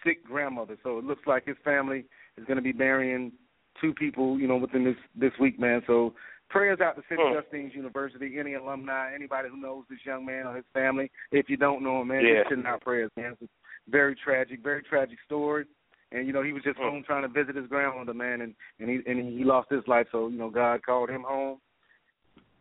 sick 0.05 0.25
grandmother, 0.25 0.77
so 0.83 0.99
it 0.99 1.05
looks 1.05 1.27
like 1.27 1.47
his 1.47 1.57
family 1.65 2.05
is 2.37 2.45
going 2.47 2.57
to 2.57 2.63
be 2.63 2.73
burying 2.73 3.33
two 3.81 3.93
people, 3.95 4.39
you 4.39 4.47
know, 4.47 4.57
within 4.57 4.85
this 4.85 4.97
this 5.15 5.33
week, 5.41 5.59
man. 5.59 5.83
So 5.87 6.15
prayers 6.51 6.81
out 6.81 6.97
to 6.97 7.03
St. 7.09 7.19
Augustine's 7.19 7.75
University, 7.75 8.39
any 8.39 8.55
alumni, 8.55 9.15
anybody 9.15 9.49
who 9.49 9.57
knows 9.57 9.85
this 9.89 9.99
young 10.05 10.25
man 10.27 10.47
or 10.47 10.57
his 10.57 10.65
family. 10.75 11.11
If 11.31 11.49
you 11.49 11.57
don't 11.57 11.83
know 11.83 12.03
him, 12.03 12.09
man, 12.09 12.25
Yeah. 12.25 12.41
just 12.41 12.51
send 12.51 12.67
out 12.67 12.83
prayers, 12.83 13.11
man. 13.17 13.33
It's 13.33 13.43
a 13.43 13.49
very 13.91 14.15
tragic, 14.15 14.61
very 14.61 14.83
tragic 14.83 15.19
story. 15.25 15.67
And 16.13 16.27
you 16.27 16.33
know, 16.35 16.43
he 16.43 16.53
was 16.53 16.63
just 16.63 16.79
Hmm. 16.79 16.85
home 16.85 17.03
trying 17.05 17.23
to 17.23 17.29
visit 17.29 17.57
his 17.57 17.67
grandmother, 17.69 18.13
man, 18.15 18.43
and 18.43 18.55
and 18.79 18.91
he 18.91 19.03
and 19.07 19.39
he 19.39 19.45
lost 19.45 19.71
his 19.71 19.87
life. 19.89 20.09
So 20.13 20.29
you 20.29 20.37
know, 20.39 20.51
God 20.51 20.83
called 20.83 21.09
him 21.09 21.23
home. 21.23 21.59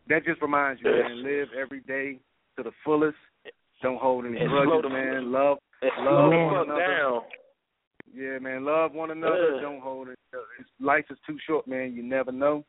That 0.08 0.24
just 0.24 0.40
reminds 0.42 0.80
you, 0.80 0.90
Yes. 0.90 1.08
man, 1.08 1.22
live 1.22 1.52
every 1.52 1.80
day 1.80 2.18
to 2.56 2.62
the 2.62 2.72
fullest. 2.84 3.18
Don't 3.82 4.00
hold 4.00 4.24
any 4.24 4.38
grudges, 4.46 4.90
man. 4.90 5.32
Love 5.32 5.58
love 5.82 5.92
slow 5.98 6.30
the 6.30 6.36
one 6.36 6.70
another. 6.70 6.80
down. 6.80 7.20
Yeah, 8.14 8.38
man. 8.40 8.64
Love 8.64 8.92
one 8.92 9.10
another. 9.10 9.54
Yeah. 9.56 9.60
Don't 9.62 9.80
hold 9.80 10.08
it. 10.08 10.18
Life 10.80 11.06
is 11.10 11.18
too 11.26 11.36
short, 11.46 11.66
man. 11.66 11.94
You 11.94 12.02
never 12.02 12.30
know. 12.32 12.64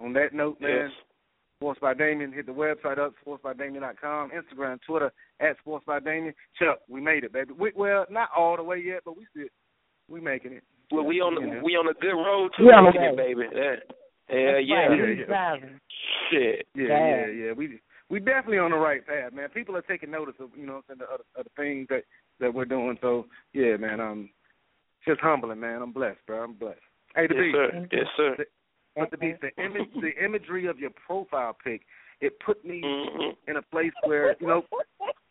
On 0.00 0.12
that 0.14 0.32
note, 0.32 0.60
man, 0.60 0.70
Yes. 0.86 0.90
Sports 1.58 1.78
by 1.80 1.94
Damien, 1.94 2.32
hit 2.32 2.46
the 2.46 2.52
website 2.52 2.98
up, 2.98 3.12
sportsbydamien.com, 3.24 4.30
Instagram, 4.32 4.78
Twitter, 4.84 5.12
at 5.38 5.56
Sports 5.58 5.84
by 5.86 6.00
Damien. 6.00 6.34
Chuck, 6.58 6.80
we 6.88 7.00
made 7.00 7.22
it, 7.22 7.32
baby. 7.32 7.52
We, 7.56 7.70
well, 7.76 8.04
not 8.10 8.30
all 8.36 8.56
the 8.56 8.64
way 8.64 8.78
yet, 8.84 9.02
but 9.04 9.16
we 9.16 9.26
still, 9.30 9.46
we 10.08 10.20
making 10.20 10.54
it. 10.54 10.64
Well, 10.90 11.04
we 11.04 11.20
on 11.20 11.36
the, 11.36 11.40
Yeah. 11.42 11.62
we 11.62 11.76
on 11.76 11.86
a 11.86 11.94
good 11.94 12.14
road 12.18 12.50
to 12.56 12.64
We 12.64 12.70
on 12.70 12.84
the 12.84 12.90
making 12.98 13.14
it, 13.14 13.16
baby. 13.16 13.42
Yeah, 13.54 13.76
yeah, 14.28 14.58
yeah. 14.58 14.94
Yeah, 14.94 15.54
yeah. 15.54 15.68
Shit. 16.30 16.66
Yeah, 16.74 16.86
yeah, 16.88 17.26
yeah. 17.26 17.52
We 17.52 17.78
we 18.10 18.18
definitely 18.18 18.58
on 18.58 18.72
the 18.72 18.76
right 18.76 19.06
path, 19.06 19.32
man. 19.32 19.48
People 19.50 19.76
are 19.76 19.82
taking 19.82 20.10
notice 20.10 20.34
of 20.40 20.50
you 20.56 20.66
know 20.66 20.82
what 20.82 20.84
I'm 20.90 20.98
the 20.98 21.04
other, 21.04 21.24
other 21.38 21.50
things 21.56 21.86
that 21.90 22.02
that 22.42 22.52
we're 22.52 22.66
doing. 22.66 22.98
So 23.00 23.26
yeah, 23.54 23.76
man. 23.78 24.00
Um, 24.00 24.28
just 25.06 25.20
humbling, 25.20 25.60
man. 25.60 25.82
I'm 25.82 25.92
blessed, 25.92 26.20
bro. 26.26 26.44
I'm 26.44 26.54
blessed. 26.54 26.78
Hey, 27.16 27.26
the 27.26 27.34
Yes, 27.34 27.42
beast. 27.42 27.56
sir. 27.56 27.88
Yes, 27.92 28.06
sir. 28.16 28.34
The, 28.38 28.44
but 28.96 29.10
the 29.10 29.16
beast, 29.16 29.40
the 29.40 29.64
image, 29.64 29.88
the 30.00 30.12
imagery 30.24 30.66
of 30.66 30.78
your 30.78 30.90
profile 30.90 31.56
pic, 31.64 31.82
it 32.20 32.38
put 32.40 32.64
me 32.64 32.82
Mhm. 32.82 33.36
in 33.48 33.56
a 33.56 33.62
place 33.62 33.92
where 34.04 34.36
you 34.40 34.46
know. 34.46 34.64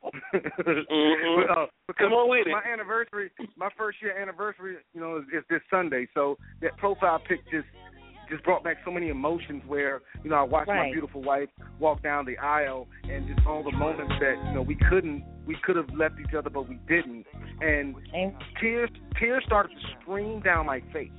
Mhm. 0.34 1.50
uh, 1.50 1.68
because 1.88 2.08
Come 2.10 2.14
on 2.14 2.30
with 2.30 2.48
it. 2.48 2.52
my 2.52 2.64
anniversary, 2.64 3.32
my 3.56 3.70
first 3.78 4.02
year 4.02 4.18
anniversary, 4.18 4.78
you 4.94 5.00
know, 5.00 5.18
is, 5.18 5.24
is 5.32 5.44
this 5.50 5.62
Sunday. 5.70 6.08
So 6.14 6.38
that 6.62 6.76
profile 6.78 7.20
pic 7.20 7.40
just 7.50 7.68
just 8.32 8.44
brought 8.44 8.64
back 8.64 8.78
so 8.84 8.92
many 8.92 9.10
emotions. 9.10 9.62
Where 9.68 10.02
you 10.24 10.30
know, 10.30 10.38
I 10.38 10.44
watched 10.44 10.70
my 10.70 10.90
beautiful 10.92 11.22
wife 11.22 11.50
walk 11.80 12.02
down 12.02 12.26
the 12.26 12.38
aisle, 12.38 12.88
and 13.04 13.28
just 13.28 13.46
all 13.46 13.64
the 13.64 13.72
moments 13.72 14.14
that 14.20 14.36
you 14.48 14.54
know 14.56 14.62
we 14.62 14.76
couldn't, 14.90 15.24
we 15.46 15.56
could 15.64 15.76
have 15.76 15.90
left 15.96 16.16
each 16.20 16.34
other, 16.34 16.50
but 16.50 16.68
we 16.68 16.80
didn't, 16.88 17.26
and 17.62 17.96
And, 18.14 18.34
tears, 18.60 18.90
tears 19.20 19.44
started 19.46 19.76
to 19.76 20.02
stream 20.02 20.42
down 20.42 20.66
my 20.66 20.82
face. 20.94 21.12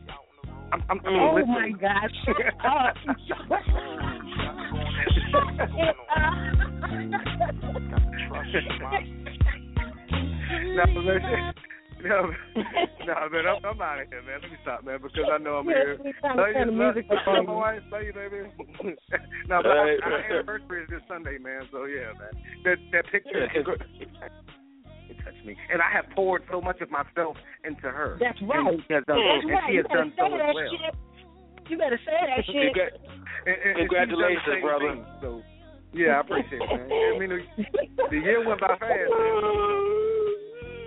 I'm, 0.73 0.83
I'm, 0.89 1.01
I 1.05 1.11
mean, 1.11 1.21
oh 1.21 1.35
literally. 1.35 1.73
my 1.73 1.79
gosh! 1.79 2.11
no, 10.75 10.87
man, 11.03 11.55
no, 12.09 12.19
no, 13.07 13.15
man, 13.31 13.45
I'm, 13.47 13.65
I'm 13.65 13.81
out 13.81 14.01
of 14.03 14.09
here, 14.11 14.23
man. 14.23 14.41
Let 14.43 14.51
me 14.51 14.59
stop, 14.63 14.85
man, 14.85 14.99
because 15.03 15.29
I 15.33 15.39
know 15.39 15.63
I'm 15.63 15.67
here. 15.67 15.99
we 16.03 16.13
trying 16.21 16.37
to 16.37 16.43
Love 16.43 16.53
turn 16.53 16.67
the 16.67 16.73
you, 16.75 16.79
music 16.79 17.07
love, 17.11 17.19
up 17.23 17.29
on 17.29 17.47
my 17.47 17.53
you. 17.53 17.59
wife, 17.59 17.83
love 17.93 18.03
you, 18.03 18.13
baby. 18.13 18.41
no, 19.49 19.63
but 19.63 19.69
Right, 19.69 19.99
our, 20.03 20.13
our 20.13 20.19
right. 20.19 20.31
anniversary 20.33 20.83
is 20.85 20.91
this 20.91 21.03
Sunday, 21.09 21.39
man. 21.39 21.63
So 21.71 21.85
yeah, 21.87 22.13
man. 22.19 22.35
That 22.65 22.79
that 22.93 23.05
picture, 23.13 23.47
Yeah. 23.47 23.63
it 25.11 25.17
touched 25.25 25.45
me, 25.47 25.57
and 25.71 25.81
I 25.83 25.91
have 25.93 26.07
poured 26.15 26.43
so 26.51 26.61
much 26.61 26.81
of 26.81 26.91
myself 26.91 27.37
into 27.65 27.89
her. 27.91 28.17
That's 28.21 28.39
And 28.41 28.49
right. 28.51 28.79
she 28.89 28.95
has 28.95 29.05
done, 29.07 29.19
That's 29.21 29.45
and 29.45 29.51
right. 29.53 29.63
she 29.69 29.73
You 29.75 29.83
has 29.83 29.87
better 29.87 30.03
done 30.03 30.11
say 30.11 30.23
so 30.23 30.27
as 30.27 30.41
that 30.41 30.55
well. 30.55 30.73
shit. 30.73 30.95
You 31.71 31.79
better 31.79 32.01
say 32.05 32.19
that 32.27 32.45
shit. 32.47 32.75
Congra- 32.75 32.99
And, 33.47 33.57
and, 33.57 33.59
and 33.63 33.77
she's 33.79 33.91
done 33.91 34.09
the 34.11 34.17
Congratulations, 34.19 34.47
same 34.51 34.63
brother. 34.67 34.91
thing, 34.95 35.05
so 35.23 35.29
yeah, 35.95 36.17
I 36.17 36.21
appreciate 36.25 36.63
it, 36.63 36.73
man. 36.73 36.89
I 36.89 37.19
mean, 37.21 37.31
the, 37.31 37.41
the 38.11 38.17
year 38.17 38.41
went 38.47 38.61
by 38.61 38.75
fast. 38.81 38.81
Man. 38.81 39.72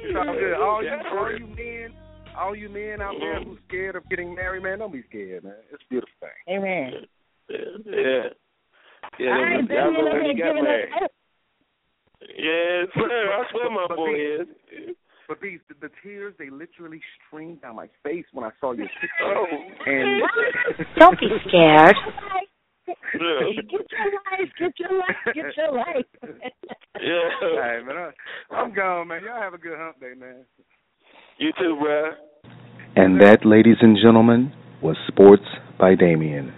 It's 0.08 0.18
all 0.18 0.34
good. 0.34 0.54
All 0.54 0.84
you, 0.84 0.90
all 1.18 1.32
you 1.40 1.48
men, 1.48 1.94
all 2.38 2.56
you 2.56 2.70
men 2.70 3.02
out 3.02 3.16
there 3.20 3.44
who's 3.44 3.60
scared 3.68 3.96
of 3.96 4.08
getting 4.10 4.34
married, 4.36 4.64
man, 4.64 4.80
don't 4.80 4.94
be 4.94 5.04
scared, 5.10 5.44
man. 5.44 5.54
It's 5.72 5.82
a 5.84 5.90
beautiful 5.90 6.14
thing. 6.20 6.56
Amen. 6.58 6.92
Yeah. 7.50 8.30
Yeah. 9.20 9.30
All 9.30 9.42
right, 9.42 9.54
y'all 9.54 9.68
Damien, 9.68 9.94
know 9.94 10.00
I'm 10.00 10.04
when 10.06 10.14
here 10.14 10.32
you 10.32 10.36
giving 10.44 10.64
married. 10.64 10.90
Yes, 12.22 12.88
sir. 12.96 13.34
I 13.34 13.44
swear 13.52 13.70
my 13.70 13.86
But 13.88 13.98
boy 13.98 14.14
these- 14.14 14.48
is. 14.90 14.96
But 15.28 15.42
these 15.42 15.60
the, 15.70 15.76
the 15.88 15.90
tears 16.04 16.36
they 16.38 16.52
literally 16.52 17.02
streamed 17.28 17.62
down 17.64 17.76
my 17.78 17.88
face 18.04 18.26
when 18.32 18.46
I 18.46 18.52
saw 18.62 18.74
your 18.74 18.86
picture. 18.86 19.24
Oh. 19.24 19.46
And 19.88 20.22
Don't 21.00 21.20
be 21.20 21.28
scared. 21.48 21.96
Yeah. 22.88 22.94
Get 23.56 23.88
your 23.92 24.12
life, 24.14 24.52
get 24.60 24.74
your 24.80 25.00
life, 25.00 25.34
get 25.34 25.58
your 25.58 25.72
life. 25.74 26.06
Yeah. 27.02 27.30
All 27.44 27.60
right, 27.60 27.86
man. 27.86 27.96
I, 27.98 28.56
I'm 28.56 28.74
gone, 28.74 29.10
man. 29.10 29.22
Y'all 29.26 29.42
have 29.42 29.54
a 29.54 29.58
good 29.58 29.78
hump 29.78 30.00
day, 30.00 30.14
man. 30.18 30.46
You 31.38 31.52
too, 31.60 31.78
bruh. 31.84 32.12
And 32.96 33.20
that, 33.20 33.44
ladies 33.44 33.76
and 33.82 33.98
gentlemen, 34.02 34.54
was 34.82 34.96
Sports 35.10 35.44
by 35.78 35.96
Damien. 35.96 36.54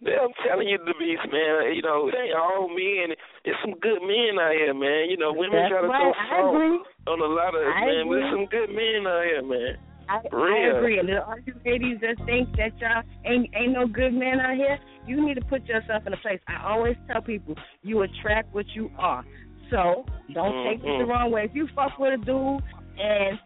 Yeah, 0.00 0.22
I'm 0.22 0.34
telling 0.46 0.68
you, 0.68 0.78
the 0.78 0.94
beast, 0.98 1.26
man. 1.30 1.74
You 1.74 1.82
know, 1.82 2.08
it 2.08 2.14
ain't 2.14 2.34
all 2.34 2.68
men. 2.68 3.14
There's 3.44 3.56
some 3.62 3.78
good 3.78 4.02
men 4.02 4.38
out 4.38 4.54
here, 4.54 4.74
man. 4.74 5.10
You 5.10 5.16
know, 5.16 5.32
women 5.34 5.62
That's 5.62 5.70
try 5.74 5.82
to 5.82 5.88
right. 5.88 6.14
throw 6.14 6.14
I 6.14 6.26
salt 6.30 6.86
on 7.06 7.18
a 7.22 7.30
lot 7.34 7.54
of 7.54 7.62
I 7.62 7.86
man. 7.86 8.06
But 8.06 8.18
agree. 8.18 8.18
there's 8.18 8.34
some 8.34 8.46
good 8.50 8.70
men 8.74 9.06
out 9.06 9.24
here, 9.26 9.42
man. 9.46 9.74
I, 10.08 10.20
I 10.34 10.76
agree. 10.76 10.98
And 10.98 11.10
all 11.18 11.36
you 11.44 11.54
ladies 11.64 11.98
that 12.00 12.16
think 12.26 12.48
that 12.56 12.72
y'all 12.80 13.02
ain't 13.24 13.48
ain't 13.54 13.72
no 13.72 13.86
good 13.86 14.12
men 14.12 14.40
out 14.40 14.56
here, 14.56 14.78
you 15.06 15.24
need 15.24 15.34
to 15.34 15.44
put 15.44 15.64
yourself 15.66 16.06
in 16.06 16.12
a 16.12 16.16
place. 16.18 16.40
I 16.48 16.66
always 16.66 16.96
tell 17.10 17.20
people 17.20 17.54
you 17.82 18.02
attract 18.02 18.54
what 18.54 18.66
you 18.74 18.90
are. 18.98 19.24
So 19.70 20.06
don't 20.32 20.64
take 20.64 20.78
it 20.82 20.98
the 20.98 21.04
wrong 21.04 21.30
way. 21.30 21.44
If 21.44 21.54
you 21.54 21.68
fuck 21.74 21.98
with 21.98 22.20
a 22.20 22.24
dude 22.24 22.62
and 22.98 23.38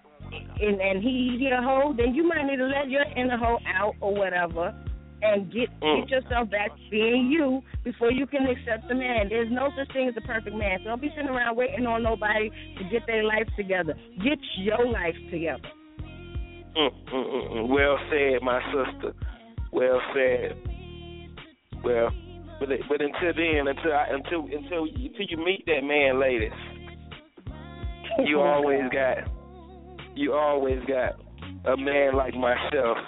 and 0.61 0.81
and 0.81 1.03
he 1.03 1.37
he 1.38 1.48
a 1.48 1.61
hoe, 1.61 1.94
then 1.96 2.14
you 2.14 2.27
might 2.27 2.44
need 2.44 2.59
to 2.59 2.66
let 2.66 2.88
your 2.88 3.05
inner 3.16 3.37
hoe 3.37 3.59
out 3.77 3.94
or 4.01 4.14
whatever. 4.14 4.72
And 5.22 5.53
get 5.53 5.68
Mm. 5.81 6.01
get 6.01 6.11
yourself 6.11 6.51
back 6.51 6.70
to 6.75 6.90
being 6.90 7.31
you 7.31 7.62
before 7.85 8.11
you 8.11 8.27
can 8.27 8.46
accept 8.46 8.88
the 8.88 8.94
man. 8.94 9.29
There's 9.29 9.51
no 9.51 9.70
such 9.77 9.92
thing 9.92 10.09
as 10.09 10.16
a 10.16 10.20
perfect 10.20 10.57
man. 10.57 10.79
So 10.83 10.90
don't 10.90 11.01
be 11.01 11.11
sitting 11.11 11.29
around 11.29 11.57
waiting 11.57 11.87
on 11.87 12.03
nobody 12.03 12.51
to 12.79 12.85
get 12.90 13.07
their 13.07 13.25
life 13.25 13.48
together. 13.57 13.94
Get 14.22 14.38
your 14.59 14.85
life 14.87 15.16
together. 15.31 15.68
Mm, 16.77 16.89
mm, 16.89 17.13
mm, 17.13 17.53
mm. 17.53 17.69
Well 17.69 17.99
said, 18.09 18.43
my 18.43 18.61
sister. 18.73 19.15
well 19.73 20.01
said. 20.15 20.57
Well, 21.85 22.11
but 22.59 22.69
but 22.89 23.03
until 23.03 23.35
then, 23.35 23.69
until 23.69 23.93
I, 23.93 24.07
until 24.11 24.45
until 24.45 24.85
until 24.85 25.27
you 25.29 25.37
meet 25.37 25.67
that 25.67 25.83
man, 25.83 26.19
ladies, 26.19 26.53
you 28.25 28.41
always 28.41 28.83
got 28.91 29.19
you 30.15 30.33
always 30.33 30.79
got 30.87 31.21
a 31.67 31.77
man 31.77 32.15
like 32.15 32.35
myself. 32.35 32.99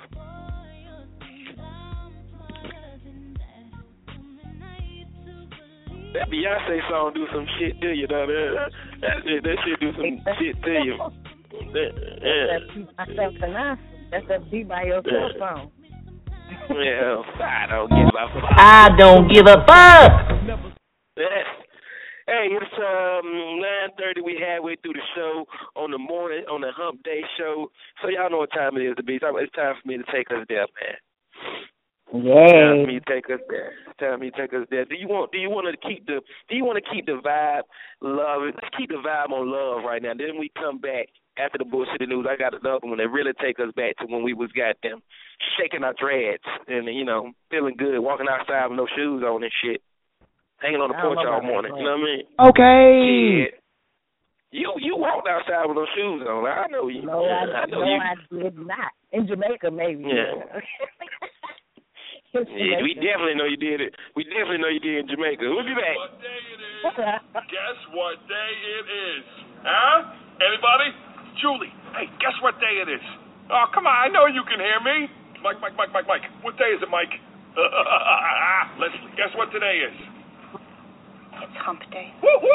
That 6.13 6.31
Beyonce 6.31 6.89
song 6.89 7.13
do 7.15 7.27
some 7.33 7.47
shit 7.59 7.81
to 7.81 7.93
you, 7.93 8.07
though. 8.07 8.27
That, 8.27 8.71
that 9.01 9.17
shit, 9.25 9.43
that 9.43 9.57
shit 9.65 9.81
do 9.81 9.93
some 9.97 10.23
shit 10.39 10.63
to 10.63 10.71
you. 10.85 10.99
That, 11.73 11.91
yeah. 12.23 12.59
That's 12.97 13.17
that 13.17 13.79
That's 14.11 14.29
that 14.29 14.51
be 14.51 14.63
by 14.63 14.85
yourself 14.85 15.33
song. 15.39 15.71
Yeah, 16.71 17.23
I 17.43 17.67
don't 17.69 17.89
give 17.91 18.09
a 18.09 18.27
fuck. 18.33 18.51
I 18.57 18.89
don't 18.97 19.29
give 19.33 19.47
a 19.47 19.65
fuck. 19.67 20.61
Yeah. 21.17 21.45
Hey, 22.27 22.49
it's 22.51 22.73
um 22.79 23.61
nine 23.61 23.91
thirty. 23.99 24.21
We 24.23 24.41
halfway 24.41 24.77
through 24.77 24.95
the 24.95 25.03
show 25.15 25.45
on 25.77 25.91
the 25.91 25.99
morning 25.99 26.45
on 26.51 26.63
the 26.63 26.73
Hump 26.75 27.03
Day 27.03 27.21
show. 27.37 27.71
So 28.01 28.09
y'all 28.09 28.31
know 28.31 28.39
what 28.39 28.53
time 28.53 28.77
it 28.77 28.83
is 28.83 28.97
to 28.97 29.03
be. 29.03 29.19
It's 29.21 29.53
time 29.55 29.75
for 29.83 29.89
me 29.89 29.99
to 29.99 30.05
take 30.11 30.31
us 30.31 30.47
there, 30.49 30.67
man. 30.81 30.97
Time 32.15 32.23
for 32.23 32.87
Yay. 32.87 32.87
me 32.87 33.01
take 33.09 33.27
us 33.27 33.41
there. 33.49 33.73
Time 33.99 34.21
me 34.21 34.31
take 34.31 34.55
us 34.55 34.67
there. 34.71 34.85
Do 34.85 34.95
you 34.95 35.09
want? 35.09 35.33
Do 35.33 35.39
you 35.39 35.51
want 35.51 35.67
to 35.67 35.75
keep 35.89 36.07
the? 36.07 36.21
Do 36.49 36.55
you 36.55 36.65
want 36.65 36.79
to 36.79 36.87
keep 36.87 37.07
the 37.07 37.19
vibe, 37.19 37.67
love? 38.01 38.43
Let's 38.47 38.71
keep 38.79 38.91
the 38.91 39.03
vibe 39.03 39.35
on 39.35 39.51
love 39.51 39.83
right 39.85 40.01
now. 40.01 40.15
Then 40.17 40.39
we 40.39 40.51
come 40.55 40.79
back 40.79 41.11
after 41.39 41.59
the 41.59 41.65
bullshit 41.65 42.07
news. 42.07 42.27
I 42.31 42.37
got 42.39 42.55
another 42.55 42.87
one 42.87 42.99
that 42.99 43.11
really 43.11 43.33
take 43.43 43.59
us 43.59 43.75
back 43.75 43.99
to 43.99 44.07
when 44.07 44.23
we 44.23 44.33
was 44.33 44.51
goddamn 44.55 45.03
shaking 45.59 45.83
our 45.83 45.95
dreads 45.99 46.47
and 46.69 46.87
you 46.87 47.05
know 47.05 47.33
feeling 47.51 47.75
good, 47.77 47.99
walking 47.99 48.31
outside 48.31 48.71
with 48.71 48.79
no 48.79 48.87
shoes 48.95 49.23
on 49.27 49.43
and 49.43 49.53
shit, 49.59 49.83
hanging 50.63 50.79
on 50.81 50.95
the 50.95 50.99
I 50.99 51.03
porch 51.03 51.19
all 51.19 51.43
morning. 51.43 51.73
that. 51.75 51.79
You 51.79 51.85
know 51.85 51.99
what 51.99 52.07
I 52.07 52.15
mean? 52.15 52.23
Okay. 52.39 53.51
Yeah. 53.51 53.59
You 54.55 54.71
you 54.79 54.95
walked 54.95 55.27
outside 55.27 55.67
with 55.67 55.75
no 55.75 55.87
shoes 55.99 56.23
on. 56.23 56.47
I 56.47 56.71
know 56.71 56.87
you. 56.87 57.03
No, 57.03 57.27
I, 57.27 57.43
I 57.43 57.67
know 57.67 57.83
no, 57.83 57.91
you. 57.91 57.99
I 57.99 58.15
did 58.31 58.55
not. 58.55 58.95
In 59.11 59.27
Jamaica, 59.27 59.73
maybe. 59.73 60.07
Yeah. 60.07 60.63
In 62.35 62.43
Yeah, 62.51 62.83
we 62.83 62.95
definitely 62.99 63.39
know 63.39 63.47
you 63.47 63.57
did 63.59 63.79
it. 63.81 63.95
We 64.19 64.27
definitely 64.27 64.59
know 64.59 64.71
you 64.71 64.83
did 64.83 65.07
in 65.07 65.07
Jamaica. 65.07 65.47
We'll 65.47 65.63
be 65.63 65.75
back. 65.79 65.95
What 65.95 66.19
day 66.19 66.41
it 66.51 66.61
is? 66.61 66.83
guess 67.47 67.79
what 67.95 68.19
day 68.27 68.53
it 68.83 68.87
is? 68.91 69.25
Huh? 69.63 70.11
Anybody? 70.43 70.91
Julie, 71.39 71.73
hey, 71.95 72.11
guess 72.19 72.35
what 72.43 72.59
day 72.59 72.83
it 72.83 72.91
is? 72.91 73.03
Oh, 73.51 73.67
come 73.75 73.87
on, 73.87 73.95
I 73.95 74.09
know 74.11 74.27
you 74.27 74.43
can 74.47 74.59
hear 74.59 74.81
me. 74.83 75.07
Mike, 75.43 75.61
Mike, 75.61 75.77
Mike, 75.77 75.93
Mike, 75.93 76.07
Mike. 76.09 76.27
What 76.43 76.57
day 76.59 76.75
is 76.75 76.83
it, 76.83 76.91
Mike? 76.91 77.11
Leslie, 78.81 79.15
guess 79.15 79.31
what 79.39 79.53
today 79.53 79.83
is? 79.87 79.95
It's 81.39 81.59
hump 81.63 81.81
day. 81.91 82.11
Woo 82.23 82.35
woo! 82.43 82.51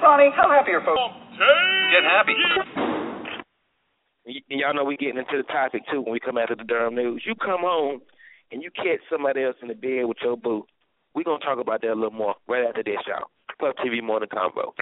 Ronnie, 0.00 0.30
how 0.36 0.48
happy 0.48 0.72
are 0.72 0.84
folks? 0.84 1.00
Hump 1.00 1.16
day! 1.36 1.68
Get 1.92 2.04
happy. 2.04 2.36
Y- 4.26 4.44
y'all 4.48 4.72
know 4.74 4.84
we're 4.84 4.96
getting 4.96 5.18
into 5.18 5.36
the 5.36 5.48
topic 5.52 5.82
too 5.90 6.00
when 6.00 6.12
we 6.12 6.20
come 6.20 6.38
after 6.38 6.54
the 6.56 6.64
Durham 6.64 6.94
news. 6.94 7.22
You 7.26 7.34
come 7.34 7.60
home 7.60 8.00
and 8.52 8.62
you 8.62 8.70
catch 8.70 9.00
somebody 9.10 9.42
else 9.42 9.56
in 9.62 9.68
the 9.68 9.74
bed 9.74 10.04
with 10.04 10.18
your 10.22 10.36
boo. 10.36 10.66
We're 11.14 11.24
gonna 11.24 11.38
talk 11.38 11.58
about 11.58 11.82
that 11.82 11.92
a 11.92 11.94
little 11.94 12.10
more 12.10 12.34
right 12.48 12.66
after 12.66 12.82
this, 12.82 12.98
y'all. 13.06 13.30
Puff 13.58 13.76
TV 13.84 14.02
Morning 14.02 14.28
Convo. 14.28 14.72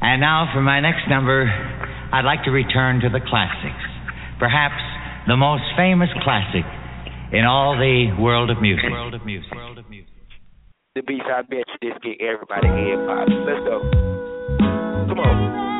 And 0.00 0.20
now 0.20 0.50
for 0.52 0.60
my 0.60 0.80
next 0.80 1.08
number, 1.08 1.46
I'd 2.12 2.24
like 2.24 2.44
to 2.44 2.50
return 2.50 3.00
to 3.00 3.08
the 3.08 3.20
classics. 3.20 3.84
Perhaps 4.38 4.82
the 5.28 5.36
most 5.36 5.62
famous 5.76 6.08
classic 6.24 6.64
in 7.32 7.44
all 7.44 7.76
the 7.76 8.10
world 8.20 8.50
of 8.50 8.60
music. 8.60 8.90
World 8.90 9.14
of 9.14 9.24
music. 9.24 9.52
World 9.54 9.78
of 9.78 9.88
music. 9.88 10.12
The 10.94 11.02
beats 11.02 11.24
I 11.24 11.42
bet 11.42 11.64
you 11.80 11.90
this 11.90 11.98
get 12.02 12.20
everybody 12.20 12.68
head 12.68 13.06
popping. 13.06 13.46
Let's 13.46 13.64
go. 13.64 13.80
Come 15.08 15.18
on. 15.20 15.71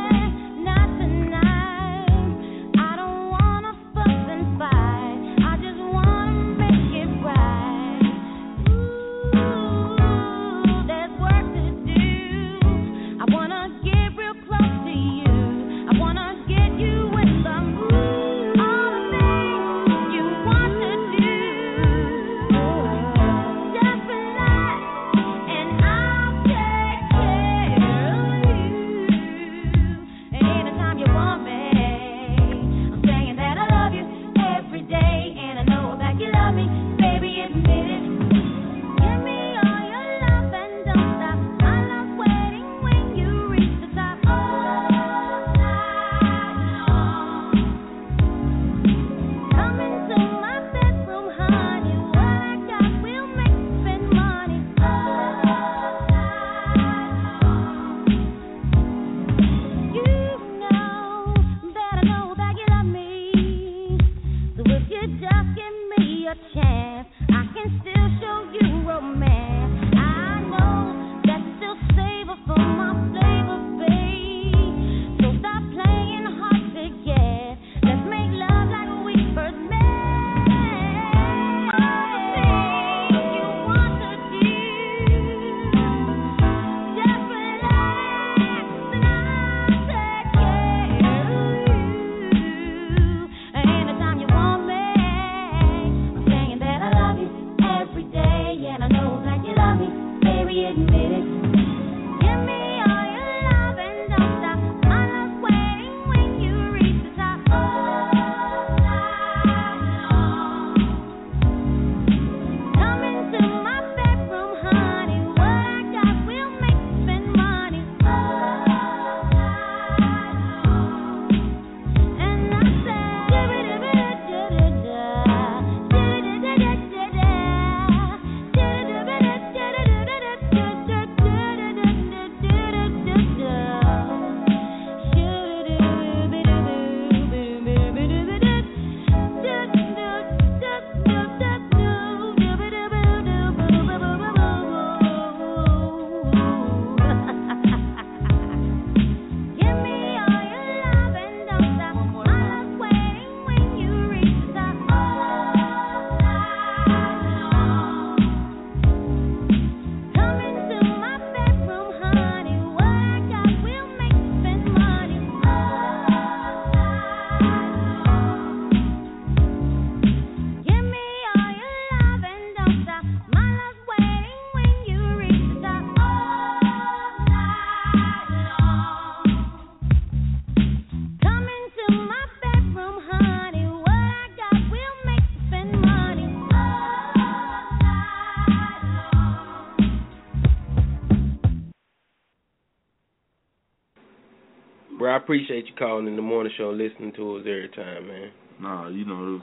Appreciate 195.32 195.64
you 195.66 195.72
calling 195.78 196.06
in 196.06 196.14
the 196.14 196.20
morning 196.20 196.52
show, 196.58 196.68
listening 196.70 197.10
to 197.16 197.36
us 197.36 197.40
every 197.48 197.70
time, 197.74 198.06
man. 198.06 198.30
Nah, 198.60 198.88
you 198.88 199.06
know, 199.06 199.40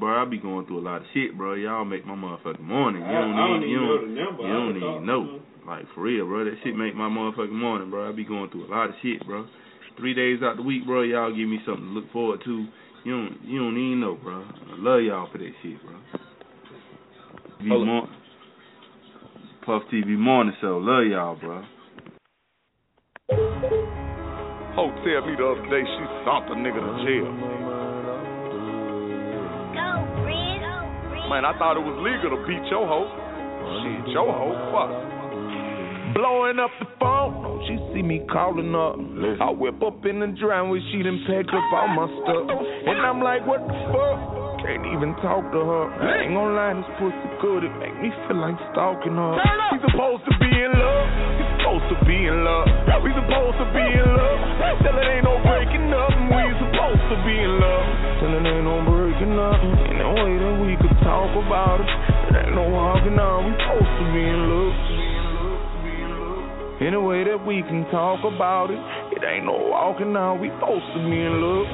bro, 0.00 0.22
I 0.22 0.28
be 0.28 0.38
going 0.38 0.66
through 0.66 0.80
a 0.80 0.82
lot 0.82 1.02
of 1.02 1.06
shit, 1.14 1.38
bro. 1.38 1.54
Y'all 1.54 1.84
make 1.84 2.04
my 2.04 2.14
motherfucking 2.14 2.60
morning. 2.60 3.02
You 3.02 3.14
don't 3.14 3.38
I 3.38 3.46
don't 3.46 3.62
even 3.62 3.70
you 3.70 3.78
don't, 3.78 4.14
the 4.14 4.20
number. 4.20 4.42
you 4.42 4.52
don't 4.52 4.76
even 4.76 5.06
know. 5.06 5.40
Like 5.64 5.84
for 5.94 6.02
real, 6.02 6.26
bro. 6.26 6.44
That 6.44 6.56
shit 6.64 6.74
make 6.74 6.96
my 6.96 7.08
motherfucking 7.08 7.52
morning, 7.52 7.90
bro. 7.90 8.08
I 8.08 8.12
be 8.12 8.24
going 8.24 8.50
through 8.50 8.66
a 8.66 8.70
lot 8.74 8.88
of 8.88 8.96
shit, 9.02 9.24
bro. 9.24 9.46
Three 9.96 10.14
days 10.14 10.40
out 10.42 10.56
the 10.56 10.62
week, 10.62 10.84
bro. 10.84 11.02
Y'all 11.02 11.30
give 11.30 11.48
me 11.48 11.60
something 11.64 11.84
to 11.84 11.90
look 11.90 12.10
forward 12.12 12.40
to. 12.44 12.66
You 13.04 13.12
don't, 13.12 13.38
you 13.44 13.60
don't 13.60 13.78
even 13.78 14.00
know, 14.00 14.18
bro. 14.20 14.42
I 14.42 14.74
love 14.78 15.02
y'all 15.02 15.28
for 15.30 15.38
that 15.38 15.52
shit, 15.62 15.80
bro. 15.80 15.94
TV 17.62 17.68
Hold 17.68 17.86
mor- 17.86 18.08
Puff 19.64 19.82
TV 19.92 20.18
morning 20.18 20.54
show, 20.60 20.78
love 20.82 21.06
y'all, 21.06 21.36
bro. 21.36 21.62
Hope 24.80 24.96
tell 25.04 25.20
me 25.28 25.36
the 25.36 25.44
other 25.44 25.68
day 25.68 25.84
she 25.84 26.04
sent 26.24 26.48
a 26.48 26.56
nigga 26.56 26.80
to 26.80 26.92
jail. 27.04 27.28
Man, 31.28 31.44
I 31.44 31.52
thought 31.60 31.76
it 31.76 31.84
was 31.84 32.00
legal 32.00 32.32
to 32.32 32.40
beat 32.48 32.64
your 32.72 32.88
hoe. 32.88 33.04
Shit, 33.84 34.08
your 34.16 34.32
hoe, 34.32 34.56
fuck. 34.72 34.88
Blowing 36.16 36.56
up 36.64 36.72
the 36.80 36.88
phone, 36.96 37.60
she 37.68 37.76
see 37.92 38.00
me 38.00 38.24
calling 38.32 38.72
up? 38.72 38.96
I 39.44 39.52
whip 39.52 39.84
up 39.84 40.00
in 40.08 40.24
the 40.24 40.32
driveway, 40.32 40.80
she 40.88 41.04
done 41.04 41.28
packed 41.28 41.52
up 41.52 41.68
all 41.76 41.92
my 41.92 42.08
stuff. 42.24 42.48
And 42.48 43.04
I'm 43.04 43.20
like, 43.20 43.44
what 43.44 43.60
the 43.60 43.76
fuck? 43.92 44.64
Can't 44.64 44.88
even 44.96 45.12
talk 45.20 45.44
to 45.52 45.60
her. 45.60 45.84
I 45.92 46.24
ain't 46.24 46.32
gonna 46.32 46.56
lie, 46.56 46.72
this 46.72 46.88
pussy 46.96 47.28
good, 47.44 47.68
it 47.68 47.74
make 47.76 48.00
me 48.00 48.08
feel 48.24 48.40
like 48.40 48.56
stalking 48.72 49.12
her. 49.12 49.32
We 49.70 49.78
supposed 49.92 50.24
to 50.24 50.34
be 50.40 50.48
in 50.48 50.72
love, 50.72 51.08
we 51.20 51.29
supposed 51.60 51.86
to 51.92 51.96
be 52.08 52.16
in 52.24 52.40
love. 52.40 52.66
We 53.04 53.12
supposed 53.12 53.60
to 53.60 53.66
be 53.76 53.84
in 53.84 54.08
love. 54.08 54.40
Tell 54.80 54.96
it 54.96 55.04
ain't 55.04 55.28
no 55.28 55.36
breaking 55.44 55.92
up, 55.92 56.12
we 56.32 56.40
supposed 56.56 57.04
to 57.12 57.16
be 57.24 57.36
in 57.36 57.52
love. 57.60 57.84
Tell 58.20 58.32
it 58.32 58.44
ain't 58.48 58.64
no 58.64 58.80
breaking 58.88 59.36
up, 59.36 59.60
in 59.60 60.00
the 60.00 60.08
way 60.08 60.40
that 60.40 60.56
we 60.60 60.76
could 60.80 60.96
talk 61.04 61.28
about 61.36 61.80
it. 61.84 61.88
It 62.32 62.36
ain't 62.40 62.56
no 62.56 62.64
walking 62.68 63.18
on, 63.20 63.44
we 63.44 63.52
supposed 63.60 63.92
to 64.00 64.04
be 64.12 64.24
in 64.24 64.40
love. 64.48 64.72
In 66.80 66.94
a 66.96 67.00
way 67.00 67.24
that 67.28 67.44
we 67.44 67.60
can 67.60 67.84
talk 67.92 68.24
about 68.24 68.72
it. 68.72 68.80
It 69.12 69.20
ain't 69.20 69.44
no 69.44 69.52
walking 69.52 70.16
out, 70.16 70.40
we 70.40 70.48
supposed 70.56 70.88
to 70.96 71.00
be 71.04 71.20
in 71.20 71.40
love. 71.44 71.68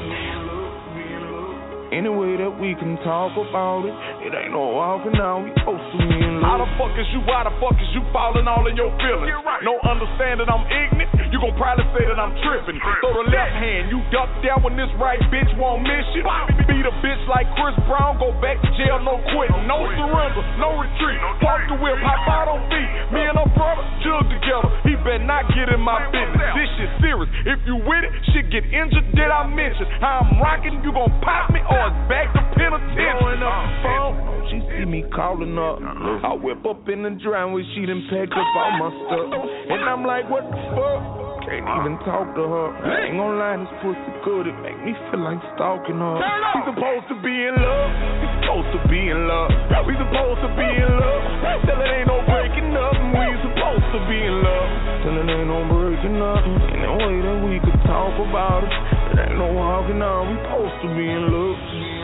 Any 1.95 2.11
way 2.11 2.37
that 2.43 2.51
we 2.59 2.75
can 2.75 2.99
talk 3.07 3.31
about 3.39 3.87
it. 3.87 3.95
It 4.27 4.35
ain't 4.35 4.51
no 4.51 4.67
walking 4.75 5.15
out, 5.15 5.45
we 5.47 5.55
supposed 5.55 5.87
to 5.95 5.99
be 5.99 6.11
in 6.11 6.21
love. 6.21 6.26
Mm. 6.37 6.45
How 6.45 6.61
the 6.61 6.69
fuck 6.77 6.93
is 7.01 7.09
you, 7.17 7.25
why 7.25 7.49
the 7.49 7.55
fuck 7.57 7.77
is 7.81 7.89
you 7.97 8.05
falling 8.13 8.45
all 8.45 8.69
in 8.69 8.77
your 8.77 8.93
feelings? 9.01 9.33
Right. 9.41 9.65
No 9.65 9.81
understanding 9.89 10.45
I'm 10.49 10.69
ignorant, 10.69 11.33
you 11.33 11.41
gon' 11.41 11.57
probably 11.57 11.89
say 11.97 12.05
that 12.05 12.21
I'm 12.21 12.37
tripping. 12.45 12.77
Throw 13.01 13.25
the 13.25 13.33
left 13.33 13.55
hand, 13.57 13.89
you 13.89 14.05
duck 14.13 14.29
down 14.45 14.61
when 14.61 14.77
this 14.77 14.91
right 15.01 15.21
bitch 15.33 15.49
won't 15.57 15.81
miss 15.81 16.05
you. 16.13 16.23
Beat 16.69 16.85
a 16.85 16.93
bitch 17.01 17.23
like 17.31 17.49
Chris 17.57 17.73
Brown, 17.89 18.21
go 18.21 18.37
back 18.45 18.61
to 18.61 18.69
jail, 18.77 19.01
no 19.01 19.17
quitting. 19.33 19.65
No 19.65 19.81
surrender, 19.97 20.43
no 20.61 20.77
retreat. 20.77 21.19
Park 21.41 21.65
the 21.73 21.77
whip, 21.81 21.97
hop 22.05 22.29
out 22.29 22.49
on 22.53 22.61
feet. 22.69 22.91
Me 23.17 23.23
and 23.25 23.39
her 23.41 23.49
brother 23.57 23.87
jug 24.05 24.29
together. 24.29 24.69
He 24.85 24.93
better 25.01 25.25
not 25.25 25.49
get 25.57 25.73
in 25.73 25.81
my 25.81 26.05
business. 26.13 26.53
This 26.53 26.69
shit 26.77 26.93
serious. 27.01 27.31
If 27.49 27.65
you 27.65 27.81
with 27.81 28.05
it, 28.05 28.13
shit 28.37 28.53
get 28.53 28.67
injured. 28.69 29.09
Did 29.17 29.31
I 29.33 29.49
mention 29.49 29.89
how 30.05 30.27
I'm 30.27 30.37
rocking? 30.43 30.85
You 30.85 30.93
gon' 30.93 31.15
pop 31.25 31.49
me 31.49 31.65
or 31.65 31.89
it's 31.89 32.01
back 32.11 32.29
to 32.37 32.43
penitentiary. 32.53 33.25
Blowing 33.25 33.41
up 33.41 33.57
the 33.57 33.73
phone. 33.81 34.15
She 34.51 34.59
see 34.75 34.87
me 34.87 35.03
calling 35.11 35.59
up. 35.59 35.79
I 36.27 36.35
whip 36.35 36.59
up 36.67 36.83
in 36.91 37.07
the 37.07 37.15
driveway, 37.23 37.63
she 37.79 37.87
done 37.87 38.03
packed 38.11 38.35
up 38.35 38.51
all 38.59 38.75
my 38.83 38.91
stuff. 39.07 39.31
And 39.71 39.79
I'm 39.87 40.03
like, 40.03 40.27
what 40.27 40.43
the 40.43 40.59
fuck? 40.75 41.47
Can't 41.47 41.63
even 41.63 41.95
talk 42.03 42.35
to 42.35 42.43
her. 42.43 42.69
I 42.83 43.07
ain't 43.07 43.15
gonna 43.15 43.39
lie, 43.39 43.55
this 43.63 43.71
pussy 43.79 44.11
good. 44.27 44.51
It 44.51 44.59
make 44.59 44.75
me 44.83 44.91
feel 45.07 45.23
like 45.23 45.39
stalking 45.55 46.03
her. 46.03 46.19
We 46.19 46.75
supposed 46.75 47.07
to 47.15 47.17
be 47.23 47.31
in 47.31 47.55
love. 47.55 47.91
We 48.19 48.27
supposed 48.43 48.71
to 48.75 48.81
be 48.91 48.99
in 49.07 49.21
love. 49.31 49.55
We 49.87 49.95
supposed 49.95 50.43
to 50.43 50.51
be 50.59 50.67
in 50.67 50.93
love. 50.99 51.23
Tell 51.63 51.79
it 51.79 51.95
ain't 51.95 52.11
no 52.11 52.19
breaking 52.27 52.75
up. 52.75 52.95
and 52.99 53.15
We 53.15 53.27
supposed 53.47 53.87
to 53.95 54.01
be 54.11 54.19
in 54.19 54.37
love. 54.43 54.69
Tell 55.07 55.15
it 55.23 55.31
ain't 55.31 55.47
no 55.47 55.63
breaking 55.71 56.19
up. 56.19 56.43
In 56.75 56.81
the 56.83 56.91
way 57.07 57.15
that 57.23 57.39
we 57.47 57.55
could 57.63 57.79
talk 57.87 58.19
about 58.19 58.67
it. 58.67 58.75
It 59.15 59.31
ain't 59.31 59.39
no 59.39 59.55
walking 59.55 60.03
on. 60.03 60.35
We 60.35 60.35
supposed 60.43 60.75
to 60.83 60.89
be 60.91 61.07
in 61.07 61.23
love. 61.31 61.96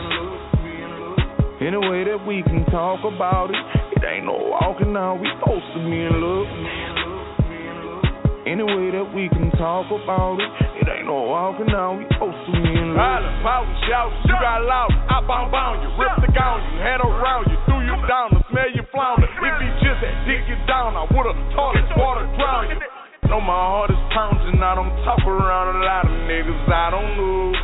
In 1.63 1.79
a 1.79 1.79
way 1.79 2.03
that 2.03 2.19
we 2.27 2.43
can 2.43 2.67
talk 2.75 3.07
about 3.07 3.47
it. 3.47 3.55
It 3.95 4.03
ain't 4.03 4.27
no 4.27 4.35
walking 4.35 4.91
out. 4.99 5.15
We 5.23 5.31
supposed 5.39 5.63
to 5.71 5.79
be 5.79 5.95
in 5.95 6.11
love. 6.11 6.43
Any 8.43 8.67
way 8.67 8.91
that 8.91 9.07
we 9.15 9.31
can 9.31 9.47
talk 9.55 9.87
about 9.87 10.43
it. 10.43 10.51
It 10.83 10.91
ain't 10.91 11.07
no 11.07 11.23
walking 11.23 11.71
out. 11.71 11.95
We 11.95 12.03
supposed 12.11 12.35
to 12.35 12.51
be 12.51 12.67
in 12.67 12.99
love. 12.99 13.23
Shout. 13.87 14.11
You 14.27 14.35
got 14.43 14.59
loud. 14.67 14.91
I 15.07 15.23
bound 15.23 15.55
bound 15.55 15.79
you. 15.87 15.89
Rip 15.95 16.19
the 16.19 16.35
gown 16.35 16.59
you. 16.67 16.83
Head 16.83 16.99
around 16.99 17.47
you. 17.47 17.55
Threw 17.63 17.79
you 17.79 17.95
down. 18.11 18.35
To 18.35 18.43
smell 18.51 18.67
you 18.67 18.83
flounder. 18.91 19.31
If 19.31 19.55
he 19.63 19.69
just 19.87 20.03
had 20.03 20.19
dig 20.27 20.43
you 20.51 20.59
down, 20.67 20.99
I 20.99 21.07
would've 21.15 21.39
taught 21.55 21.79
his 21.79 21.87
water 21.95 22.27
drown 22.35 22.75
you. 22.75 22.79
Know 23.31 23.39
my 23.39 23.55
heart 23.55 23.87
is 23.87 24.03
pounding. 24.11 24.59
I 24.59 24.75
don't 24.75 24.91
talk 25.07 25.23
around 25.23 25.79
a 25.79 25.87
lot 25.87 26.11
of 26.11 26.15
niggas. 26.27 26.67
I 26.67 26.91
don't 26.91 27.15
know. 27.15 27.55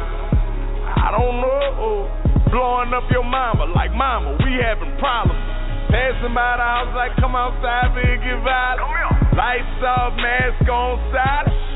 I 0.88 1.12
don't 1.12 1.36
know. 1.44 2.19
Blowing 2.50 2.90
up 2.98 3.06
your 3.12 3.24
mama 3.24 3.70
like 3.76 3.94
mama, 3.94 4.34
we 4.42 4.58
having 4.58 4.98
problems. 4.98 5.38
Passing 5.94 6.34
by 6.34 6.58
the 6.58 6.66
house 6.66 6.94
like 6.98 7.14
come 7.22 7.38
outside, 7.38 7.94
big 7.94 8.22
get 8.26 8.42
violent. 8.42 9.38
Lights 9.38 9.82
off, 9.86 10.18
mask 10.18 10.66
on 10.66 10.98
side. 11.14 11.69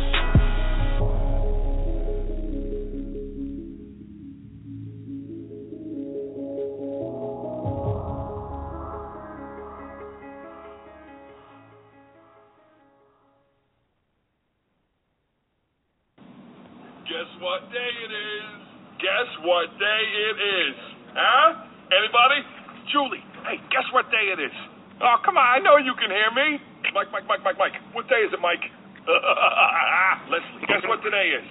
Guess 24.34 24.42
what 24.42 24.50
day 24.50 24.50
it 24.50 24.50
is? 24.50 24.58
Oh, 25.02 25.16
come 25.26 25.38
on, 25.38 25.46
I 25.46 25.60
know 25.62 25.78
you 25.78 25.94
can 26.00 26.10
hear 26.10 26.32
me. 26.34 26.58
Mike, 26.94 27.08
Mike, 27.12 27.28
Mike, 27.28 27.44
Mike, 27.44 27.58
Mike. 27.58 27.74
What 27.94 28.08
day 28.10 28.26
is 28.26 28.34
it, 28.34 28.40
Mike? 28.42 28.62
Leslie, 30.30 30.66
guess 30.68 30.82
what 30.88 31.04
today 31.04 31.38
is? 31.38 31.46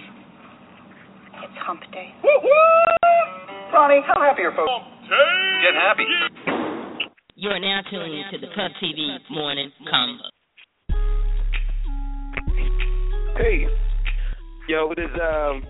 It's 1.43 1.57
hump 1.63 1.81
day. 1.91 2.11
Ronnie, 3.73 4.01
how 4.05 4.19
happy 4.21 4.43
are 4.43 4.55
folks? 4.55 4.85
Get 5.61 5.75
happy. 5.75 6.03
You 7.35 7.49
are 7.49 7.59
now 7.59 7.81
tuning 7.89 8.19
into 8.19 8.39
the 8.39 8.51
Puff 8.55 8.71
TV 8.81 9.17
Morning 9.31 9.71
Convo. 9.91 10.29
Hey, 13.37 13.67
yo, 14.69 14.91
it 14.91 14.99
is 14.99 15.09
um 15.15 15.63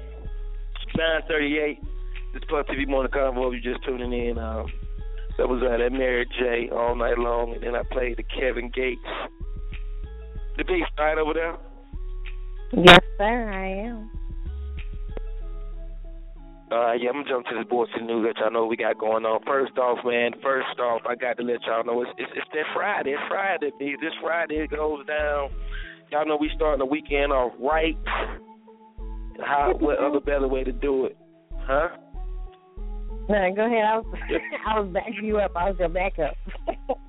nine 0.98 1.22
thirty 1.28 1.58
eight. 1.58 1.80
This 2.34 2.44
Puff 2.50 2.66
TV 2.68 2.88
morning 2.88 3.12
convo. 3.12 3.52
You're 3.52 3.74
just 3.74 3.86
tuning 3.86 4.12
in. 4.12 4.38
Um, 4.38 4.66
that 5.38 5.50
was 5.50 5.62
uh, 5.64 5.78
that 5.78 5.92
Mary 5.92 6.28
J 6.40 6.70
all 6.74 6.96
night 6.96 7.18
long, 7.18 7.54
and 7.54 7.64
then 7.64 7.76
I 7.76 7.84
played 7.92 8.18
the 8.18 8.24
Kevin 8.24 8.70
Gates. 8.74 9.02
The 10.58 10.64
beat 10.64 10.84
right 11.00 11.18
over 11.18 11.34
there. 11.34 11.58
Yes, 12.74 13.00
sir, 13.18 13.52
I 13.52 13.88
am. 13.88 14.12
Uh, 16.72 16.94
yeah, 16.94 17.10
I'm 17.10 17.22
gonna 17.22 17.30
jump 17.30 17.46
to 17.46 17.56
this 17.56 17.70
board 17.70 17.90
to 17.94 18.00
the 18.00 18.06
news 18.06 18.26
that 18.26 18.42
y'all 18.42 18.52
know 18.52 18.66
we 18.66 18.76
got 18.76 18.98
going 18.98 19.26
on. 19.26 19.44
First 19.46 19.78
off, 19.78 20.04
man, 20.04 20.32
first 20.42 20.80
off, 20.80 21.02
I 21.08 21.14
got 21.14 21.38
to 21.38 21.44
let 21.44 21.62
y'all 21.68 21.84
know 21.84 22.02
it's 22.02 22.12
it's, 22.18 22.32
it's 22.36 22.48
that 22.54 22.66
Friday. 22.74 23.12
It's 23.12 23.22
Friday, 23.30 23.72
B. 23.78 23.96
This 24.02 24.14
Friday 24.22 24.56
it 24.56 24.72
goes 24.72 25.06
down. 25.06 25.50
Y'all 26.12 26.26
know 26.26 26.36
we 26.36 26.50
starting 26.56 26.80
the 26.80 26.86
weekend 26.86 27.32
off 27.32 27.54
right. 27.60 27.98
How? 29.46 29.74
What 29.80 30.00
other 30.00 30.20
better 30.20 30.48
way 30.48 30.64
to 30.64 30.72
do 30.72 31.06
it? 31.06 31.18
Huh? 31.60 31.90
No, 33.30 33.56
go 33.56 33.66
ahead. 33.66 33.86
I 33.86 33.98
was 33.98 34.06
I 34.68 34.80
was 34.80 34.90
backing 34.94 35.26
you 35.26 35.38
up. 35.38 35.52
I 35.56 35.70
was 35.70 35.80
your 35.80 35.90
backup. 35.90 36.36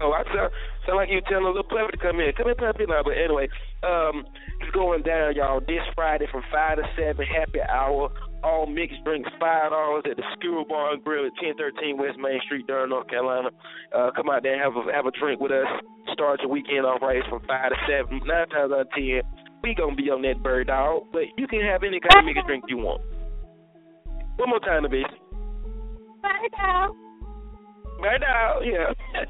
Oh, 0.00 0.12
I 0.12 0.24
sound, 0.28 0.50
sound 0.84 0.98
like 0.98 1.08
you 1.08 1.22
telling 1.24 1.46
a 1.46 1.54
little 1.54 1.64
puppy 1.64 1.96
to 1.96 2.02
come 2.02 2.20
in. 2.20 2.32
Come 2.36 2.48
in, 2.50 2.56
puppy 2.56 2.84
now. 2.84 3.00
But 3.00 3.16
anyway, 3.16 3.48
um, 3.86 4.26
it's 4.60 4.70
going 4.74 5.02
down, 5.02 5.36
y'all. 5.36 5.60
This 5.60 5.80
Friday 5.94 6.26
from 6.30 6.42
five 6.52 6.76
to 6.76 6.84
seven, 6.98 7.24
happy 7.24 7.62
hour. 7.62 8.10
All 8.44 8.66
mixed 8.66 9.02
drinks, 9.04 9.30
five 9.40 9.70
dollars 9.70 10.04
at 10.10 10.16
the 10.16 10.26
Skewer 10.36 10.64
Bar 10.68 10.94
and 10.94 11.04
Grill 11.04 11.26
at 11.26 11.32
ten 11.40 11.56
thirteen 11.56 11.96
West 11.96 12.18
Main 12.18 12.40
Street, 12.44 12.66
Durham, 12.66 12.90
North 12.90 13.08
Carolina. 13.08 13.48
Uh, 13.94 14.10
come 14.14 14.28
out 14.28 14.42
there 14.42 14.52
and 14.52 14.62
have 14.62 14.76
a 14.76 14.92
have 14.92 15.06
a 15.06 15.14
drink 15.16 15.40
with 15.40 15.52
us. 15.52 15.66
Start 16.12 16.40
your 16.42 16.50
weekend 16.50 16.84
off 16.84 17.00
right 17.00 17.22
from 17.30 17.40
five 17.46 17.70
to 17.70 17.78
seven. 17.88 18.20
Nine 18.26 18.48
times 18.48 18.72
out 18.72 18.86
of 18.86 18.90
ten, 18.92 19.22
we 19.62 19.74
gonna 19.74 19.96
be 19.96 20.10
on 20.10 20.20
that 20.22 20.42
bird 20.42 20.66
dog. 20.66 21.08
But 21.12 21.32
you 21.38 21.46
can 21.46 21.62
have 21.62 21.82
any 21.82 22.00
kind 22.00 22.20
of 22.20 22.24
mixed 22.26 22.46
drink 22.46 22.64
you 22.68 22.78
want. 22.78 23.00
One 24.36 24.50
more 24.50 24.60
time, 24.60 24.82
the 24.82 24.90
baby. 24.90 25.08
Five 26.36 26.50
dollars. 26.52 27.06
Right 27.96 28.20
now, 28.20 28.60
yeah. 28.60 28.92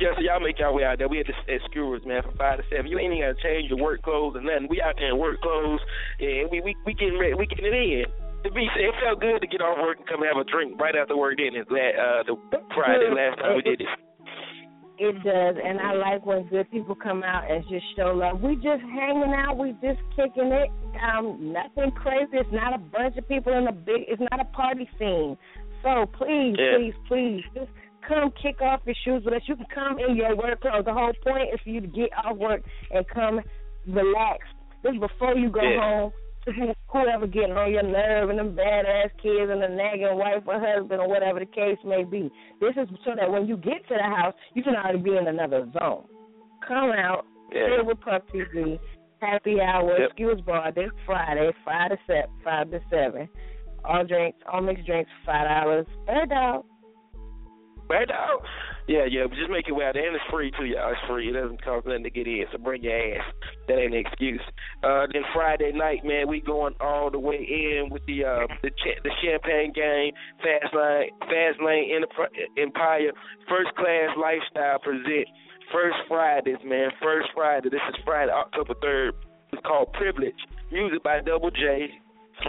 yeah, 0.00 0.12
so 0.12 0.20
y'all 0.20 0.44
make 0.44 0.58
y'all 0.58 0.74
way 0.76 0.84
out 0.84 0.98
there. 0.98 1.08
We 1.08 1.20
at, 1.20 1.26
the, 1.26 1.36
at 1.48 1.64
Skewers, 1.70 2.04
man, 2.04 2.22
from 2.22 2.36
5 2.36 2.58
to 2.60 2.64
7. 2.68 2.84
You 2.84 2.98
ain't 3.00 3.16
even 3.16 3.24
got 3.24 3.40
to 3.40 3.40
change 3.40 3.70
your 3.72 3.80
work 3.80 4.02
clothes 4.02 4.36
or 4.36 4.44
nothing. 4.44 4.68
We 4.68 4.82
out 4.82 5.00
there 5.00 5.08
in 5.08 5.16
work 5.16 5.40
clothes, 5.40 5.80
and 6.20 6.50
we 6.52 6.60
we, 6.60 6.76
we 6.84 6.92
getting 6.92 7.18
ready. 7.18 7.32
We 7.32 7.46
getting 7.46 7.64
it 7.64 7.72
in. 7.72 8.04
To 8.44 8.52
be, 8.52 8.68
it 8.68 8.94
felt 9.02 9.20
good 9.20 9.40
to 9.40 9.48
get 9.48 9.64
off 9.64 9.80
work 9.80 9.98
and 9.98 10.06
come 10.06 10.20
have 10.22 10.36
a 10.36 10.44
drink 10.44 10.78
right 10.78 10.94
after 10.94 11.16
work. 11.16 11.40
Then 11.40 11.56
uh, 11.58 12.22
the 12.28 12.36
Friday 12.76 13.08
last 13.08 13.40
time 13.40 13.56
we 13.56 13.62
did 13.62 13.80
this. 13.80 13.90
It 15.00 15.14
does, 15.22 15.54
and 15.62 15.78
I 15.78 15.94
like 15.94 16.26
when 16.26 16.48
good 16.48 16.68
people 16.72 16.96
come 16.96 17.22
out 17.22 17.48
and 17.48 17.62
just 17.70 17.84
show 17.96 18.10
love. 18.10 18.40
We 18.42 18.56
just 18.56 18.82
hanging 18.82 19.32
out, 19.32 19.56
we 19.56 19.70
just 19.80 20.02
kicking 20.16 20.50
it. 20.50 20.70
Um, 20.98 21.54
nothing 21.54 21.92
crazy. 21.92 22.34
It's 22.34 22.50
not 22.50 22.74
a 22.74 22.78
bunch 22.78 23.16
of 23.16 23.28
people 23.28 23.56
in 23.56 23.68
a 23.68 23.72
big. 23.72 24.10
It's 24.10 24.20
not 24.20 24.40
a 24.40 24.44
party 24.46 24.88
scene. 24.98 25.36
So 25.82 26.06
please, 26.06 26.56
Yeah. 26.58 26.76
please, 26.76 26.94
please, 27.06 27.44
just 27.54 27.70
come 28.02 28.30
kick 28.32 28.60
off 28.60 28.80
your 28.86 28.94
shoes 29.04 29.24
with 29.24 29.34
us. 29.34 29.42
You 29.46 29.56
can 29.56 29.66
come 29.66 29.98
in 29.98 30.16
your 30.16 30.34
work 30.36 30.60
clothes. 30.60 30.84
The 30.84 30.92
whole 30.92 31.12
point 31.24 31.52
is 31.52 31.60
for 31.60 31.68
you 31.70 31.80
to 31.80 31.86
get 31.86 32.10
off 32.24 32.36
work 32.36 32.62
and 32.90 33.06
come 33.08 33.40
relax. 33.86 34.46
This 34.82 34.94
is 34.94 35.00
before 35.00 35.34
you 35.36 35.50
go 35.50 35.62
Yeah. 35.62 35.80
home. 35.80 36.12
to 36.44 36.74
Whoever 36.88 37.26
getting 37.26 37.52
on 37.58 37.70
your 37.70 37.82
nerve 37.82 38.30
and 38.30 38.38
them 38.38 38.56
badass 38.56 39.10
kids 39.20 39.50
and 39.50 39.60
the 39.62 39.68
nagging 39.68 40.16
wife 40.16 40.42
or 40.46 40.58
husband 40.58 40.98
or 40.98 41.06
whatever 41.06 41.40
the 41.40 41.46
case 41.46 41.76
may 41.84 42.04
be. 42.04 42.30
This 42.58 42.74
is 42.76 42.88
so 43.04 43.14
that 43.16 43.30
when 43.30 43.46
you 43.46 43.58
get 43.58 43.86
to 43.88 43.94
the 43.94 44.02
house, 44.02 44.34
you 44.54 44.62
can 44.62 44.74
already 44.74 44.98
be 44.98 45.14
in 45.16 45.26
another 45.28 45.68
zone. 45.78 46.04
Come 46.66 46.92
out, 46.92 47.26
Yeah. 47.52 47.76
sit 47.76 47.84
with 47.84 48.00
Puff 48.00 48.22
TV, 48.32 48.78
happy 49.20 49.60
hour, 49.60 49.98
Yep. 49.98 50.08
excuse 50.10 50.40
bar 50.40 50.72
this 50.72 50.90
Friday, 51.04 51.52
five 51.66 51.90
to 51.90 51.98
seven, 52.06 52.30
five 52.42 52.70
to 52.70 52.80
seven. 52.88 53.28
All 53.84 54.04
drinks, 54.04 54.38
all 54.50 54.60
mixed 54.60 54.86
drinks, 54.86 55.10
five 55.24 55.46
dollars. 55.48 55.86
Bird 56.06 56.28
dog. 56.30 56.64
Right 57.88 58.08
now? 58.08 58.44
Yeah, 58.86 59.04
yeah, 59.08 59.24
just 59.28 59.50
make 59.50 59.68
it 59.68 59.72
out. 59.72 59.96
And 59.96 60.14
it's 60.14 60.24
free, 60.30 60.52
too, 60.52 60.64
y'all. 60.64 60.92
It's 60.92 61.00
free. 61.08 61.28
It 61.28 61.32
doesn't 61.32 61.64
cost 61.64 61.86
nothing 61.86 62.04
to 62.04 62.10
get 62.10 62.26
in, 62.26 62.44
so 62.52 62.58
bring 62.58 62.84
your 62.84 62.92
ass. 62.92 63.24
That 63.66 63.78
ain't 63.78 63.94
an 63.94 64.00
excuse. 64.04 64.40
Uh, 64.82 65.06
then 65.12 65.22
Friday 65.32 65.72
night, 65.72 66.04
man, 66.04 66.28
we 66.28 66.40
going 66.40 66.74
all 66.80 67.10
the 67.10 67.18
way 67.18 67.36
in 67.36 67.88
with 67.90 68.04
the 68.06 68.24
uh, 68.24 68.46
the 68.62 68.70
the 69.04 69.10
champagne 69.24 69.72
game, 69.72 70.12
Fast 70.44 70.74
Lane, 70.74 71.10
Fast 71.20 71.60
Lane 71.64 72.04
Empire, 72.56 73.12
First 73.48 73.74
Class 73.76 74.12
Lifestyle 74.20 74.78
present 74.80 75.28
First 75.72 75.96
Fridays, 76.08 76.60
man. 76.64 76.90
First 77.02 77.28
Friday. 77.34 77.68
This 77.70 77.80
is 77.88 77.96
Friday, 78.04 78.32
October 78.32 78.74
3rd. 78.84 79.12
It's 79.52 79.62
called 79.66 79.92
Privilege. 79.92 80.36
Music 80.72 81.02
by 81.02 81.20
Double 81.20 81.50
J 81.50 81.88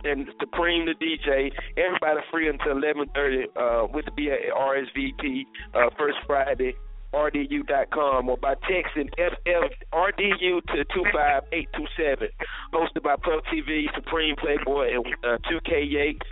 and 0.03 0.27
Supreme 0.39 0.85
the 0.85 0.93
DJ. 0.93 1.51
Everybody 1.77 2.19
free 2.31 2.49
until 2.49 2.71
eleven 2.77 3.07
thirty. 3.13 3.47
Uh, 3.55 3.87
with 3.93 4.05
the 4.05 4.11
be 4.11 4.31
at 4.31 4.39
RSVP 4.55 5.45
uh, 5.73 5.89
first 5.97 6.17
Friday. 6.25 6.75
RDU.com 7.13 8.29
or 8.29 8.37
by 8.37 8.53
texting 8.69 9.09
FFRDU 9.17 10.61
to 10.61 10.85
25827. 10.93 12.27
Hosted 12.71 13.01
by 13.01 13.15
Puff 13.15 13.43
TV, 13.51 13.85
Supreme 13.95 14.35
Playboy, 14.35 14.93
and 14.93 15.05
uh, 15.23 15.37
2K 15.49 15.91
Yates. 15.91 16.27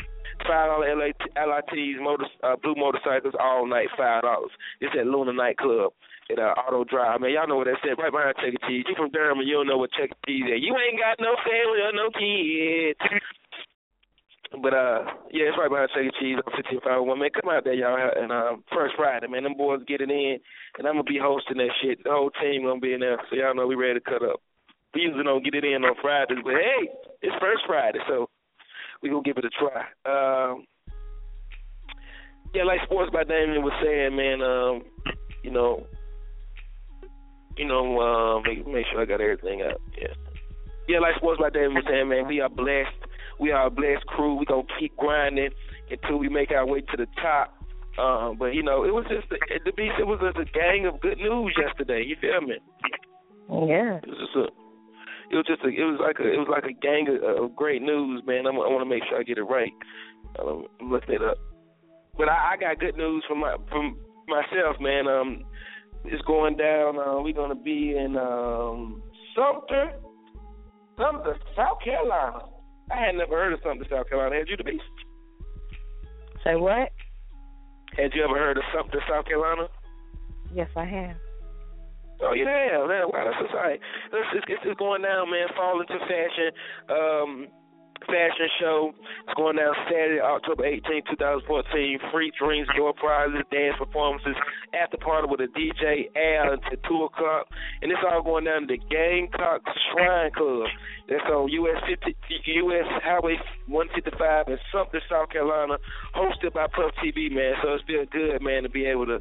Five 0.45 0.69
dollar 0.69 0.95
LITs, 0.95 1.97
motor, 1.99 2.25
uh, 2.43 2.55
blue 2.61 2.75
motorcycles 2.77 3.33
all 3.39 3.65
night. 3.65 3.87
Five 3.97 4.21
dollars. 4.21 4.51
It's 4.81 4.93
at 4.93 5.07
Luna 5.07 5.33
Nightclub 5.33 5.93
at 6.29 6.39
uh, 6.39 6.53
Auto 6.61 6.83
Drive. 6.83 7.21
Man, 7.21 7.31
y'all 7.31 7.47
know 7.47 7.57
what 7.57 7.65
that 7.65 7.81
said. 7.81 7.97
Right 7.97 8.11
behind 8.11 8.35
Chuck 8.37 8.53
E. 8.53 8.57
Cheese. 8.67 8.85
You 8.87 8.95
from 8.95 9.09
Durham, 9.11 9.39
and 9.39 9.47
you 9.47 9.55
don't 9.55 9.67
know 9.67 9.77
what 9.77 9.91
Chuck 9.91 10.11
E. 10.11 10.17
Cheese 10.27 10.45
is. 10.45 10.61
You 10.61 10.75
ain't 10.77 10.99
got 10.99 11.17
no 11.19 11.33
family 11.41 11.81
or 11.81 11.93
no 11.95 12.13
kids. 12.13 13.01
But 14.51 14.73
uh, 14.73 15.03
yeah, 15.31 15.51
it's 15.51 15.59
right 15.59 15.69
behind 15.69 15.91
Chuck 15.91 16.07
E. 16.07 16.11
Cheese 16.19 16.39
on 16.39 16.47
1551. 16.55 17.19
Man, 17.19 17.35
come 17.35 17.51
out 17.51 17.63
there, 17.67 17.75
y'all, 17.75 17.99
and 17.99 18.31
um, 18.31 18.63
first 18.71 18.95
Friday, 18.95 19.27
man. 19.27 19.43
Them 19.43 19.59
boys 19.59 19.83
get 19.87 19.99
it 19.99 20.09
in, 20.09 20.39
and 20.77 20.87
I'm 20.87 20.95
gonna 20.95 21.03
be 21.03 21.19
hosting 21.19 21.57
that 21.57 21.75
shit. 21.83 22.03
The 22.03 22.11
whole 22.11 22.31
team 22.31 22.63
gonna 22.63 22.79
be 22.79 22.93
in 22.93 23.03
there, 23.03 23.19
so 23.27 23.35
y'all 23.35 23.55
know 23.55 23.67
we 23.67 23.75
ready 23.75 23.99
to 23.99 24.09
cut 24.09 24.23
up. 24.23 24.39
We 24.95 25.01
usually 25.01 25.23
don't 25.27 25.43
get 25.43 25.53
it 25.53 25.65
in 25.67 25.83
on 25.83 25.99
Fridays, 26.01 26.39
but 26.43 26.55
hey, 26.55 26.87
it's 27.21 27.35
first 27.43 27.67
Friday, 27.67 27.99
so 28.07 28.29
we 29.03 29.09
gonna 29.09 29.21
give 29.21 29.37
it 29.37 29.45
a 29.45 29.51
try. 29.51 29.83
Um, 30.07 30.63
yeah, 32.53 32.63
like 32.63 32.79
Sports 32.85 33.11
by 33.11 33.23
Damien 33.23 33.63
was 33.63 33.75
saying, 33.83 34.15
man. 34.15 34.41
Um, 34.41 34.83
you 35.43 35.51
know, 35.51 35.85
you 37.57 37.67
know, 37.67 37.83
uh, 37.99 38.41
make 38.47 38.65
make 38.65 38.85
sure 38.91 39.01
I 39.01 39.05
got 39.05 39.19
everything 39.19 39.61
out. 39.61 39.81
Yeah, 39.99 40.15
yeah, 40.87 40.99
like 40.99 41.15
Sports 41.17 41.41
by 41.41 41.49
Damien 41.49 41.75
was 41.75 41.85
saying, 41.87 42.07
man. 42.07 42.27
We 42.27 42.39
are 42.39 42.49
blessed. 42.49 43.06
We 43.39 43.51
are 43.51 43.67
a 43.67 43.69
blessed 43.69 44.05
crew. 44.07 44.35
We 44.35 44.45
gonna 44.45 44.63
keep 44.79 44.95
grinding 44.97 45.49
until 45.89 46.17
we 46.17 46.29
make 46.29 46.51
our 46.51 46.65
way 46.65 46.81
to 46.81 46.97
the 46.97 47.07
top. 47.21 47.53
Um, 47.97 48.37
but 48.37 48.53
you 48.53 48.63
know, 48.63 48.83
it 48.83 48.93
was 48.93 49.05
just 49.09 49.29
the, 49.29 49.37
the 49.65 49.71
beast. 49.71 49.95
It 49.99 50.05
was 50.05 50.19
just 50.21 50.37
a 50.37 50.45
gang 50.51 50.85
of 50.85 51.01
good 51.01 51.17
news 51.17 51.55
yesterday. 51.57 52.03
You 52.05 52.15
feel 52.21 52.41
me? 52.41 52.57
Yeah. 53.49 53.97
It 53.97 54.07
was 54.07 54.19
just 54.19 54.35
a. 54.35 54.45
It 55.29 55.35
was 55.35 55.45
just 55.47 55.63
a. 55.63 55.69
It 55.69 55.85
was 55.85 55.99
like 55.99 56.19
a. 56.19 56.27
It 56.31 56.37
was 56.37 56.47
like 56.49 56.65
a 56.65 56.73
gang 56.73 57.07
of, 57.09 57.43
of 57.43 57.55
great 57.55 57.81
news, 57.81 58.21
man. 58.25 58.45
I'm, 58.45 58.55
I 58.55 58.69
want 58.69 58.81
to 58.81 58.89
make 58.89 59.03
sure 59.09 59.19
I 59.19 59.23
get 59.23 59.37
it 59.37 59.43
right. 59.43 59.73
Um, 60.39 60.67
I'm 60.79 60.91
looking 60.91 61.15
it 61.15 61.23
up. 61.23 61.37
But 62.17 62.29
I, 62.29 62.53
I 62.53 62.57
got 62.57 62.79
good 62.79 62.97
news 62.97 63.23
from 63.27 63.39
my 63.39 63.55
from 63.69 63.97
myself, 64.27 64.77
man. 64.79 65.07
Um, 65.07 65.43
it's 66.05 66.21
going 66.25 66.57
down. 66.57 66.99
Uh, 66.99 67.21
we're 67.21 67.33
gonna 67.33 67.55
be 67.55 67.97
in 67.97 68.15
um 68.17 69.01
Sumter, 69.35 69.93
Sumter, 70.97 71.35
South 71.55 71.79
Carolina. 71.83 72.45
I 72.91 72.97
had 72.97 73.15
never 73.15 73.35
heard 73.35 73.53
of 73.53 73.59
Sumter, 73.63 73.85
South 73.89 74.09
Carolina. 74.09 74.35
Had 74.37 74.49
you, 74.49 74.57
the 74.57 74.63
beast? 74.63 74.83
Say 76.43 76.55
what? 76.55 76.91
Had 77.97 78.13
you 78.13 78.23
ever 78.23 78.37
heard 78.37 78.57
of 78.57 78.63
Sumter, 78.73 79.01
South 79.09 79.25
Carolina? 79.25 79.67
Yes, 80.53 80.69
I 80.75 80.85
have. 80.85 81.17
Oh 82.21 82.33
yeah, 82.33 82.81
man. 82.87 83.13
Wow, 83.13 83.29
that's 83.29 83.45
exciting. 83.45 83.81
It's, 84.11 84.29
it's, 84.33 84.45
it's 84.49 84.63
just 84.63 84.79
going 84.79 85.03
down, 85.03 85.29
man. 85.29 85.47
Fall 85.55 85.81
into 85.81 85.99
fashion. 86.09 86.49
Um, 86.89 87.47
fashion 88.05 88.49
show. 88.59 88.93
It's 89.25 89.33
going 89.35 89.57
down 89.57 89.73
Saturday, 89.85 90.21
October 90.21 90.65
18, 90.65 91.03
2014. 91.09 91.99
Free 92.11 92.31
drinks, 92.37 92.69
door 92.75 92.93
prizes, 92.93 93.41
dance 93.51 93.75
performances, 93.77 94.35
after 94.73 94.97
party 94.97 95.27
with 95.29 95.41
a 95.41 95.49
DJ 95.51 96.11
Al 96.15 96.53
until 96.53 96.77
2 96.87 97.03
o'clock. 97.05 97.47
And 97.81 97.91
it's 97.91 98.01
all 98.05 98.23
going 98.23 98.45
down 98.45 98.67
to 98.67 98.67
the 98.67 98.77
Gamecock 98.77 99.61
Shrine 99.91 100.31
Club. 100.31 100.67
That's 101.09 101.23
on 101.31 101.49
US 101.49 101.81
50, 101.87 102.15
US 102.35 102.87
Highway 103.03 103.37
155 103.67 104.47
in 104.47 104.57
Sumter, 104.71 105.01
South 105.09 105.29
Carolina, 105.29 105.77
hosted 106.15 106.53
by 106.53 106.67
Puff 106.67 106.91
TV, 107.03 107.31
man. 107.31 107.55
So 107.63 107.73
it's 107.73 107.83
been 107.85 108.05
good, 108.11 108.41
man, 108.41 108.63
to 108.63 108.69
be 108.69 108.85
able 108.85 109.05
to 109.07 109.19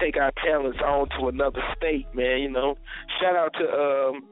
take 0.00 0.16
our 0.16 0.32
talents 0.44 0.78
on 0.84 1.08
to 1.18 1.28
another 1.28 1.62
state, 1.76 2.06
man. 2.14 2.40
You 2.40 2.50
know, 2.50 2.76
shout 3.20 3.36
out 3.36 3.52
to 3.54 3.64
um, 3.64 4.24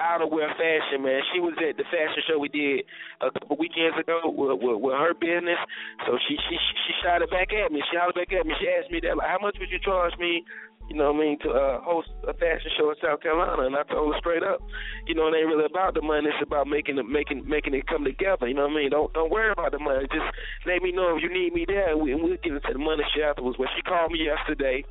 outerwear 0.00 0.50
fashion, 0.56 1.02
man. 1.02 1.22
She 1.32 1.40
was 1.40 1.54
at 1.58 1.76
the 1.76 1.84
fashion 1.90 2.22
show 2.26 2.38
we 2.38 2.48
did 2.48 2.86
a 3.20 3.30
couple 3.30 3.56
weekends 3.58 3.98
ago 3.98 4.30
with, 4.30 4.58
with, 4.62 4.78
with 4.80 4.96
her 4.96 5.14
business. 5.14 5.58
So 6.06 6.18
she 6.26 6.36
she 6.48 6.56
she 6.56 6.92
shot 7.02 7.22
it 7.22 7.30
back 7.30 7.52
at 7.52 7.72
me. 7.72 7.82
She 7.90 7.96
hollered 7.98 8.14
back 8.14 8.32
at 8.32 8.46
me. 8.46 8.54
She 8.60 8.68
asked 8.68 8.90
me 8.90 9.00
that 9.02 9.16
like, 9.16 9.28
how 9.28 9.38
much 9.40 9.56
would 9.58 9.70
you 9.70 9.78
charge 9.80 10.14
me? 10.18 10.44
You 10.88 10.96
know 10.96 11.12
what 11.12 11.20
I 11.20 11.20
mean 11.20 11.38
to 11.44 11.50
uh, 11.52 11.80
host 11.84 12.08
a 12.26 12.32
fashion 12.32 12.72
show 12.78 12.88
in 12.88 12.96
South 13.04 13.20
Carolina, 13.20 13.68
and 13.68 13.76
I 13.76 13.84
told 13.92 14.08
her 14.14 14.18
straight 14.20 14.42
up, 14.42 14.64
you 15.06 15.14
know, 15.14 15.28
it 15.28 15.36
ain't 15.36 15.46
really 15.46 15.68
about 15.68 15.92
the 15.92 16.00
money. 16.00 16.32
It's 16.32 16.40
about 16.40 16.66
making 16.66 16.96
it 16.96 17.04
making 17.04 17.44
making 17.46 17.74
it 17.74 17.86
come 17.86 18.04
together. 18.04 18.48
You 18.48 18.54
know 18.54 18.64
what 18.64 18.72
I 18.72 18.88
mean? 18.88 18.90
Don't 18.90 19.12
don't 19.12 19.30
worry 19.30 19.52
about 19.52 19.72
the 19.72 19.78
money. 19.78 20.08
Just 20.08 20.24
let 20.64 20.80
me 20.80 20.92
know 20.92 21.16
if 21.16 21.22
you 21.22 21.28
need 21.28 21.52
me 21.52 21.66
there, 21.68 21.92
and, 21.92 22.00
we, 22.00 22.12
and 22.12 22.22
we'll 22.22 22.40
get 22.40 22.56
into 22.56 22.72
the 22.72 22.78
money 22.78 23.04
shit 23.12 23.22
afterwards. 23.22 23.58
But 23.58 23.68
she 23.76 23.82
called 23.82 24.12
me 24.12 24.24
yesterday. 24.24 24.84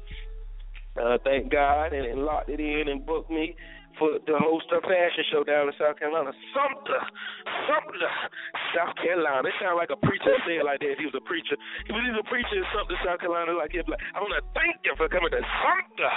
Uh, 1.02 1.18
thank 1.24 1.52
God, 1.52 1.94
and, 1.94 2.06
and 2.06 2.26
locked 2.26 2.50
it 2.50 2.60
in 2.60 2.90
and 2.90 3.06
booked 3.06 3.30
me 3.30 3.56
for 3.98 4.18
to 4.18 4.34
host 4.38 4.70
a 4.72 4.82
fashion 4.82 5.26
show 5.30 5.44
down 5.44 5.68
in 5.68 5.76
South 5.78 5.98
Carolina. 5.98 6.32
Sumter, 6.54 7.02
Sumter, 7.66 8.14
South 8.74 8.96
Carolina. 8.98 9.50
It 9.50 9.58
sounds 9.62 9.78
like 9.78 9.90
a 9.90 10.00
preacher 10.00 10.34
say 10.46 10.62
it 10.62 10.66
like 10.66 10.80
that 10.82 10.94
if 10.94 11.00
he 11.02 11.06
was 11.06 11.18
a 11.18 11.26
preacher. 11.26 11.58
If 11.86 11.94
he 11.94 12.04
was 12.10 12.22
a 12.22 12.28
preacher 12.30 12.58
in 12.58 12.66
Sumter, 12.74 12.98
South 13.04 13.20
Carolina, 13.20 13.58
like 13.58 13.74
he'd 13.74 13.86
be 13.86 13.94
like, 13.94 14.06
I 14.14 14.22
want 14.22 14.34
to 14.38 14.46
thank 14.54 14.82
you 14.86 14.94
for 14.98 15.10
coming 15.10 15.30
to 15.34 15.42
Sumter, 15.42 16.14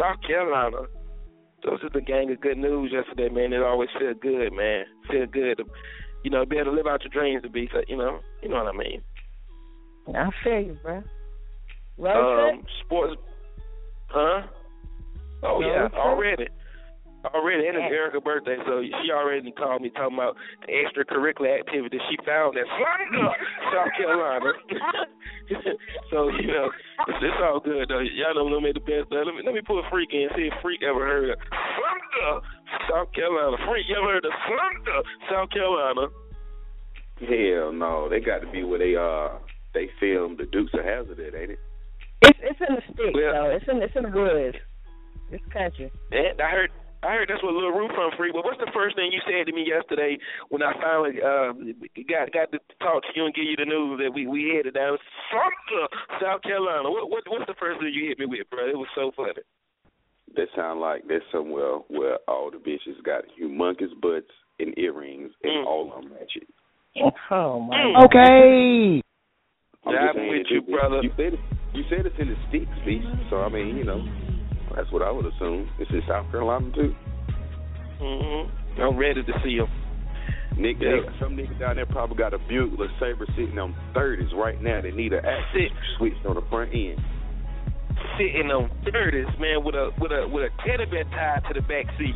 South 0.00 0.20
Carolina. 0.24 0.88
Those 1.64 1.78
it's 1.82 1.94
the 1.94 2.00
gang 2.00 2.30
of 2.32 2.40
good 2.40 2.58
news 2.58 2.90
yesterday, 2.90 3.28
man. 3.28 3.52
It 3.52 3.62
always 3.62 3.88
feel 3.98 4.14
good, 4.14 4.52
man. 4.52 4.84
Feel 5.06 5.26
good 5.26 5.62
to, 5.62 5.64
you 6.24 6.30
know, 6.30 6.44
be 6.44 6.58
able 6.58 6.72
to 6.72 6.76
live 6.76 6.88
out 6.90 7.04
your 7.04 7.14
dreams 7.14 7.42
to 7.44 7.50
be, 7.50 7.70
you 7.86 7.96
know, 7.96 8.18
you 8.42 8.48
know 8.48 8.64
what 8.64 8.74
I 8.74 8.76
mean. 8.76 9.02
I 10.08 10.30
feel 10.42 10.60
you, 10.60 10.76
bro. 10.82 11.02
Road 11.98 12.50
Um, 12.50 12.64
sports, 12.84 13.14
huh? 14.08 14.42
Oh 15.44 15.60
Road 15.60 15.66
yeah, 15.66 15.88
already. 15.98 16.48
Already, 17.22 17.70
and 17.70 17.78
it's 17.78 17.86
Erica's 17.86 18.22
birthday, 18.26 18.58
so 18.66 18.82
she 18.82 19.12
already 19.14 19.52
called 19.54 19.80
me 19.82 19.90
talking 19.94 20.18
about 20.18 20.34
the 20.66 20.74
extracurricular 20.74 21.54
activities 21.54 22.00
she 22.10 22.18
found 22.26 22.58
at 22.58 22.66
Sumter, 22.66 23.30
South 23.70 23.92
Carolina. 23.94 24.50
so 26.10 26.26
you 26.34 26.50
know, 26.50 26.66
it's, 27.06 27.22
it's 27.22 27.38
all 27.38 27.60
good 27.62 27.86
though. 27.88 28.02
Y'all 28.02 28.34
know 28.34 28.60
me 28.60 28.72
the 28.74 28.82
best. 28.82 29.06
Though. 29.10 29.22
Let 29.22 29.38
me 29.38 29.42
let 29.46 29.54
me 29.54 29.62
put 29.62 29.78
a 29.78 29.86
freak 29.90 30.10
in. 30.12 30.28
See 30.34 30.50
if 30.50 30.54
freak 30.62 30.82
ever 30.82 31.06
heard 31.06 31.30
of 31.30 31.38
Sumter, 31.38 32.42
South 32.90 33.12
Carolina. 33.14 33.56
Freak, 33.70 33.86
you 33.86 33.94
ever 34.02 34.18
heard 34.18 34.26
of 34.26 34.34
Sumter, 34.42 35.00
South 35.30 35.50
Carolina? 35.54 36.10
Hell 37.22 37.70
no, 37.70 38.08
they 38.10 38.18
got 38.18 38.42
to 38.42 38.50
be 38.50 38.64
where 38.64 38.82
they 38.82 38.96
uh 38.98 39.38
they 39.74 39.86
filmed 40.00 40.38
the 40.38 40.46
Dukes 40.50 40.74
of 40.74 40.82
Hazzard 40.84 41.20
at, 41.20 41.38
ain't 41.38 41.54
it? 41.54 41.60
It's 42.22 42.38
it's 42.42 42.60
in 42.66 42.74
the 42.74 42.82
sticks, 42.82 43.14
Well- 43.14 43.32
though. 43.32 43.50
It's 43.54 43.68
in 43.70 43.78
it's 43.78 43.94
in 43.94 44.02
the 44.02 44.10
woods. 44.10 44.56
It's 45.30 45.44
country. 45.52 45.90
Yeah, 46.10 46.34
I 46.42 46.50
heard. 46.50 46.70
I 47.02 47.18
heard 47.18 47.28
that's 47.28 47.42
what 47.42 47.54
Lil 47.54 47.74
Roof 47.74 47.90
from 47.94 48.12
free. 48.16 48.30
But 48.32 48.44
what's 48.44 48.60
the 48.62 48.70
first 48.72 48.94
thing 48.94 49.10
you 49.10 49.20
said 49.26 49.46
to 49.46 49.52
me 49.52 49.66
yesterday 49.66 50.18
when 50.50 50.62
I 50.62 50.72
finally 50.78 51.18
uh, 51.18 51.50
got 52.08 52.30
got 52.32 52.52
to 52.52 52.58
talk 52.78 53.02
to 53.02 53.12
you 53.14 53.26
and 53.26 53.34
give 53.34 53.44
you 53.44 53.56
the 53.58 53.66
news 53.66 53.98
that 54.02 54.14
we 54.14 54.26
we 54.26 54.54
headed 54.54 54.74
down 54.74 54.98
Sumter, 55.30 55.86
South 56.22 56.42
Carolina? 56.42 56.90
What, 56.90 57.10
what 57.10 57.24
what's 57.26 57.46
the 57.46 57.58
first 57.58 57.80
thing 57.80 57.90
you 57.92 58.06
hit 58.08 58.18
me 58.18 58.26
with, 58.26 58.46
bro? 58.50 58.68
It 58.68 58.78
was 58.78 58.88
so 58.94 59.10
funny. 59.16 59.42
That 60.36 60.46
sound 60.54 60.80
like 60.80 61.02
there's 61.08 61.26
somewhere 61.32 61.82
where 61.88 62.18
all 62.28 62.50
the 62.50 62.58
bitches 62.58 63.02
got 63.04 63.24
humongous 63.34 63.92
butts 64.00 64.30
and 64.60 64.76
earrings 64.78 65.32
and 65.42 65.52
Mm. 65.52 65.66
all 65.66 65.92
of 65.92 66.02
them 66.02 66.12
matching. 66.12 66.46
Oh 67.30 67.58
my. 67.60 67.76
Mm. 67.76 68.04
Okay. 68.06 69.02
I'm 69.84 69.92
Yeah, 69.92 70.06
just 70.06 70.16
saying 70.16 70.28
with 70.30 70.46
that 70.46 70.50
you, 70.54 70.58
it- 70.62 70.70
brother. 70.70 71.00
You 71.02 71.10
said 71.16 71.34
it, 71.34 71.40
you 71.74 71.82
said 71.90 72.06
it's 72.06 72.18
in 72.18 72.28
the 72.28 72.36
sticks, 72.48 72.78
B. 72.86 73.02
So 73.28 73.42
I 73.42 73.48
mean, 73.48 73.76
you 73.76 73.84
know, 73.84 74.00
that's 74.76 74.90
what 74.92 75.02
I 75.02 75.10
would 75.10 75.26
assume. 75.26 75.68
It's 75.78 75.90
in 75.90 76.02
South 76.08 76.30
Carolina 76.30 76.70
too. 76.74 76.94
Mm-hmm. 78.00 78.80
I'm 78.82 78.96
ready 78.96 79.22
to 79.22 79.32
see 79.44 79.56
him. 79.56 79.68
Nick, 80.56 80.76
Yeah. 80.80 81.00
they- 81.00 81.18
some 81.18 81.36
nigga 81.36 81.58
down 81.58 81.76
there 81.76 81.86
probably 81.86 82.16
got 82.16 82.34
a 82.34 82.38
Buick 82.38 82.90
Saber 83.00 83.26
sitting 83.36 83.58
on 83.58 83.74
thirties 83.94 84.32
right 84.34 84.60
now. 84.60 84.80
They 84.80 84.90
need 84.90 85.12
an 85.12 85.24
axle 85.24 85.68
switched 85.96 86.24
on 86.26 86.34
the 86.34 86.42
front 86.50 86.74
end. 86.74 87.00
Sitting 88.18 88.50
on 88.50 88.70
thirties, 88.90 89.28
man, 89.38 89.64
with 89.64 89.74
a 89.74 89.90
with 89.98 90.12
a 90.12 90.28
with 90.28 90.44
a 90.44 90.50
teddy 90.66 90.84
bear 90.86 91.04
tied 91.04 91.42
to 91.48 91.54
the 91.54 91.62
back 91.62 91.86
seat. 91.98 92.14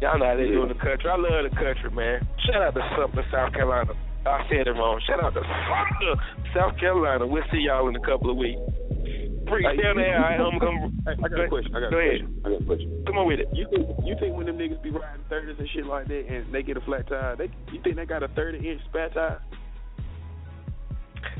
Y'all 0.00 0.16
know 0.18 0.26
how 0.26 0.36
they 0.36 0.46
do 0.46 0.62
in 0.62 0.68
the 0.68 0.74
country. 0.78 1.10
I 1.10 1.16
love 1.16 1.42
the 1.50 1.54
country, 1.56 1.90
man. 1.90 2.26
Shout 2.46 2.62
out 2.62 2.74
to 2.74 2.80
Sumter, 2.96 3.24
South 3.32 3.52
Carolina. 3.52 3.92
I 4.24 4.46
said 4.48 4.66
it 4.68 4.70
wrong. 4.72 5.00
Shout 5.06 5.22
out 5.22 5.34
to 5.34 5.40
Sumter, 5.42 6.22
South 6.54 6.78
Carolina. 6.78 7.26
We'll 7.26 7.42
see 7.50 7.58
y'all 7.66 7.88
in 7.88 7.96
a 7.96 8.00
couple 8.00 8.30
of 8.30 8.36
weeks. 8.36 8.60
Hey, 9.48 9.76
down 9.82 9.96
there. 9.96 10.18
I, 10.20 10.36
I'm, 10.36 10.60
I'm, 10.60 10.78
Hey, 11.04 11.16
I 11.24 11.28
got 11.28 11.40
a 11.40 11.48
question. 11.48 11.74
I 11.74 11.80
got 11.80 11.90
Go 11.90 11.98
a 11.98 12.00
ahead. 12.04 12.20
question. 12.20 12.42
I 12.44 12.48
got 12.50 12.60
a 12.60 12.64
question. 12.64 13.04
Come 13.06 13.16
on 13.18 13.26
with 13.26 13.40
it. 13.40 13.48
You 13.52 13.66
think 13.70 13.88
you 14.04 14.14
think 14.20 14.36
when 14.36 14.46
them 14.46 14.58
niggas 14.58 14.82
be 14.82 14.90
riding 14.90 15.24
thirties 15.28 15.56
and 15.58 15.68
shit 15.74 15.86
like 15.86 16.08
that, 16.08 16.24
and 16.28 16.52
they 16.52 16.62
get 16.62 16.76
a 16.76 16.80
flat 16.82 17.08
tire, 17.08 17.36
they 17.36 17.48
you 17.72 17.80
think 17.82 17.96
they 17.96 18.06
got 18.06 18.22
a 18.22 18.28
thirty 18.28 18.58
inch 18.68 18.80
spare 18.88 19.08
tire? 19.10 19.40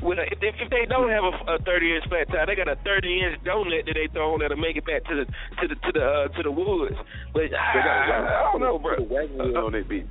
Well, 0.01 0.17
if, 0.19 0.39
if 0.41 0.55
if 0.59 0.69
they 0.69 0.85
don't 0.87 1.09
have 1.09 1.23
a, 1.23 1.55
a 1.55 1.59
30 1.59 1.95
inch 1.95 2.05
flat 2.07 2.27
tire, 2.31 2.45
they 2.45 2.55
got 2.55 2.67
a 2.67 2.75
30 2.83 3.19
inch 3.19 3.43
donut 3.43 3.83
that 3.85 3.95
they 3.95 4.07
throw 4.11 4.33
on 4.33 4.39
that'll 4.39 4.55
make 4.57 4.75
it 4.77 4.85
back 4.85 5.03
to 5.05 5.15
the 5.15 5.25
to 5.25 5.67
the 5.67 5.75
to 5.75 5.91
the 5.91 6.03
uh, 6.03 6.27
to 6.35 6.43
the 6.43 6.51
woods. 6.51 6.95
But 7.33 7.51
They 7.51 7.55
I, 7.55 8.47
I 8.47 8.51
don't 8.51 8.61
know, 8.61 8.79
bro. 8.79 8.95
Wagon 9.03 9.37
wheel 9.37 9.57
on 9.57 9.71
that 9.73 9.87
bitch. 9.87 10.07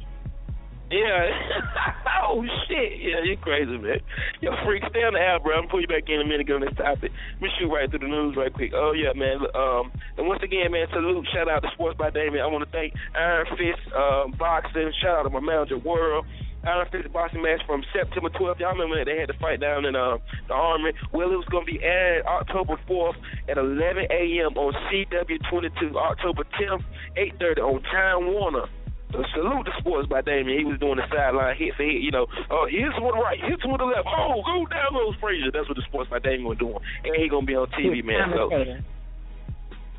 Yeah. 0.91 1.29
oh 2.25 2.45
shit. 2.67 3.01
Yeah, 3.01 3.21
you 3.25 3.37
crazy, 3.41 3.77
man. 3.77 4.01
Yo, 4.41 4.53
freak, 4.65 4.83
stay 4.89 5.05
on 5.05 5.13
the 5.13 5.21
air, 5.21 5.39
bro. 5.41 5.53
I'm 5.53 5.69
gonna 5.69 5.71
pull 5.71 5.81
you 5.81 5.87
back 5.87 6.09
in 6.09 6.21
a 6.21 6.25
minute, 6.25 6.47
get 6.47 6.57
on 6.57 6.65
this 6.65 6.77
topic. 6.77 7.13
Let 7.13 7.43
me 7.43 7.49
shoot 7.59 7.69
right 7.69 7.91
through 7.91 8.01
the 8.01 8.09
news 8.09 8.37
right 8.37 8.53
quick. 8.53 8.73
Oh 8.75 8.93
yeah, 8.97 9.13
man. 9.13 9.45
Um 9.53 9.93
and 10.17 10.27
once 10.27 10.41
again, 10.43 10.73
man, 10.73 10.87
salute, 10.93 11.29
shout 11.33 11.49
out 11.49 11.61
to 11.63 11.69
Sports 11.75 11.99
by 11.99 12.11
Damien. 12.11 12.41
I 12.41 12.49
wanna 12.49 12.71
thank 12.73 12.95
Iron 13.15 13.47
Fist 13.53 13.85
um 13.93 14.33
boxing, 14.39 14.93
shout 15.03 15.21
out 15.21 15.23
to 15.25 15.31
my 15.31 15.41
manager 15.41 15.79
World. 15.79 16.25
Iron 16.65 16.89
Fist 16.91 17.13
boxing 17.13 17.43
match 17.43 17.61
from 17.67 17.85
September 17.93 18.31
12th. 18.31 18.59
Y'all 18.59 18.73
remember 18.73 18.99
that 18.99 19.07
they 19.07 19.19
had 19.21 19.29
to 19.29 19.39
fight 19.39 19.61
down 19.61 19.85
in 19.85 19.95
uh, 19.95 20.19
the 20.49 20.55
Army? 20.55 20.91
Well, 21.13 21.31
it 21.31 21.37
was 21.37 21.47
going 21.47 21.65
to 21.65 21.71
be 21.71 21.81
aired 21.83 22.27
October 22.27 22.75
4th 22.89 23.15
at 23.49 23.59
11 23.59 24.11
a.m. 24.11 24.59
on 24.59 24.75
CW22. 24.91 25.95
October 25.95 26.43
10th, 26.59 26.83
8:30 27.17 27.59
on 27.59 27.83
Time 27.83 28.33
Warner. 28.33 28.67
Salute 29.11 29.65
the 29.65 29.73
sports 29.79 30.09
by 30.09 30.21
Damien. 30.21 30.59
He 30.59 30.65
was 30.65 30.79
doing 30.79 30.97
the 30.97 31.09
sideline 31.09 31.57
hit 31.57 31.75
for 31.77 31.83
hit. 31.83 32.03
You 32.03 32.11
know, 32.11 32.27
oh, 32.51 32.69
hits 32.69 32.93
him 32.93 33.05
with 33.05 33.17
the 33.17 33.23
right, 33.23 33.41
hits 33.41 33.65
with 33.65 33.81
the 33.81 33.89
left. 33.89 34.05
Oh, 34.05 34.43
go 34.45 34.67
down 34.69 34.93
those 34.93 35.17
Frazier. 35.21 35.51
That's 35.51 35.69
what 35.69 35.77
the 35.77 35.87
sports 35.89 36.11
by 36.11 36.19
Damien 36.19 36.45
was 36.45 36.59
doing. 36.59 36.79
And 37.05 37.17
he 37.17 37.29
gonna 37.29 37.47
be 37.47 37.57
on 37.57 37.69
TV, 37.73 38.05
man. 38.05 38.33
So 38.37 38.53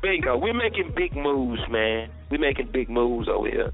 bingo, 0.02 0.38
we're 0.38 0.54
making 0.54 0.94
big 0.94 1.16
moves, 1.16 1.60
man. 1.68 2.10
We're 2.30 2.38
making 2.38 2.70
big 2.72 2.88
moves 2.88 3.28
over 3.28 3.48
here. 3.48 3.72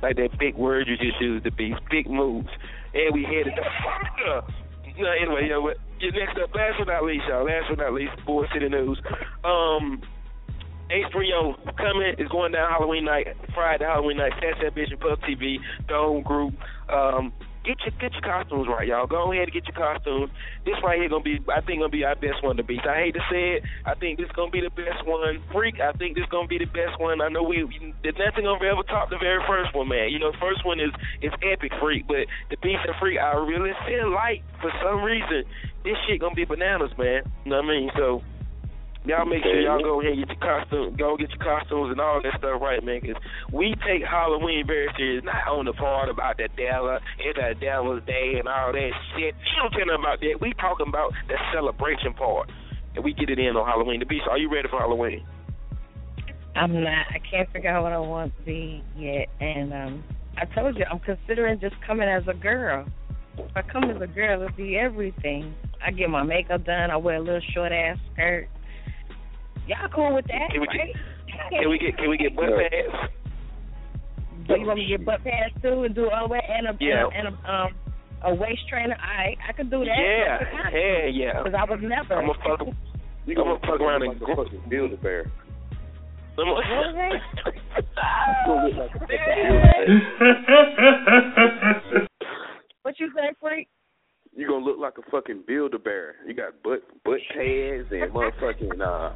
Like 0.00 0.16
that 0.16 0.38
big 0.38 0.54
word 0.54 0.88
you 0.88 0.96
just 0.96 1.20
used 1.20 1.44
to 1.44 1.50
be 1.50 1.74
big 1.90 2.08
moves. 2.08 2.50
And 2.94 3.14
we 3.14 3.24
headed 3.24 3.54
to 3.56 3.62
fuck 3.62 4.48
no, 4.98 5.10
anyway, 5.10 5.48
yo, 5.48 5.60
what 5.60 5.78
yeah, 6.00 6.10
next 6.10 6.38
up, 6.38 6.54
last 6.54 6.74
but 6.78 6.88
not 6.88 7.04
least, 7.04 7.24
y'all, 7.28 7.44
last 7.44 7.66
but 7.70 7.78
not 7.78 7.94
least, 7.94 8.12
Sports 8.22 8.52
City 8.52 8.68
News. 8.68 9.00
Um 9.44 10.02
H3O 10.92 11.76
coming 11.76 12.14
is 12.18 12.28
going 12.28 12.52
down 12.52 12.70
Halloween 12.70 13.04
night, 13.04 13.28
Friday 13.54 13.84
Halloween 13.84 14.18
night, 14.18 14.32
Stats 14.32 14.62
that 14.62 14.74
Vision 14.74 14.98
Pub 14.98 15.18
TV, 15.22 15.56
Dome 15.88 16.22
Group. 16.22 16.54
Um 16.88 17.32
Get 17.64 17.78
your 17.86 17.94
get 18.02 18.10
your 18.10 18.26
costumes 18.26 18.66
right, 18.66 18.88
y'all. 18.88 19.06
Go 19.06 19.30
ahead 19.30 19.46
and 19.46 19.54
get 19.54 19.70
your 19.70 19.78
costumes. 19.78 20.34
This 20.66 20.74
right 20.82 20.98
here 20.98 21.08
gonna 21.08 21.22
be, 21.22 21.38
I 21.46 21.62
think, 21.62 21.78
gonna 21.78 21.94
be 21.94 22.02
our 22.02 22.18
best 22.18 22.42
one 22.42 22.56
to 22.56 22.64
beat. 22.66 22.82
I 22.82 23.06
hate 23.06 23.14
to 23.14 23.22
say 23.30 23.54
it, 23.54 23.62
I 23.86 23.94
think 23.94 24.18
this 24.18 24.26
is 24.26 24.34
gonna 24.34 24.50
be 24.50 24.60
the 24.60 24.74
best 24.74 25.06
one. 25.06 25.38
Freak, 25.54 25.78
I 25.78 25.92
think 25.94 26.18
this 26.18 26.26
is 26.26 26.30
gonna 26.30 26.50
be 26.50 26.58
the 26.58 26.66
best 26.66 26.98
one. 26.98 27.22
I 27.22 27.28
know 27.28 27.44
we, 27.44 27.62
there's 28.02 28.18
nothing 28.18 28.50
gonna 28.50 28.58
ever 28.66 28.82
top 28.82 29.10
the 29.10 29.18
very 29.18 29.38
first 29.46 29.70
one, 29.78 29.86
man. 29.86 30.10
You 30.10 30.18
know, 30.18 30.32
first 30.42 30.66
one 30.66 30.80
is 30.80 30.90
is 31.22 31.30
epic, 31.38 31.70
freak, 31.78 32.08
but 32.10 32.26
the 32.50 32.58
beast 32.58 32.82
and 32.82 32.98
freak, 32.98 33.22
I 33.22 33.38
really 33.38 33.78
feel 33.86 34.10
like 34.10 34.42
for 34.58 34.74
some 34.82 35.06
reason 35.06 35.46
this 35.86 35.94
shit 36.08 36.18
gonna 36.18 36.34
be 36.34 36.44
bananas, 36.44 36.90
man. 36.98 37.22
You 37.46 37.54
know 37.54 37.62
what 37.62 37.70
I 37.70 37.78
mean? 37.78 37.90
So 37.94 38.26
y'all 39.04 39.26
make 39.26 39.42
sure 39.42 39.60
y'all 39.60 39.82
go 39.82 40.00
ahead 40.00 40.12
and 40.12 40.26
get 40.26 40.36
your 40.36 40.42
costume, 40.42 40.96
go 40.96 41.16
get 41.16 41.30
your 41.30 41.42
costumes 41.42 41.90
and 41.90 42.00
all 42.00 42.20
that 42.22 42.38
stuff 42.38 42.60
right, 42.60 42.82
man. 42.84 43.00
Because 43.02 43.20
we 43.52 43.74
take 43.86 44.02
Halloween 44.06 44.66
very 44.66 44.88
serious. 44.96 45.24
Not 45.24 45.48
on 45.48 45.66
the 45.66 45.72
part 45.72 46.08
about 46.08 46.36
the 46.36 46.48
devil, 46.56 46.98
it's 47.18 47.38
a 47.38 47.54
devil's 47.58 48.04
day 48.06 48.38
and 48.38 48.48
all 48.48 48.72
that 48.72 48.90
shit. 49.14 49.34
You 49.34 49.56
don't 49.58 49.72
care 49.72 49.86
nothing 49.86 50.02
about 50.02 50.20
that. 50.20 50.38
We 50.40 50.54
talking 50.54 50.88
about 50.88 51.12
the 51.28 51.36
celebration 51.52 52.14
part, 52.14 52.50
and 52.94 53.04
we 53.04 53.12
get 53.14 53.30
it 53.30 53.38
in 53.38 53.56
on 53.56 53.66
Halloween. 53.66 54.00
The 54.00 54.06
beast, 54.06 54.24
are 54.30 54.38
you 54.38 54.52
ready 54.52 54.68
for 54.68 54.78
Halloween? 54.78 55.24
I'm 56.54 56.84
not. 56.84 57.06
I 57.08 57.18
can't 57.30 57.50
figure 57.50 57.70
out 57.70 57.82
what 57.82 57.92
I 57.92 57.98
want 57.98 58.36
to 58.36 58.42
be 58.44 58.84
yet, 58.96 59.28
and 59.40 59.72
um, 59.72 60.04
I 60.36 60.44
told 60.44 60.76
you 60.76 60.84
I'm 60.90 61.00
considering 61.00 61.60
just 61.60 61.74
coming 61.86 62.08
as 62.08 62.22
a 62.28 62.34
girl. 62.34 62.86
If 63.38 63.56
I 63.56 63.62
come 63.62 63.84
as 63.84 64.00
a 64.02 64.06
girl, 64.06 64.42
it'll 64.42 64.56
be 64.56 64.76
everything. 64.76 65.54
I 65.84 65.90
get 65.90 66.10
my 66.10 66.22
makeup 66.22 66.64
done. 66.64 66.90
I 66.90 66.96
wear 66.96 67.16
a 67.16 67.20
little 67.20 67.40
short 67.54 67.72
ass 67.72 67.96
skirt. 68.12 68.48
Y'all 69.66 69.88
cool 69.94 70.14
with 70.14 70.26
that, 70.26 70.50
Can 70.50 70.60
we 70.60 70.66
right? 70.68 70.88
get, 70.92 71.50
can 71.60 71.68
we 71.70 71.78
get 71.78 71.96
can 71.98 72.10
we 72.10 72.16
get 72.18 72.34
butt 72.36 72.50
pads? 72.50 73.12
So 74.48 74.56
you 74.56 74.66
want 74.66 74.78
me 74.78 74.86
to 74.90 74.96
get 74.98 75.06
butt 75.06 75.22
pads 75.22 75.54
too 75.62 75.84
and 75.84 75.94
do 75.94 76.10
all 76.10 76.28
that 76.28 76.42
and 76.50 76.66
a 76.68 76.76
Yeah. 76.80 77.06
and 77.14 77.28
a, 77.28 77.30
um 77.52 77.74
a 78.24 78.34
waist 78.34 78.62
trainer? 78.68 78.96
I 79.00 79.36
I 79.48 79.52
could 79.52 79.70
do 79.70 79.84
that. 79.84 79.96
Yeah, 79.98 80.40
yeah, 80.72 81.06
yeah. 81.06 81.42
Because 81.42 81.54
I 81.58 81.64
was 81.70 81.78
never. 81.82 82.14
I'm 82.20 82.26
gonna 82.26 82.38
fuck. 82.42 82.66
You 83.26 83.36
I'm 83.38 83.44
gonna 83.44 83.58
fuck 83.60 83.80
around 83.80 84.02
and 84.02 84.18
like 84.20 84.28
a 84.28 84.34
fucking 84.36 84.62
build 84.68 84.92
a 84.92 84.96
bear. 84.96 85.30
What 86.34 86.46
was 86.46 86.64
gonna- 86.66 87.20
You 88.42 88.44
gonna 88.46 88.66
look 88.66 88.76
like 88.76 88.94
a 88.94 88.98
fucking 88.98 88.98
build 88.98 89.02
a 89.02 89.06
bear. 91.92 92.08
What 92.82 92.98
you 92.98 93.10
say, 93.14 93.30
freak? 93.40 93.68
You 94.34 94.48
gonna 94.48 94.64
look 94.64 94.78
like 94.78 94.94
a 94.98 95.02
fucking 95.10 95.42
build 95.46 95.74
a 95.74 95.78
bear. 95.78 96.16
You 96.26 96.34
got 96.34 96.60
butt 96.64 96.82
butt 97.04 97.20
pads 97.34 97.86
and 97.92 98.10
motherfucking 98.12 98.80
uh 98.80 99.12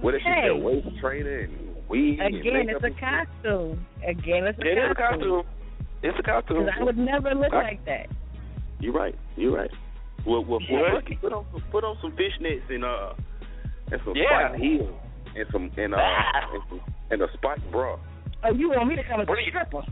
what 0.00 0.14
is 0.14 0.22
Hey. 0.22 0.46
it? 0.48 0.62
Waist 0.62 0.88
trainer 1.00 1.40
and 1.40 1.88
weed 1.88 2.20
Again, 2.20 2.66
makeup 2.66 2.82
it's 2.84 2.96
a 2.96 3.00
costume. 3.00 3.86
Again, 4.06 4.44
it's 4.46 4.58
a 4.58 4.62
It 4.62 4.78
is 4.78 4.90
a 4.90 4.94
costume. 4.94 5.20
costume. 5.20 5.42
It's 6.02 6.18
a 6.18 6.22
costume. 6.22 6.58
Because 6.64 6.74
I 6.80 6.82
would 6.84 6.98
never 6.98 7.34
look 7.34 7.52
I- 7.52 7.62
like 7.62 7.84
that. 7.86 8.06
You 8.80 8.92
right. 8.92 9.14
You 9.36 9.54
right. 9.56 9.70
Well, 10.26 10.44
well, 10.44 10.60
You 10.62 10.76
well 10.76 10.94
right. 10.94 11.20
put 11.20 11.32
on 11.32 11.44
some, 11.52 11.62
put 11.70 11.84
on 11.84 11.96
some 12.02 12.12
fishnets 12.12 12.68
and 12.70 12.84
uh 12.84 13.14
and 13.90 14.00
some 14.04 14.14
Yeah. 14.14 14.48
spiked 14.50 14.62
heels 14.62 14.94
and 15.36 15.46
some 15.52 15.70
and 15.76 15.94
uh 15.94 15.98
and, 15.98 16.62
some, 16.68 16.80
and 17.10 17.22
a 17.22 17.26
spiked 17.34 17.68
bra. 17.72 17.96
Oh, 18.44 18.52
you 18.54 18.68
want 18.70 18.86
me 18.88 18.96
to 18.96 19.02
come 19.04 19.20
as 19.20 19.26
a 19.26 19.30
What 19.30 19.38
are 19.38 19.40
you- 19.42 19.50
stripper? 19.50 19.82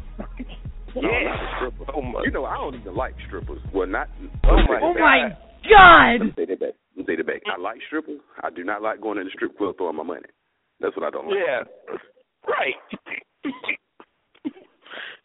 No, 0.94 1.02
not 1.02 1.44
a 1.44 1.56
stripper. 1.56 1.84
Oh 1.94 2.02
my. 2.02 2.22
You 2.24 2.30
know 2.30 2.44
I 2.44 2.54
don't 2.56 2.74
even 2.76 2.94
like 2.94 3.14
strippers. 3.26 3.60
Well, 3.72 3.86
not. 3.88 4.08
Oh 4.44 4.56
my 4.68 4.80
Oh 4.82 4.94
my 4.94 5.28
back. 5.30 5.38
God! 5.68 6.20
Let 6.20 6.26
me 6.26 6.32
say 6.36 6.46
that 6.46 6.60
back. 6.60 6.74
Let 6.94 6.96
me 6.96 7.04
say 7.06 7.16
that 7.16 7.26
back. 7.26 7.42
I 7.46 7.60
like 7.60 7.78
strippers. 7.86 8.20
I 8.42 8.50
do 8.50 8.64
not 8.64 8.82
like 8.82 9.00
going 9.00 9.18
in 9.18 9.24
the 9.26 9.34
strip 9.34 9.56
club 9.58 9.76
throwing 9.76 9.96
my 9.96 10.02
money. 10.02 10.30
That's 10.80 10.96
what 10.96 11.06
I 11.06 11.10
don't 11.10 11.28
like. 11.28 11.38
Yeah. 11.40 11.62
Right. 12.46 12.78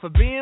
for 0.01 0.09
being 0.09 0.40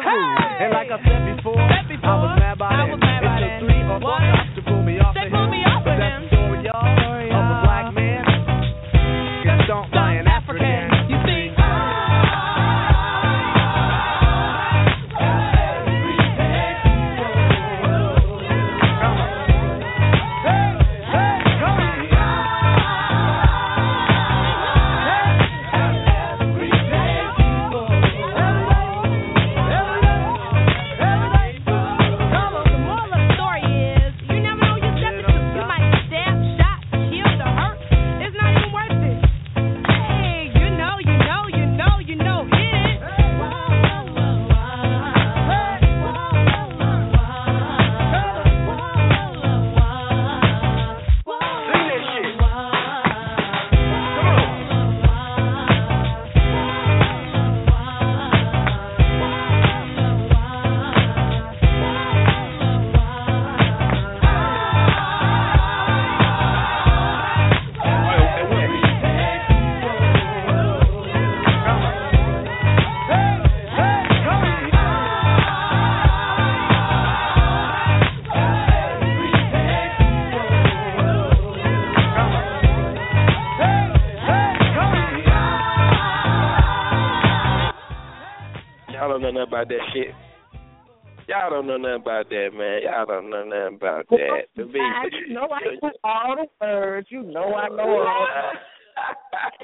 Y'all 91.49 91.63
don't 91.63 91.67
know 91.67 91.79
nothing 91.79 92.03
about 92.03 92.29
that, 92.29 92.51
man. 92.53 92.83
Y'all 92.85 93.07
don't 93.07 93.31
know 93.31 93.43
nothing 93.43 93.77
about 93.77 94.07
that. 94.11 94.49
The 94.55 94.65
beast. 94.65 95.15
You 95.27 95.33
know 95.33 95.49
I 95.49 95.61
know 95.81 95.91
all 96.05 96.37
the 96.37 96.47
words. 96.61 97.07
You 97.11 97.23
know 97.23 97.55
I 97.55 97.69
know 97.71 98.01
all. 98.01 98.29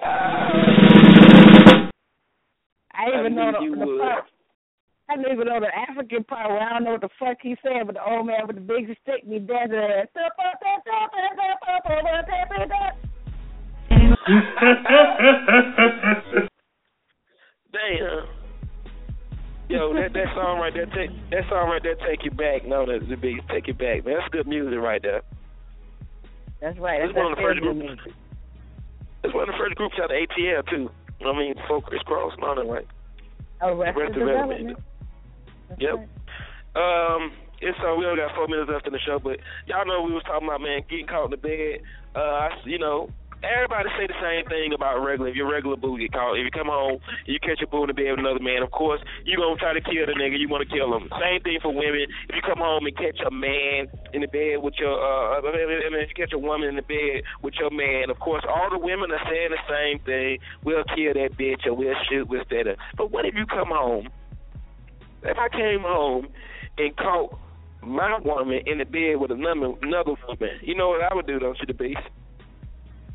I 2.95 3.09
even 3.09 3.26
I 3.26 3.30
know 3.37 3.53
the, 3.53 3.59
you 3.64 3.76
the 3.76 3.87
would. 3.87 4.01
part. 4.01 4.24
I 5.11 5.16
didn't 5.16 5.32
even 5.32 5.47
know 5.47 5.61
the 5.61 5.76
African 5.76 6.24
part 6.24 6.49
where 6.49 6.62
I 6.62 6.70
don't 6.72 6.85
know 6.85 6.93
what 6.93 7.03
the 7.03 7.11
fuck 7.18 7.37
he 7.43 7.55
said, 7.62 7.85
but 7.85 7.97
the 7.97 8.11
old 8.11 8.26
man 8.26 8.47
with 8.47 8.57
the 8.57 8.62
big 8.62 8.87
stick 9.03 9.28
be 9.28 9.39
dancing. 9.41 9.76
Damn. 17.72 18.43
Yo, 19.69 19.95
that 19.95 20.12
that 20.12 20.27
song 20.35 20.61
right 20.61 20.73
there 20.75 20.87
take 20.87 21.11
that 21.31 21.49
song 21.49 21.71
right 21.71 21.83
there 21.83 21.95
take 22.07 22.25
you 22.25 22.31
back. 22.31 22.67
No, 22.67 22.85
that's 22.85 23.09
the 23.09 23.17
big, 23.17 23.47
Take 23.49 23.67
you 23.67 23.75
back, 23.75 24.05
man. 24.05 24.17
That's 24.19 24.29
good 24.31 24.47
music 24.47 24.79
right 24.79 25.01
there. 25.03 25.23
That's 26.61 26.79
right. 26.79 27.01
That's 27.01 27.15
That's 27.15 27.25
one 27.25 27.33
of 27.33 27.39
the 27.39 27.43
first 27.43 27.61
that 27.61 27.73
groups. 27.73 28.03
That's 29.23 29.35
one 29.35 29.49
of 29.49 29.55
the 29.55 29.59
first 29.59 29.75
groups 29.77 29.97
out 30.03 30.11
of 30.12 30.17
ATL 30.17 30.69
too. 30.69 30.91
I 31.25 31.33
mean, 31.33 31.55
before 31.55 31.81
Kris 31.81 32.03
Kross 32.03 32.35
and 32.35 32.45
all 32.45 32.55
that, 32.57 32.67
right? 32.67 32.87
Arrested 33.62 33.97
Arrested 33.97 34.19
Development. 34.19 34.79
Yep. 35.79 35.95
Um, 36.77 37.33
it's 37.62 37.79
so 37.81 37.97
we 37.97 38.05
only 38.05 38.21
got 38.21 38.35
four 38.35 38.49
minutes 38.49 38.71
left 38.71 38.87
in 38.87 38.93
the 38.93 38.99
show, 38.99 39.19
but 39.19 39.39
y'all 39.67 39.87
know 39.87 40.03
we 40.03 40.12
was 40.12 40.23
talking 40.25 40.47
about 40.47 40.61
man 40.61 40.83
getting 40.91 41.07
caught 41.07 41.27
in 41.27 41.31
the 41.31 41.37
bed. 41.39 41.81
Uh, 42.15 42.19
I- 42.53 42.61
you 42.65 42.79
know, 42.79 43.09
everybody 43.45 43.88
say 44.01 44.07
the 44.09 44.16
same 44.22 44.49
thing 44.49 44.72
about 44.72 45.05
regular. 45.05 45.28
If 45.30 45.36
your 45.36 45.51
regular 45.51 45.76
boo 45.76 45.99
get 45.99 46.12
caught, 46.12 46.40
if 46.40 46.45
you 46.45 46.51
come 46.51 46.72
home, 46.72 46.99
you 47.26 47.38
catch 47.38 47.61
a 47.61 47.68
boo 47.68 47.84
in 47.84 47.92
the 47.92 47.95
bed 47.95 48.16
with 48.16 48.24
another 48.24 48.40
man, 48.40 48.62
of 48.64 48.70
course 48.72 49.01
you 49.24 49.36
gonna 49.36 49.61
try 49.61 49.76
to 49.76 49.84
kill 49.84 50.07
the 50.09 50.16
nigga. 50.16 50.38
You 50.38 50.49
want 50.49 50.64
to 50.64 50.70
kill 50.70 50.88
him. 50.97 51.11
Same 51.20 51.42
thing 51.42 51.59
for 51.61 51.72
women. 51.72 52.09
If 52.28 52.36
you 52.36 52.42
come 52.42 52.59
home 52.59 52.86
and 52.86 52.97
catch 52.97 53.20
a 53.20 53.30
man 53.30 53.92
in 54.16 54.24
the 54.24 54.30
bed 54.30 54.64
with 54.64 54.74
your, 54.80 54.97
uh, 54.97 55.38
I 55.38 55.45
mean, 55.45 56.01
if 56.01 56.09
you 56.09 56.16
catch 56.16 56.32
a 56.32 56.38
woman 56.38 56.68
in 56.72 56.76
the 56.76 56.86
bed 56.86 57.26
with 57.42 57.55
your 57.61 57.70
man, 57.70 58.11
of 58.11 58.18
course 58.20 58.45
all 58.49 58.70
the 58.70 58.78
women 58.78 59.12
are 59.12 59.24
saying 59.28 59.51
the 59.53 59.64
same 59.68 59.99
thing. 60.05 60.38
We'll 60.64 60.84
kill 60.97 61.12
that 61.14 61.36
bitch 61.36 61.66
or 61.66 61.74
we'll 61.74 61.95
shoot, 62.09 62.28
we'll. 62.28 62.45
But 62.97 63.11
what 63.11 63.26
if 63.26 63.34
you 63.34 63.47
come 63.47 63.68
home? 63.68 64.09
If 65.22 65.38
I 65.38 65.49
came 65.49 65.80
home 65.80 66.28
and 66.78 66.97
caught 66.97 67.38
my 67.82 68.18
woman 68.24 68.61
in 68.66 68.78
the 68.78 68.84
bed 68.84 69.16
with 69.18 69.30
another 69.30 69.72
another 69.82 70.14
woman, 70.28 70.61
you 70.62 70.74
know 70.74 70.90
what 70.90 71.03
I 71.03 71.14
would 71.14 71.26
do, 71.26 71.38
don't 71.38 71.59
you, 71.59 71.66
the 71.66 71.74
beast? 71.74 71.99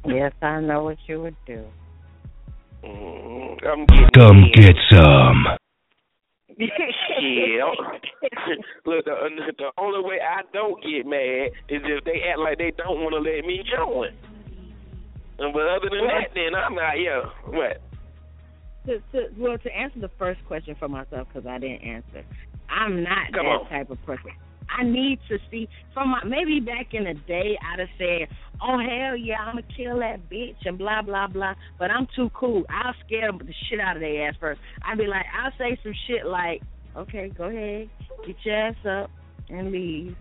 Yes, 0.05 0.31
I 0.41 0.59
know 0.61 0.83
what 0.83 0.97
you 1.07 1.21
would 1.21 1.35
do. 1.45 1.65
Mm, 2.83 3.61
Come 3.61 3.85
in. 3.89 4.51
get 4.53 4.75
some. 4.91 5.45
Yeah. 6.57 7.65
Look, 8.85 9.05
the, 9.05 9.53
the 9.57 9.71
only 9.77 10.07
way 10.07 10.17
I 10.21 10.41
don't 10.53 10.81
get 10.83 11.05
mad 11.05 11.51
is 11.69 11.81
if 11.85 12.03
they 12.05 12.21
act 12.29 12.39
like 12.39 12.57
they 12.57 12.71
don't 12.77 13.01
want 13.01 13.13
to 13.13 13.19
let 13.19 13.45
me 13.45 13.61
join. 13.63 14.09
And 15.39 15.53
but 15.53 15.67
other 15.67 15.89
than 15.89 16.07
that, 16.07 16.31
then 16.35 16.55
I'm 16.55 16.75
not. 16.75 16.93
Yeah, 16.99 17.21
what? 17.45 17.81
To, 18.87 18.99
to, 19.11 19.27
well, 19.37 19.57
to 19.57 19.75
answer 19.75 19.99
the 19.99 20.09
first 20.17 20.39
question 20.47 20.75
for 20.79 20.87
myself, 20.87 21.27
because 21.31 21.47
I 21.47 21.59
didn't 21.59 21.81
answer, 21.83 22.23
I'm 22.69 23.03
not 23.03 23.31
Come 23.33 23.45
that 23.45 23.61
on. 23.61 23.69
type 23.69 23.89
of 23.89 24.03
person. 24.05 24.31
I 24.69 24.83
need 24.83 25.19
to 25.29 25.37
see 25.49 25.67
from 25.93 26.09
my 26.09 26.23
maybe 26.25 26.59
back 26.59 26.93
in 26.93 27.05
the 27.05 27.13
day 27.27 27.57
I'd 27.71 27.79
have 27.79 27.89
said, 27.97 28.27
"Oh 28.61 28.77
hell 28.79 29.15
yeah, 29.15 29.37
I'm 29.39 29.55
gonna 29.55 29.63
kill 29.75 29.99
that 29.99 30.29
bitch" 30.29 30.65
and 30.65 30.77
blah 30.77 31.01
blah 31.01 31.27
blah. 31.27 31.53
But 31.77 31.91
I'm 31.91 32.07
too 32.15 32.29
cool. 32.33 32.63
I'll 32.69 32.93
scare 33.05 33.27
them 33.31 33.39
the 33.45 33.53
shit 33.69 33.79
out 33.79 33.95
of 33.95 34.01
their 34.01 34.27
ass 34.27 34.35
first. 34.39 34.59
I'd 34.83 34.97
be 34.97 35.07
like, 35.07 35.25
I'll 35.33 35.51
say 35.57 35.77
some 35.83 35.93
shit 36.07 36.25
like, 36.25 36.61
"Okay, 36.95 37.29
go 37.29 37.45
ahead, 37.45 37.89
get 38.25 38.35
your 38.43 38.55
ass 38.55 38.85
up 38.85 39.11
and 39.49 39.71
leave," 39.71 40.15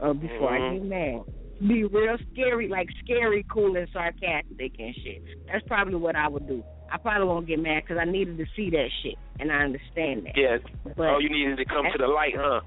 uh, 0.00 0.12
before 0.12 0.50
I 0.52 0.58
Mhm. 0.60 0.72
get 0.74 0.84
mad. 0.84 1.22
Be 1.66 1.84
real 1.84 2.16
scary, 2.32 2.68
like 2.68 2.88
scary, 3.04 3.44
cool, 3.50 3.76
and 3.76 3.88
sarcastic 3.92 4.78
and 4.78 4.94
shit. 4.94 5.22
That's 5.50 5.66
probably 5.66 5.96
what 5.96 6.14
I 6.14 6.28
would 6.28 6.46
do. 6.46 6.62
I 6.90 6.98
probably 6.98 7.26
won't 7.26 7.46
get 7.46 7.58
mad 7.58 7.82
because 7.82 7.98
I 7.98 8.04
needed 8.04 8.38
to 8.38 8.46
see 8.54 8.70
that 8.70 8.88
shit, 9.02 9.16
and 9.40 9.50
I 9.50 9.56
understand 9.64 10.24
that. 10.26 10.36
Yeah. 10.36 10.58
But- 10.96 11.08
oh, 11.14 11.18
you 11.18 11.28
needed 11.28 11.56
to 11.56 11.64
come 11.64 11.90
to 11.90 11.98
the 11.98 12.06
light, 12.06 12.36
huh? 12.36 12.60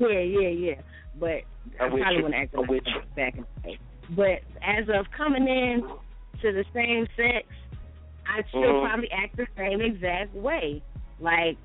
Yeah, 0.00 0.18
yeah, 0.20 0.48
yeah. 0.48 0.74
But 1.18 1.42
I 1.80 1.86
with 1.88 2.02
probably 2.02 2.22
wouldn't 2.22 2.34
act 2.34 2.54
like 2.54 3.14
back 3.14 3.36
in 3.36 3.44
the 3.54 3.70
day. 3.70 3.78
But 4.10 4.40
as 4.62 4.88
of 4.88 5.06
coming 5.16 5.46
in 5.46 5.82
to 6.42 6.52
the 6.52 6.64
same 6.72 7.06
sex, 7.16 7.46
I'd 8.26 8.48
still 8.48 8.62
Mhm. 8.62 8.86
probably 8.86 9.10
act 9.10 9.36
the 9.36 9.46
same 9.56 9.80
exact 9.80 10.34
way. 10.34 10.82
Like, 11.20 11.56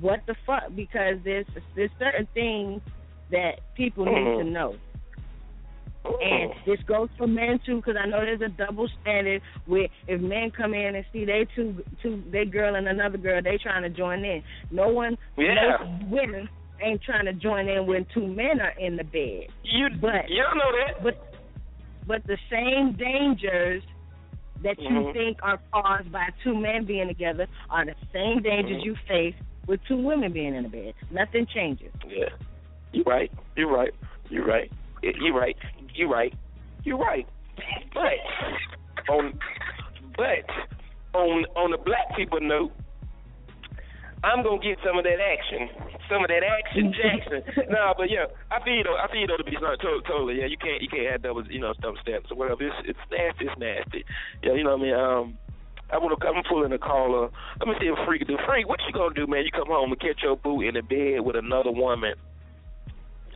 what 0.00 0.24
the 0.26 0.34
fuck? 0.46 0.74
Because 0.74 1.20
there's 1.22 1.46
there's 1.74 1.90
certain 1.98 2.26
things 2.34 2.82
that 3.30 3.60
people 3.74 4.04
need 4.04 4.38
to 4.38 4.44
Mhm. 4.44 4.52
know. 4.52 4.76
And 6.04 6.52
this 6.66 6.80
goes 6.82 7.08
for 7.16 7.26
men 7.26 7.58
too, 7.60 7.76
because 7.76 7.96
I 7.96 8.06
know 8.06 8.20
there's 8.20 8.42
a 8.42 8.48
double 8.48 8.88
standard 9.00 9.40
where 9.64 9.88
if 10.06 10.20
men 10.20 10.50
come 10.50 10.74
in 10.74 10.96
and 10.96 11.04
see 11.12 11.24
they 11.24 11.46
two 11.54 11.82
two 12.02 12.22
they 12.30 12.44
girl 12.44 12.74
and 12.74 12.86
another 12.86 13.16
girl, 13.16 13.40
they 13.40 13.56
trying 13.56 13.82
to 13.82 13.88
join 13.88 14.24
in. 14.24 14.42
No 14.70 14.88
one, 14.88 15.16
Yeah. 15.38 15.78
most 15.78 16.10
women 16.10 16.48
ain't 16.82 17.02
trying 17.02 17.24
to 17.24 17.32
join 17.32 17.68
in 17.68 17.86
when 17.86 18.04
two 18.12 18.26
men 18.26 18.60
are 18.60 18.74
in 18.78 18.96
the 18.96 19.04
bed. 19.04 19.46
You 19.62 19.88
but 20.00 20.28
you 20.28 20.42
don't 20.42 20.58
know 20.58 20.72
that. 20.72 21.02
But 21.02 21.23
but 22.06 22.24
the 22.26 22.38
same 22.50 22.92
dangers 22.92 23.82
that 24.62 24.80
you 24.80 24.88
Mhm. 24.88 25.12
think 25.12 25.38
are 25.42 25.58
caused 25.72 26.10
by 26.10 26.28
two 26.42 26.54
men 26.54 26.84
being 26.84 27.08
together 27.08 27.46
are 27.70 27.84
the 27.84 27.94
same 28.12 28.40
dangers 28.40 28.80
Mhm. 28.82 28.84
you 28.84 28.96
face 29.06 29.34
with 29.66 29.82
two 29.84 29.96
women 29.96 30.32
being 30.32 30.54
in 30.54 30.64
a 30.64 30.68
bed. 30.68 30.94
Nothing 31.10 31.46
changes. 31.46 31.92
Yeah. 32.06 32.28
You're 32.92 33.04
right. 33.04 33.30
You're 33.56 33.68
right. 33.70 33.94
You're 34.30 34.44
right. 34.46 34.70
You're 35.02 35.34
right. 35.34 35.56
You're 35.94 36.08
right. 36.08 36.34
You're 36.84 36.96
right. 36.98 37.26
But 37.92 38.18
on 39.08 39.38
but 40.16 40.48
on 41.14 41.44
on 41.56 41.70
the 41.72 41.78
black 41.78 42.14
people 42.16 42.40
note, 42.40 42.72
I'm 44.24 44.42
gonna 44.42 44.58
get 44.64 44.78
some 44.80 44.96
of 44.96 45.04
that 45.04 45.20
action, 45.20 45.68
some 46.08 46.24
of 46.24 46.28
that 46.32 46.40
action, 46.42 46.92
Jackson. 46.98 47.44
no, 47.68 47.92
but 47.96 48.08
yeah, 48.10 48.24
I 48.50 48.64
feel 48.64 48.74
you 48.80 48.84
though. 48.84 48.96
I 48.96 49.06
feel 49.12 49.20
you 49.20 49.26
though 49.28 49.36
to 49.36 49.44
be 49.44 49.52
not 49.60 49.78
to- 49.80 50.00
totally. 50.08 50.40
Yeah, 50.40 50.46
you 50.48 50.56
can't 50.56 50.80
you 50.80 50.88
can't 50.88 51.06
have 51.12 51.22
double 51.22 51.44
you 51.46 51.60
know 51.60 51.74
double 51.80 51.98
steps 52.00 52.32
or 52.32 52.36
whatever. 52.40 52.64
It's 52.64 52.96
it's 52.96 53.04
nasty. 53.12 53.44
It's 53.46 53.58
nasty. 53.60 54.04
Yeah, 54.42 54.54
you 54.54 54.64
know 54.64 54.76
what 54.76 54.80
I 54.80 54.88
mean. 54.88 54.94
Um, 54.96 55.38
I 55.92 55.98
want 55.98 56.18
to 56.18 56.24
come 56.24 56.40
pulling 56.48 56.72
a 56.72 56.78
caller. 56.78 57.28
Let 57.60 57.68
me 57.68 57.74
see 57.78 57.86
if 57.92 57.98
Freak 58.08 58.26
do. 58.26 58.38
Freak, 58.48 58.66
what 58.68 58.80
you 58.88 58.92
gonna 58.96 59.14
do, 59.14 59.26
man? 59.26 59.44
You 59.44 59.52
come 59.52 59.68
home 59.68 59.92
and 59.92 60.00
catch 60.00 60.22
your 60.24 60.36
boo 60.36 60.62
in 60.62 60.74
the 60.74 60.82
bed 60.82 61.20
with 61.20 61.36
another 61.36 61.70
woman. 61.70 62.14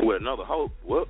With 0.00 0.22
another 0.22 0.44
hope. 0.44 0.72
Well, 0.84 1.06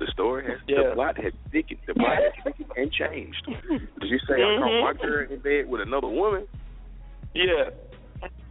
the 0.00 0.06
story 0.12 0.44
has 0.50 0.58
Yeah. 0.66 0.88
the 0.90 0.94
plot 0.94 1.16
has 1.22 1.32
thickened. 1.52 1.80
The 1.86 1.94
plot 1.94 2.18
has 2.18 2.32
thickened 2.42 2.70
and 2.76 2.90
changed. 2.92 3.46
Did 4.00 4.10
you 4.10 4.18
say 4.26 4.34
I 4.42 4.58
caught 4.58 4.82
my 4.82 5.00
girl 5.00 5.26
in 5.30 5.38
bed 5.40 5.68
with 5.68 5.80
another 5.82 6.08
woman? 6.08 6.48
Yeah. 7.34 7.70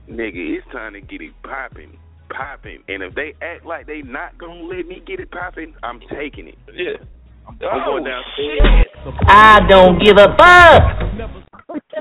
Nigga, 0.10 0.58
it's 0.58 0.68
time 0.72 0.94
to 0.94 1.02
get 1.02 1.22
it 1.22 1.32
popping, 1.44 1.98
popping. 2.30 2.84
And 2.88 3.02
if 3.04 3.16
they 3.16 3.34
act 3.42 3.66
like 3.66 3.88
they 3.88 4.02
not 4.02 4.38
gonna 4.38 4.64
let 4.64 4.86
me 4.88 5.02
get 5.06 5.20
it 5.20 5.32
popping, 5.32 5.74
I'm 5.84 6.00
taking 6.14 6.48
it. 6.48 6.58
Yeah. 6.74 6.98
I'm 7.48 7.58
Oh, 7.62 7.86
going 7.86 8.04
downstairs. 8.06 8.86
I 9.28 9.60
don't 9.68 10.00
give 10.04 10.18
a 10.18 10.36
fuck. 10.38 10.84
I'm 11.00 11.18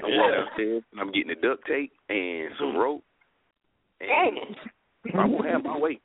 going 0.03 0.33
downstairs 0.33 0.83
and 0.93 1.01
I'm 1.01 1.11
getting 1.13 1.29
the 1.29 1.35
duct 1.37 1.67
tape 1.67 1.93
and 2.09 2.51
some 2.59 2.77
rope. 2.77 3.03
And 4.01 4.57
I 5.19 5.25
will 5.27 5.43
have 5.43 5.65
my 5.65 5.79
way. 5.79 6.01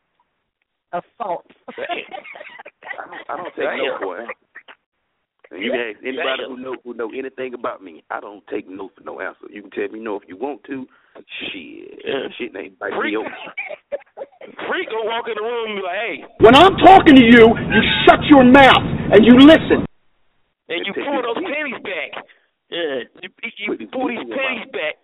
Assault. 0.94 1.46
I 3.30 3.38
don't 3.38 3.56
take 3.56 3.66
no 3.78 3.98
for 4.00 4.18
an 4.20 4.28
answer. 4.28 4.34
And 5.52 5.64
you 5.64 5.72
can 5.72 5.80
ask 5.80 6.00
anybody 6.04 6.44
who 6.48 6.58
know 6.60 6.76
who 6.84 6.94
know 6.94 7.10
anything 7.16 7.54
about 7.54 7.82
me. 7.84 8.04
I 8.12 8.20
don't 8.20 8.44
take 8.48 8.68
no 8.68 8.90
for 8.98 9.04
no 9.04 9.22
answer. 9.22 9.48
You 9.50 9.62
can 9.64 9.72
tell 9.72 9.88
me 9.90 10.00
no 10.00 10.16
if 10.18 10.24
you 10.28 10.36
want 10.38 10.64
to. 10.66 10.86
Shit, 11.18 12.02
Yeah. 12.06 12.28
shit 12.38 12.56
ain't 12.56 12.80
like 12.80 12.94
Freak. 12.94 13.16
me. 13.16 13.24
Freak 14.68 14.90
gonna 14.90 15.06
walk 15.10 15.26
in 15.28 15.36
the 15.36 15.42
room 15.42 15.72
and 15.72 15.78
be 15.80 15.84
like, 15.84 15.98
hey, 15.98 16.16
When 16.40 16.56
I'm 16.56 16.76
talking 16.78 17.16
to 17.16 17.24
you, 17.26 17.46
you 17.58 17.82
shut 18.06 18.20
your 18.30 18.44
mouth 18.44 18.84
and 19.16 19.26
you 19.26 19.34
listen. 19.40 19.86
and 20.70 20.86
you 20.86 20.94
pull 20.94 21.22
those 21.24 21.42
panties 21.42 21.82
back. 21.82 22.12
Yeah, 22.70 23.08
you, 23.24 23.30
you 23.80 23.88
pull 23.88 24.10
these 24.10 24.20
panties 24.28 24.70
back. 24.72 25.00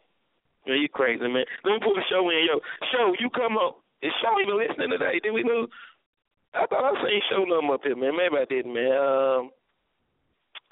Yeah, 0.67 0.75
you 0.75 0.87
crazy, 0.89 1.23
man. 1.27 1.45
Let 1.63 1.71
me 1.73 1.79
pull 1.81 1.95
the 1.95 2.03
show 2.11 2.29
in, 2.29 2.45
yo. 2.47 2.59
Show, 2.91 3.15
you 3.19 3.29
come 3.31 3.57
up. 3.57 3.79
Is 4.01 4.11
Show 4.21 4.35
even 4.43 4.57
listening 4.59 4.91
today? 4.91 5.19
Did 5.23 5.31
we 5.31 5.43
know? 5.43 5.67
I 6.53 6.67
thought 6.67 6.83
I 6.83 6.93
seen 7.03 7.21
Show 7.31 7.43
number 7.45 7.73
up 7.73 7.81
here, 7.83 7.95
man. 7.95 8.15
Maybe 8.15 8.35
I 8.37 8.45
didn't, 8.45 8.73
man. 8.73 8.91
Um, 8.91 9.49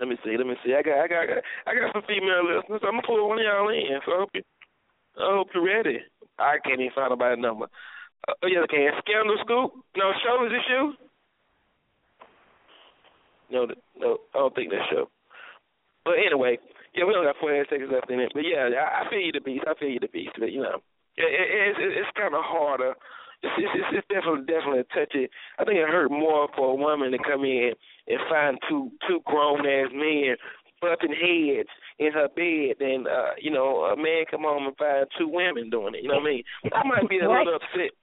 let 0.01 0.09
me 0.09 0.17
see. 0.25 0.33
Let 0.33 0.49
me 0.49 0.57
see. 0.65 0.73
I 0.73 0.81
got, 0.81 0.97
I 0.97 1.07
got, 1.07 1.45
I 1.69 1.71
got, 1.77 1.93
some 1.93 2.01
female 2.09 2.41
listeners. 2.41 2.81
I'm 2.81 2.97
gonna 2.97 3.05
pull 3.05 3.21
one 3.29 3.37
of 3.37 3.45
y'all 3.45 3.69
in. 3.69 4.01
So 4.01 4.17
I 4.17 4.19
hope 4.25 4.33
you, 4.33 4.41
I 5.13 5.37
hope 5.37 5.53
you're 5.53 5.61
ready. 5.61 6.01
I 6.41 6.57
can't 6.57 6.81
even 6.81 6.97
find 6.97 7.13
nobody's 7.13 7.37
number. 7.37 7.69
Uh, 8.25 8.33
oh 8.41 8.49
yeah, 8.49 8.65
okay. 8.65 8.89
Scandal 9.05 9.37
Scoop. 9.45 9.77
No, 9.93 10.09
Show 10.25 10.41
is 10.49 10.51
this 10.57 10.65
you? 10.73 10.83
No, 13.53 13.69
no, 13.93 14.17
I 14.33 14.37
don't 14.41 14.55
think 14.57 14.73
that's 14.73 14.89
Show. 14.89 15.05
But 16.01 16.17
anyway, 16.17 16.57
yeah, 16.97 17.05
we 17.05 17.13
only 17.13 17.29
got 17.29 17.37
48 17.37 17.69
seconds 17.69 17.93
left 17.93 18.09
in 18.09 18.25
it. 18.25 18.33
But 18.33 18.41
yeah, 18.41 18.73
I, 18.73 19.05
I 19.05 19.09
feel 19.09 19.21
you 19.21 19.31
the 19.31 19.45
beast. 19.45 19.69
I 19.69 19.77
feel 19.77 19.93
you 19.93 20.01
the 20.01 20.09
beast. 20.09 20.33
But 20.33 20.49
you 20.49 20.65
know, 20.65 20.81
it, 21.13 21.29
it, 21.29 21.47
it's 21.77 21.79
it's 22.01 22.17
kind 22.17 22.33
of 22.33 22.41
harder. 22.41 22.97
It's, 23.57 23.73
it's 23.73 24.05
it's 24.05 24.07
definitely 24.07 24.45
definitely 24.45 24.85
a 24.85 24.93
touchy. 24.93 25.27
I 25.57 25.65
think 25.65 25.77
it 25.77 25.89
hurt 25.89 26.11
more 26.11 26.47
for 26.55 26.71
a 26.71 26.75
woman 26.75 27.11
to 27.11 27.17
come 27.17 27.43
in 27.43 27.73
and 28.07 28.19
find 28.29 28.57
two 28.69 28.91
two 29.07 29.19
grown 29.25 29.65
ass 29.65 29.89
men 29.93 30.37
butting 30.81 31.13
heads 31.13 31.69
in 31.99 32.11
her 32.13 32.27
bed 32.29 32.77
than 32.79 33.05
uh, 33.07 33.33
you 33.39 33.51
know 33.51 33.85
a 33.85 33.95
man 33.95 34.25
come 34.29 34.41
home 34.41 34.67
and 34.67 34.77
find 34.77 35.07
two 35.17 35.27
women 35.27 35.69
doing 35.69 35.95
it. 35.95 36.03
You 36.03 36.09
know 36.09 36.21
what 36.21 36.29
I 36.29 36.33
mean? 36.33 36.43
I 36.73 36.87
might 36.87 37.09
be 37.09 37.19
a 37.19 37.29
little 37.29 37.55
upset. 37.55 37.97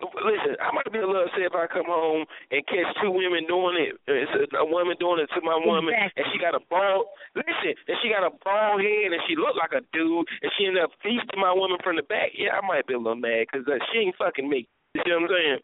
Listen, 0.00 0.54
I 0.60 0.70
might 0.72 0.90
be 0.92 1.00
a 1.00 1.06
little 1.06 1.24
upset 1.24 1.48
if 1.48 1.56
I 1.56 1.66
come 1.66 1.88
home 1.88 2.26
and 2.50 2.66
catch 2.66 2.88
two 3.00 3.10
women 3.10 3.46
doing 3.48 3.76
it. 3.78 3.96
It's 4.06 4.32
a, 4.32 4.62
a 4.62 4.66
woman 4.66 4.96
doing 5.00 5.20
it 5.22 5.30
to 5.34 5.40
my 5.40 5.56
woman, 5.56 5.94
and 5.94 6.26
she 6.32 6.38
got 6.38 6.54
a 6.56 6.62
bald. 6.68 7.06
Listen, 7.34 7.74
and 7.88 7.96
she 8.02 8.12
got 8.12 8.26
a 8.26 8.32
bald 8.44 8.80
head, 8.80 9.12
and 9.12 9.22
she 9.28 9.36
looked 9.36 9.60
like 9.60 9.72
a 9.72 9.84
dude, 9.92 10.26
and 10.42 10.50
she 10.56 10.66
ended 10.66 10.84
up 10.84 10.92
feasting 11.02 11.40
my 11.40 11.52
woman 11.52 11.78
from 11.82 11.96
the 11.96 12.06
back. 12.06 12.36
Yeah, 12.36 12.56
I 12.56 12.62
might 12.66 12.86
be 12.86 12.94
a 12.94 13.00
little 13.00 13.18
mad 13.18 13.48
because 13.50 13.66
uh, 13.68 13.80
she 13.92 14.06
ain't 14.06 14.16
fucking 14.16 14.48
me. 14.48 14.68
You 14.94 15.02
see 15.04 15.12
what 15.12 15.24
I'm 15.24 15.30
saying? 15.30 15.60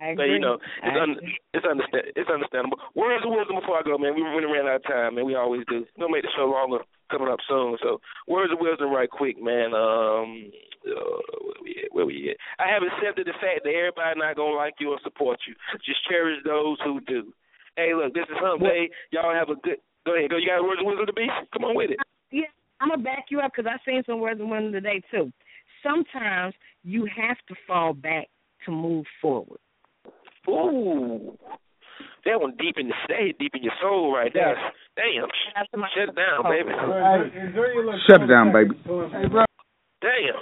I 0.00 0.06
agree. 0.12 0.16
But 0.16 0.32
you 0.32 0.40
know, 0.40 0.56
it's 0.60 0.98
un- 1.00 1.20
it's 1.56 1.66
understand 1.66 2.04
it's 2.16 2.30
understandable. 2.30 2.80
Words 2.94 3.24
of 3.24 3.32
wisdom 3.32 3.56
before 3.60 3.80
I 3.80 3.86
go, 3.86 3.96
man. 3.96 4.12
We 4.12 4.22
really 4.22 4.50
ran 4.50 4.68
out 4.68 4.84
of 4.84 4.88
time, 4.88 5.16
man. 5.16 5.24
We 5.24 5.34
always 5.34 5.64
do. 5.68 5.88
Don't 5.96 6.12
make 6.12 6.22
the 6.22 6.32
show 6.36 6.44
longer 6.44 6.84
coming 7.10 7.28
up 7.28 7.40
soon. 7.48 7.76
So 7.82 8.00
words 8.26 8.52
of 8.52 8.58
wisdom 8.60 8.92
right 8.92 9.10
quick, 9.10 9.42
man. 9.42 9.74
Um 9.74 10.50
uh, 10.86 11.18
where 11.42 11.60
we 11.62 11.82
at? 11.82 11.90
Where 11.92 12.06
we 12.06 12.30
at? 12.30 12.36
I 12.62 12.70
have 12.70 12.82
accepted 12.82 13.26
the 13.26 13.34
fact 13.42 13.64
that 13.64 13.74
everybody 13.74 14.20
not 14.20 14.36
gonna 14.36 14.54
like 14.54 14.74
you 14.78 14.90
or 14.90 15.00
support 15.02 15.40
you. 15.46 15.54
Just 15.84 16.06
cherish 16.08 16.38
those 16.44 16.78
who 16.84 17.00
do. 17.00 17.32
Hey, 17.76 17.92
look, 17.94 18.14
this 18.14 18.24
is 18.30 18.38
Hump 18.38 18.62
Day. 18.62 18.90
Y'all 19.10 19.34
have 19.34 19.50
a 19.50 19.56
good. 19.60 19.78
Go 20.04 20.16
ahead. 20.16 20.30
Go. 20.30 20.36
You 20.36 20.46
got 20.46 20.62
words 20.62 20.80
of 20.80 20.86
wisdom 20.86 21.06
to 21.06 21.12
be? 21.12 21.26
Come 21.52 21.64
on 21.64 21.76
with 21.76 21.90
it. 21.90 21.98
Yeah, 22.30 22.50
I'm 22.80 22.88
gonna 22.88 23.02
back 23.02 23.26
you 23.30 23.40
up 23.40 23.52
because 23.54 23.70
I've 23.70 23.84
seen 23.84 24.02
some 24.06 24.20
words 24.20 24.40
of 24.40 24.48
wisdom 24.48 24.72
today 24.72 25.02
too. 25.10 25.32
Sometimes 25.82 26.54
you 26.84 27.06
have 27.06 27.36
to 27.48 27.54
fall 27.66 27.92
back 27.92 28.28
to 28.64 28.70
move 28.70 29.04
forward. 29.20 29.60
Ooh. 30.48 31.36
That 32.24 32.40
one 32.40 32.54
deep 32.58 32.76
in 32.78 32.88
the 32.88 32.94
stay 33.04 33.34
deep 33.38 33.54
in 33.54 33.62
your 33.62 33.76
soul 33.80 34.12
right 34.12 34.32
there. 34.34 34.56
Damn. 34.96 35.28
Shut 35.94 36.08
it 36.10 36.16
down, 36.16 36.42
baby. 36.44 36.70
Shut 38.08 38.22
it 38.22 38.26
down, 38.26 38.52
baby. 38.52 38.74
Damn. 40.02 40.40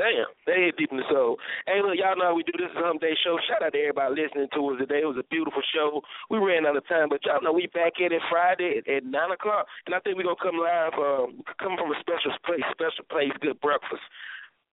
Damn. 0.00 0.32
They 0.48 0.64
hit 0.72 0.80
deep 0.80 0.88
in 0.92 0.96
the 0.96 1.08
soul. 1.12 1.36
Hey, 1.68 1.84
look, 1.84 1.92
y'all 2.00 2.16
know 2.16 2.32
how 2.32 2.36
we 2.36 2.42
do 2.42 2.56
this 2.56 2.72
is 2.72 2.80
Hump 2.80 3.04
Day 3.04 3.12
Show. 3.20 3.36
Shout 3.44 3.60
out 3.60 3.76
to 3.76 3.78
everybody 3.78 4.16
listening 4.16 4.48
to 4.56 4.60
us 4.72 4.80
today. 4.80 5.04
It 5.04 5.10
was 5.12 5.20
a 5.20 5.28
beautiful 5.28 5.60
show. 5.60 6.00
We 6.32 6.40
ran 6.40 6.64
out 6.64 6.80
of 6.80 6.88
time, 6.88 7.12
but 7.12 7.20
y'all 7.28 7.44
know 7.44 7.52
we 7.52 7.68
back 7.68 8.00
at 8.00 8.08
it 8.08 8.24
Friday 8.32 8.80
at, 8.80 8.88
at 8.88 9.04
9 9.04 9.12
o'clock. 9.12 9.68
And 9.84 9.92
I 9.92 10.00
think 10.00 10.16
we're 10.16 10.24
going 10.24 10.40
to 10.40 10.46
come 10.46 10.56
live, 10.56 10.96
um, 10.96 11.44
come 11.60 11.76
from 11.76 11.92
a 11.92 11.98
special 12.00 12.32
place, 12.48 12.64
special 12.72 13.04
place, 13.12 13.36
good 13.44 13.60
breakfast. 13.60 14.00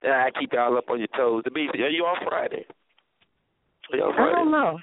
And 0.00 0.16
I 0.16 0.32
keep 0.32 0.56
y'all 0.56 0.78
up 0.78 0.88
on 0.88 0.96
your 0.96 1.12
toes. 1.12 1.44
The 1.44 1.52
beast, 1.52 1.76
are 1.76 1.92
you 1.92 2.08
on 2.08 2.24
Friday? 2.24 2.64
Are 3.92 3.96
you 4.00 4.04
on 4.08 4.16
I 4.16 4.32
don't 4.32 4.50
know. 4.50 4.80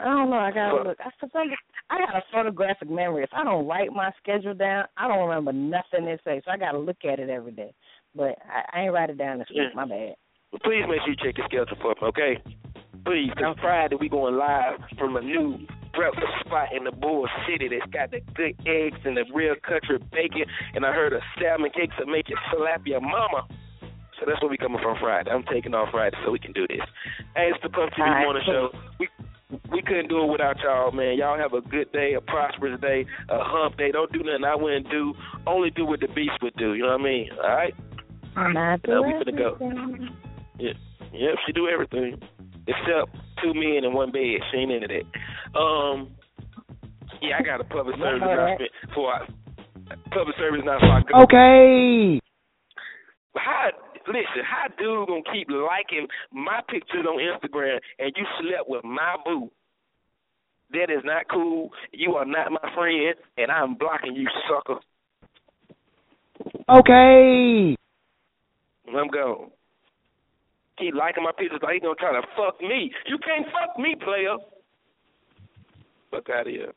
I 0.00 0.04
don't 0.04 0.30
know. 0.30 0.36
I 0.38 0.50
gotta 0.50 0.82
look. 0.88 0.98
I, 1.00 1.10
for 1.20 1.28
some, 1.32 1.48
I 1.90 1.98
got 1.98 2.16
a 2.16 2.22
photographic 2.32 2.88
memory. 2.90 3.22
If 3.22 3.30
I 3.32 3.44
don't 3.44 3.66
write 3.66 3.92
my 3.92 4.10
schedule 4.22 4.54
down, 4.54 4.86
I 4.96 5.06
don't 5.08 5.28
remember 5.28 5.52
nothing 5.52 6.06
they 6.06 6.18
say. 6.24 6.40
So 6.44 6.50
I 6.50 6.56
gotta 6.56 6.78
look 6.78 7.04
at 7.04 7.18
it 7.18 7.28
every 7.30 7.52
day. 7.52 7.72
But 8.14 8.38
I, 8.48 8.78
I 8.78 8.82
ain't 8.84 8.92
write 8.92 9.10
it 9.10 9.18
down 9.18 9.38
this 9.38 9.48
week. 9.50 9.68
Yeah. 9.70 9.76
My 9.76 9.84
bad. 9.84 10.14
Well, 10.52 10.60
please 10.64 10.82
make 10.88 11.00
sure 11.02 11.10
you 11.10 11.16
check 11.16 11.38
your 11.38 11.46
schedule 11.46 11.76
for 11.80 11.94
me, 12.00 12.08
okay? 12.08 12.42
Please, 13.04 13.30
'cause 13.34 13.44
on 13.44 13.56
Friday 13.60 13.96
we 13.96 14.08
going 14.08 14.36
live 14.36 14.80
from 14.98 15.16
a 15.16 15.20
new 15.20 15.58
breakfast 15.94 16.32
spot 16.44 16.72
in 16.74 16.84
the 16.84 16.92
Bull 16.92 17.28
City 17.46 17.68
that's 17.68 17.90
got 17.92 18.10
the 18.10 18.20
good 18.34 18.54
eggs 18.66 18.98
and 19.04 19.16
the 19.16 19.24
real 19.32 19.54
country 19.62 19.98
bacon, 20.12 20.44
and 20.74 20.84
I 20.84 20.92
heard 20.92 21.12
a 21.12 21.20
salmon 21.40 21.70
cakes 21.70 21.94
that 21.98 22.08
make 22.08 22.28
you 22.28 22.36
slap 22.52 22.82
your 22.86 23.00
mama. 23.00 23.46
So 24.18 24.26
that's 24.28 24.40
where 24.42 24.50
we 24.50 24.58
coming 24.58 24.82
from 24.82 24.98
Friday. 25.00 25.30
I'm 25.30 25.44
taking 25.44 25.72
off 25.74 25.88
Friday 25.92 26.16
so 26.24 26.30
we 26.30 26.38
can 26.38 26.52
do 26.52 26.66
this. 26.68 26.84
Hey, 27.34 27.48
it's 27.54 27.62
the 27.62 27.70
Puff 27.70 27.88
TV 27.96 28.04
right, 28.04 28.24
Morning. 28.24 28.42
Show. 28.44 28.68
We 28.98 29.08
we 29.72 29.82
couldn't 29.82 30.08
do 30.08 30.22
it 30.24 30.30
without 30.30 30.56
y'all, 30.62 30.92
man. 30.92 31.16
Y'all 31.18 31.38
have 31.38 31.52
a 31.52 31.60
good 31.60 31.90
day, 31.92 32.14
a 32.14 32.20
prosperous 32.20 32.80
day, 32.80 33.04
a 33.28 33.38
hump 33.42 33.76
day. 33.76 33.90
Don't 33.90 34.12
do 34.12 34.20
nothing 34.20 34.44
I 34.44 34.54
wouldn't 34.54 34.90
do. 34.90 35.14
Only 35.46 35.70
do 35.70 35.84
what 35.84 36.00
the 36.00 36.08
beast 36.08 36.38
would 36.42 36.54
do. 36.56 36.74
You 36.74 36.82
know 36.82 36.92
what 36.92 37.00
I 37.00 37.04
mean? 37.04 37.28
All 37.42 37.48
right. 37.50 37.74
Not 38.36 38.80
Now 38.86 39.02
we 39.02 39.12
finna 39.14 39.36
go. 39.36 39.56
Yeah, 40.58 40.72
yep, 41.12 41.34
she 41.46 41.52
do 41.52 41.68
everything 41.68 42.20
except 42.66 43.16
two 43.42 43.54
men 43.54 43.84
in 43.84 43.92
one 43.92 44.12
bed. 44.12 44.38
She 44.50 44.58
ain't 44.58 44.70
into 44.70 44.86
that. 44.88 45.58
Um, 45.58 46.10
yeah, 47.20 47.36
I 47.38 47.42
got 47.42 47.60
a 47.60 47.64
public 47.64 47.96
service 47.96 48.22
All 48.22 48.36
right. 48.36 48.60
announcement 48.60 48.70
for 48.94 49.12
I, 49.12 49.26
public 50.14 50.36
service 50.38 50.60
announcement. 50.62 51.06
before 51.06 51.20
I. 51.20 51.24
Okay. 51.24 52.20
How 53.36 53.70
listen? 54.10 54.42
How 54.44 54.68
dude 54.78 55.08
gonna 55.08 55.22
keep 55.32 55.48
liking 55.48 56.06
my 56.32 56.60
pictures 56.68 57.06
on 57.06 57.18
Instagram 57.18 57.78
and 57.98 58.12
you 58.16 58.26
slept 58.40 58.68
with 58.68 58.84
my 58.84 59.16
boo? 59.24 59.50
That 60.72 60.90
is 60.90 61.02
not 61.04 61.26
cool. 61.30 61.70
You 61.92 62.14
are 62.14 62.24
not 62.24 62.52
my 62.52 62.74
friend, 62.74 63.14
and 63.36 63.50
I'm 63.50 63.74
blocking 63.74 64.14
you, 64.14 64.28
sucker. 64.48 64.78
Okay. 66.68 67.76
I'm 68.88 69.08
gone. 69.08 69.50
Keep 70.78 70.94
liking 70.94 71.24
my 71.24 71.32
pictures 71.36 71.60
like 71.62 71.74
he 71.74 71.80
gonna 71.80 71.94
try 71.94 72.12
to 72.12 72.22
fuck 72.36 72.60
me. 72.60 72.92
You 73.06 73.18
can't 73.18 73.46
fuck 73.50 73.78
me, 73.78 73.96
player. 73.98 74.38
Fuck 76.10 76.30
out 76.30 76.46
of 76.46 76.52
here. 76.52 76.72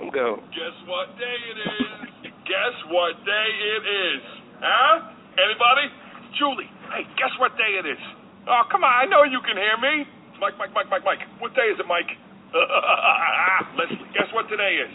I'm 0.00 0.10
gone. 0.10 0.40
Guess 0.52 0.76
what 0.88 1.16
day 1.16 1.38
it 1.52 1.58
is? 1.60 2.32
Guess 2.44 2.76
what 2.90 3.16
day 3.24 3.48
it 3.76 3.84
is? 3.84 4.22
Huh? 4.60 5.12
Anybody? 5.36 6.05
Julie, 6.36 6.68
hey, 6.92 7.08
guess 7.16 7.32
what 7.40 7.56
day 7.56 7.80
it 7.80 7.88
is? 7.88 7.96
Oh, 8.44 8.68
come 8.68 8.84
on, 8.84 8.92
I 8.92 9.08
know 9.08 9.24
you 9.24 9.40
can 9.40 9.56
hear 9.56 9.80
me. 9.80 10.04
Mike, 10.36 10.60
Mike, 10.60 10.68
Mike, 10.76 10.92
Mike, 10.92 11.00
Mike. 11.04 11.24
What 11.40 11.56
day 11.56 11.72
is 11.72 11.80
it, 11.80 11.88
Mike? 11.88 12.12
Uh, 12.52 12.60
uh, 12.60 12.60
uh, 12.60 13.64
Leslie, 13.80 14.04
guess 14.12 14.28
what 14.36 14.44
today 14.52 14.84
is? 14.84 14.92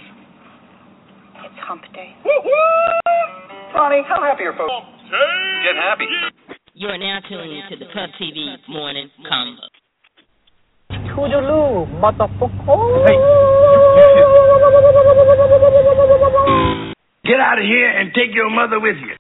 It's 1.42 1.58
hump 1.66 1.82
day. 1.98 2.14
Woo-hoo! 2.22 3.74
Ronnie, 3.74 4.06
how 4.06 4.22
happy 4.22 4.46
are 4.46 4.54
folks? 4.54 4.86
Get 5.66 5.74
happy. 5.82 6.06
You 6.78 6.94
are 6.94 6.98
now 6.98 7.18
tuned 7.28 7.74
to 7.74 7.76
the 7.76 7.90
Puff 7.90 8.14
TV 8.22 8.38
Morning 8.70 9.10
Convo. 9.26 9.66
Toodaloo, 11.10 11.90
motherfucker. 11.98 13.10
Hey! 13.10 13.18
Get 17.26 17.40
out 17.40 17.58
of 17.58 17.66
here 17.66 17.90
and 17.90 18.14
take 18.14 18.34
your 18.34 18.50
mother 18.50 18.80
with 18.80 18.98
you. 18.98 19.16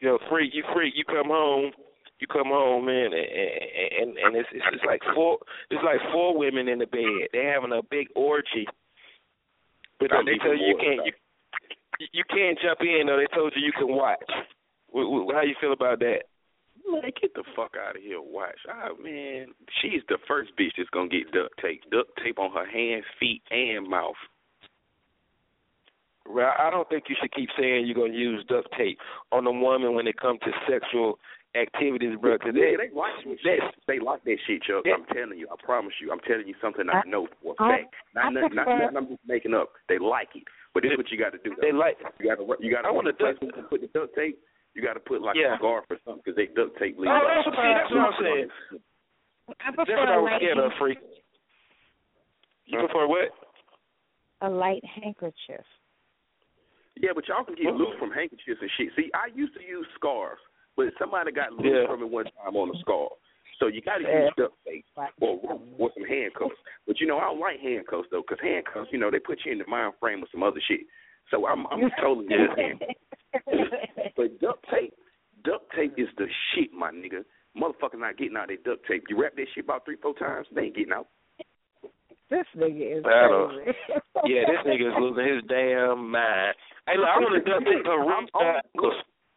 Yo, 0.00 0.18
freak, 0.30 0.52
you 0.54 0.64
freak, 0.72 0.94
you 0.96 1.04
come 1.04 1.28
home, 1.28 1.72
you 2.20 2.26
come 2.26 2.48
home, 2.48 2.86
man, 2.86 3.12
and 3.12 3.14
and, 3.14 4.16
and 4.16 4.36
it's, 4.36 4.48
it's 4.52 4.64
it's 4.72 4.84
like 4.86 5.00
four, 5.14 5.38
it's 5.70 5.84
like 5.84 6.00
four 6.12 6.36
women 6.36 6.68
in 6.68 6.78
the 6.78 6.86
bed. 6.86 7.28
They're 7.32 7.52
having 7.52 7.72
a 7.72 7.82
big 7.90 8.08
orgy, 8.16 8.66
but 9.98 10.08
they 10.24 10.38
tell 10.38 10.56
you 10.56 10.72
you 10.72 10.76
can't 10.80 11.06
you, 12.00 12.06
you 12.12 12.24
can't 12.28 12.58
jump 12.64 12.80
in. 12.80 13.06
though. 13.06 13.18
they 13.18 13.28
told 13.34 13.52
you 13.54 13.64
you 13.64 13.72
can 13.72 13.94
watch. 13.94 14.24
How 14.92 15.42
you 15.42 15.54
feel 15.60 15.72
about 15.72 16.00
that? 16.00 16.24
Man, 16.88 17.02
get 17.20 17.34
the 17.34 17.44
fuck 17.54 17.74
out 17.76 17.96
of 17.96 18.02
here. 18.02 18.20
Watch. 18.20 18.58
Ah, 18.68 18.88
man, 19.00 19.48
she's 19.80 20.00
the 20.08 20.18
first 20.26 20.50
bitch 20.58 20.72
that's 20.76 20.90
gonna 20.90 21.08
get 21.08 21.30
duct 21.32 21.60
tape. 21.60 21.82
Duct 21.92 22.10
tape 22.24 22.38
on 22.38 22.52
her 22.52 22.68
hands, 22.68 23.04
feet, 23.18 23.42
and 23.50 23.86
mouth. 23.86 24.16
Well, 26.28 26.52
I 26.58 26.70
don't 26.70 26.88
think 26.88 27.04
you 27.08 27.16
should 27.20 27.32
keep 27.32 27.48
saying 27.58 27.86
you're 27.86 27.96
gonna 27.96 28.16
use 28.16 28.44
duct 28.48 28.68
tape 28.76 28.98
on 29.32 29.46
a 29.46 29.52
woman 29.52 29.94
when 29.94 30.06
it 30.06 30.16
comes 30.20 30.38
to 30.44 30.52
sexual 30.70 31.18
activities, 31.56 32.14
bro. 32.20 32.38
Cause 32.38 32.52
Yeah, 32.54 32.76
they, 32.78 32.88
they 32.88 32.94
like 32.94 33.12
some 33.24 33.34
shit. 33.42 33.58
They 33.88 33.98
like 33.98 34.22
that 34.24 34.36
shit, 34.46 34.62
Chuck. 34.62 34.84
I'm 34.86 35.04
telling 35.14 35.38
you. 35.38 35.48
I 35.50 35.56
promise 35.64 35.94
you. 36.00 36.12
I'm 36.12 36.20
telling 36.20 36.46
you 36.46 36.54
something 36.62 36.86
I, 36.92 37.02
know 37.08 37.26
for 37.42 37.54
a 37.58 37.62
I- 37.62 37.70
fact. 37.82 37.94
Not, 38.14 38.24
I 38.26 38.30
nothing, 38.30 38.54
not, 38.54 38.68
nothing 38.68 38.96
I'm 38.96 39.08
just 39.08 39.24
making 39.26 39.54
up. 39.54 39.72
They 39.88 39.98
like 39.98 40.28
it. 40.36 40.44
But 40.72 40.84
this 40.84 40.92
is 40.92 40.98
what 40.98 41.10
you 41.10 41.18
got 41.18 41.32
to 41.34 41.38
do. 41.42 41.50
Though. 41.56 41.62
They 41.66 41.72
like. 41.72 41.98
You 42.20 42.30
got 42.30 42.38
to. 42.38 42.46
You 42.62 42.70
got 42.70 42.82
to. 42.82 42.88
I 42.88 42.92
wanna 42.92 43.10
duct- 43.12 43.42
where 43.42 43.50
you 43.50 43.52
can 43.52 43.64
put 43.66 43.80
the 43.80 43.88
duct 43.90 44.14
tape. 44.14 44.38
You 44.74 44.82
got 44.86 44.94
to 44.94 45.00
put 45.00 45.20
like 45.22 45.34
Yeah. 45.34 45.54
a 45.54 45.58
scarf 45.58 45.84
or 45.90 45.98
something 46.04 46.22
because 46.24 46.36
they 46.38 46.46
duct 46.54 46.78
tape. 46.78 46.94
Oh, 47.00 47.02
that's 47.02 47.42
what, 47.48 47.56
see, 47.58 47.74
that's 47.74 47.90
what 47.90 48.06
I'm 48.06 48.18
saying. 48.22 48.48
I 49.58 49.74
That's 49.74 49.90
what 49.90 50.06
I 50.06 50.14
a 50.14 50.22
was 50.22 50.30
light, 50.30 50.38
scared 50.38 50.58
of, 50.62 50.70
freak. 50.78 50.98
You 52.66 52.78
prefer 52.78 53.08
what? 53.08 53.34
a 54.42 54.48
light 54.48 54.84
handkerchief. 54.86 55.66
Yeah, 57.00 57.12
but 57.14 57.26
y'all 57.28 57.44
can 57.44 57.56
get 57.56 57.72
oh. 57.72 57.76
loose 57.76 57.96
from 57.98 58.12
handkerchiefs 58.12 58.60
and 58.60 58.70
shit. 58.76 58.92
See, 58.96 59.10
I 59.16 59.32
used 59.34 59.54
to 59.56 59.62
use 59.64 59.86
scarves, 59.96 60.40
but 60.76 60.92
somebody 60.98 61.32
got 61.32 61.52
loose 61.52 61.72
Yeah. 61.72 61.86
from 61.88 62.02
it 62.02 62.10
one 62.10 62.26
time 62.36 62.56
on 62.56 62.74
a 62.74 62.78
scarf. 62.80 63.12
So 63.58 63.66
you 63.66 63.80
got 63.80 63.98
to 63.98 64.04
Yeah. 64.04 64.24
use 64.24 64.32
duct 64.36 64.56
tape 64.64 64.84
or, 65.20 65.40
or 65.78 65.90
some 65.94 66.04
handcuffs. 66.04 66.56
But 66.86 67.00
you 67.00 67.06
know, 67.06 67.18
I 67.18 67.24
don't 67.32 67.40
like 67.40 67.60
handcuffs 67.60 68.08
though, 68.10 68.22
because 68.22 68.40
handcuffs, 68.40 68.92
you 68.92 68.98
know, 68.98 69.10
they 69.10 69.18
put 69.18 69.40
you 69.44 69.52
in 69.52 69.58
the 69.58 69.66
mind 69.66 69.94
frame 70.00 70.22
of 70.22 70.28
some 70.30 70.42
other 70.42 70.60
shit. 70.68 70.80
So 71.30 71.46
I'm 71.46 71.66
I'm 71.68 71.90
totally 72.00 72.26
against 72.26 72.58
handcuffs. 72.58 72.94
But 74.16 74.40
duct 74.40 74.64
tape, 74.70 74.92
duct 75.44 75.64
tape 75.74 75.94
is 75.96 76.08
the 76.18 76.26
shit, 76.52 76.72
my 76.72 76.90
nigga. 76.90 77.24
Motherfuckers 77.56 77.98
not 78.00 78.18
getting 78.18 78.36
out 78.36 78.48
their 78.48 78.58
duct 78.58 78.86
tape. 78.86 79.04
You 79.08 79.20
wrap 79.20 79.34
that 79.36 79.46
shit 79.54 79.64
about 79.64 79.84
three, 79.84 79.96
four 79.96 80.14
times, 80.14 80.46
they 80.54 80.62
ain't 80.62 80.76
getting 80.76 80.92
out. 80.92 81.06
This 82.30 82.46
nigga 82.56 82.98
is 82.98 83.04
uh, 83.04 83.48
crazy. 83.48 83.78
Yeah, 84.26 84.42
this 84.46 84.62
nigga 84.66 84.88
is 84.88 84.94
losing 85.00 85.34
his 85.34 85.42
damn 85.48 86.10
mind. 86.10 86.54
Hey, 86.90 86.98
look, 86.98 87.06
I 87.06 87.16
want 87.22 87.38
to 87.38 87.42
duct 87.46 87.62
tape 87.70 87.86
her 87.86 88.02
roof. 88.02 88.26
I'm, 88.34 88.50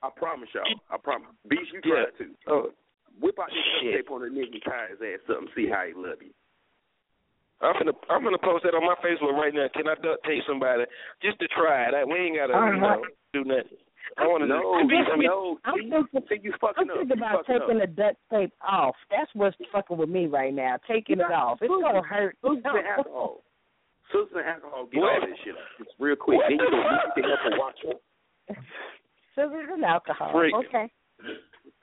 I 0.01 0.09
promise 0.17 0.49
y'all. 0.57 0.65
I 0.89 0.97
promise. 0.97 1.29
Beast, 1.47 1.69
you 1.71 1.79
Yeah. 1.85 2.09
try 2.17 2.25
to. 2.25 2.33
Oh, 2.49 2.65
Whip 3.21 3.37
out 3.37 3.47
this 3.53 3.61
Shit. 3.79 3.93
duct 3.93 4.09
tape 4.09 4.11
on 4.11 4.21
the 4.25 4.33
nigga 4.33 4.57
and 4.57 4.63
tie 4.65 4.89
his 4.89 4.99
ass 5.05 5.21
up 5.29 5.37
and 5.45 5.49
see 5.53 5.69
how 5.69 5.85
he 5.85 5.93
love 5.93 6.17
you. 6.25 6.33
I'm 7.61 7.77
gonna 7.79 7.93
I'm 8.09 8.23
gonna 8.25 8.41
post 8.41 8.65
that 8.65 8.73
on 8.73 8.83
my 8.83 8.97
Facebook 9.05 9.37
right 9.37 9.53
now. 9.53 9.69
Can 9.71 9.87
I 9.87 9.93
duct 10.01 10.25
tape 10.25 10.41
somebody 10.49 10.83
just 11.21 11.39
to 11.39 11.47
try 11.53 11.87
it? 11.87 11.93
I, 11.93 12.03
we 12.03 12.17
ain't 12.19 12.35
gotta 12.35 12.57
you 12.57 12.81
know, 12.81 13.05
do 13.31 13.43
nothing. 13.45 13.77
I 14.17 14.27
want 14.27 14.43
to 14.43 14.47
No, 14.49 14.59
be 14.83 14.97
I'm 14.99 15.19
be- 15.19 15.25
no. 15.29 15.57
I'm 15.63 15.77
see, 15.79 15.89
thinking, 16.27 16.43
you 16.43 16.53
fucking 16.59 16.83
I'm 16.83 16.89
up. 16.89 16.97
thinking 16.97 17.17
You 17.17 17.23
about 17.23 17.45
taking 17.47 17.79
up. 17.79 17.81
the 17.81 17.87
duct 17.87 18.17
tape 18.33 18.51
off. 18.67 18.95
That's 19.09 19.29
what's 19.33 19.55
fucking 19.71 19.95
with 19.95 20.09
me 20.09 20.25
right 20.25 20.53
now. 20.53 20.75
Taking 20.89 21.19
it 21.21 21.31
off. 21.31 21.59
It's 21.61 21.69
gonna 21.71 22.01
hurt. 22.03 22.35
Susan 22.43 22.63
and 22.65 22.87
alcohol. 22.97 23.43
Susan 24.11 24.37
and 24.39 24.47
alcohol 24.47 24.85
get 24.91 25.01
What? 25.01 25.21
all 25.21 25.27
this 25.27 25.37
shit 25.43 25.55
off. 25.55 25.79
It's 25.79 25.91
real 25.99 26.15
quick. 26.15 26.39
Then 26.47 26.51
you 26.51 26.57
go 26.57 26.77
you 26.77 27.11
can 27.15 27.23
help 27.23 27.39
her 27.47 27.57
watch 27.57 27.79
her. 27.87 27.95
Scissors 29.35 29.69
and 29.71 29.83
alcohol. 29.83 30.31
Freak. 30.31 30.53
Okay. 30.53 30.91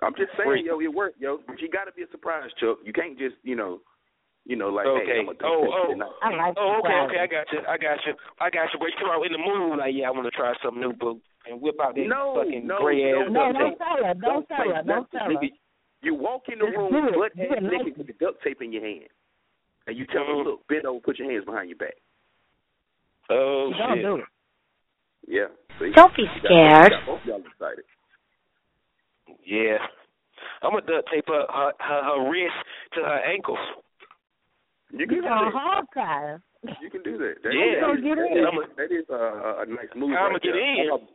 I'm 0.03 0.14
just 0.14 0.31
saying, 0.37 0.49
Freak. 0.49 0.66
yo, 0.66 0.81
it 0.81 0.93
worked, 0.93 1.21
yo. 1.21 1.41
But 1.47 1.61
you 1.61 1.68
got 1.68 1.85
to 1.85 1.93
be 1.93 2.03
a 2.03 2.11
surprise, 2.11 2.51
Chuck. 2.61 2.79
You 2.85 2.93
can't 2.93 3.18
just, 3.18 3.37
you 3.43 3.57
know, 3.57 3.81
you 4.47 4.57
know, 4.57 4.68
like, 4.68 4.87
Okay. 4.87 5.07
hey, 5.07 5.21
I'm 5.21 5.29
a 5.29 5.35
Oh, 5.45 5.68
oh. 5.68 5.95
I 6.23 6.31
like 6.37 6.55
Oh, 6.57 6.81
okay, 6.85 6.97
okay, 7.09 7.21
I 7.21 7.27
got 7.27 7.47
you, 7.53 7.61
I 7.68 7.77
got 7.77 7.99
you, 8.07 8.14
I 8.41 8.49
got 8.51 8.73
you. 8.73 8.79
But 8.79 8.87
you 8.89 8.97
come 9.01 9.11
out 9.11 9.25
in 9.27 9.33
the 9.33 9.39
mood 9.39 9.79
like, 9.79 9.93
yeah, 9.95 10.09
I 10.09 10.11
want 10.11 10.25
to 10.25 10.31
try 10.31 10.53
something 10.62 10.81
new, 10.81 10.93
boo, 10.93 11.21
and 11.49 11.61
whip 11.61 11.77
out 11.83 11.95
that 11.97 12.07
No, 12.07 12.41
fucking 12.41 12.66
no, 12.66 12.79
gray 12.81 13.12
ass 13.12 13.29
No, 13.31 13.53
duct 13.53 13.59
don't 13.59 13.79
tell 13.79 13.97
her. 14.05 14.14
Don't 14.14 14.49
tell 14.49 14.68
her. 14.77 14.83
Don't 14.83 15.11
tell 15.11 15.29
her. 15.29 15.49
You 16.03 16.14
walk 16.14 16.49
in 16.49 16.59
the 16.61 16.66
Just 16.66 16.77
room, 16.79 16.93
do 16.93 17.09
it. 17.12 17.16
butt 17.16 17.37
Do 17.37 17.68
naked 17.68 17.99
with 17.99 18.07
the 18.07 18.14
duct 18.14 18.43
tape 18.43 18.62
in 18.62 18.73
your 18.73 18.83
hand, 18.83 19.09
and 19.87 19.97
you 19.99 20.07
tell 20.07 20.25
Mhm. 20.25 20.39
her, 20.39 20.45
look, 20.57 20.66
bend 20.66 20.87
over, 20.87 21.01
put 21.01 21.18
your 21.18 21.31
hands 21.31 21.45
behind 21.45 21.68
your 21.68 21.77
back. 21.77 21.97
Oh 23.31 23.72
Don't 23.78 23.95
shit. 23.97 24.05
do 24.05 24.16
it. 24.16 24.24
Yeah. 25.28 25.47
See? 25.78 25.93
Don't 25.95 26.14
be 26.16 26.22
You 26.22 26.28
got- 26.43 26.45
scared. 26.45 26.93
you 26.93 27.07
got 27.07 27.26
y'all 27.26 27.43
excited. 27.47 27.85
Yeah. 29.47 29.78
I'm 30.62 30.72
gonna 30.72 30.87
duct 30.87 31.09
tape 31.12 31.28
her, 31.28 31.47
her 31.49 31.72
her 31.78 32.03
her 32.05 32.31
wrist 32.31 32.55
to 32.95 33.01
her 33.01 33.20
ankles. 33.24 33.59
You 34.93 35.07
can 35.07 35.16
You 35.16 35.22
do 35.22 35.28
gonna 35.28 35.51
that. 35.53 35.85
tie. 35.95 36.37
You 36.83 36.91
can 36.91 37.03
do 37.03 37.16
that. 37.18 37.35
that 37.43 37.53
Yeah. 37.55 37.74
that 37.74 37.81
Gonna 37.81 38.01
get 38.03 38.16
that 38.16 38.26
in. 38.26 38.39
is, 38.39 38.45
a, 38.45 38.76
that 38.76 38.91
is 38.93 39.07
a, 39.09 39.62
a 39.62 39.66
nice 39.66 39.93
move. 39.95 40.12
I'ma 40.16 40.39
get 40.39 40.53
there. 40.53 40.61
in. 40.61 40.91
On 40.91 41.01
her, 41.01 41.07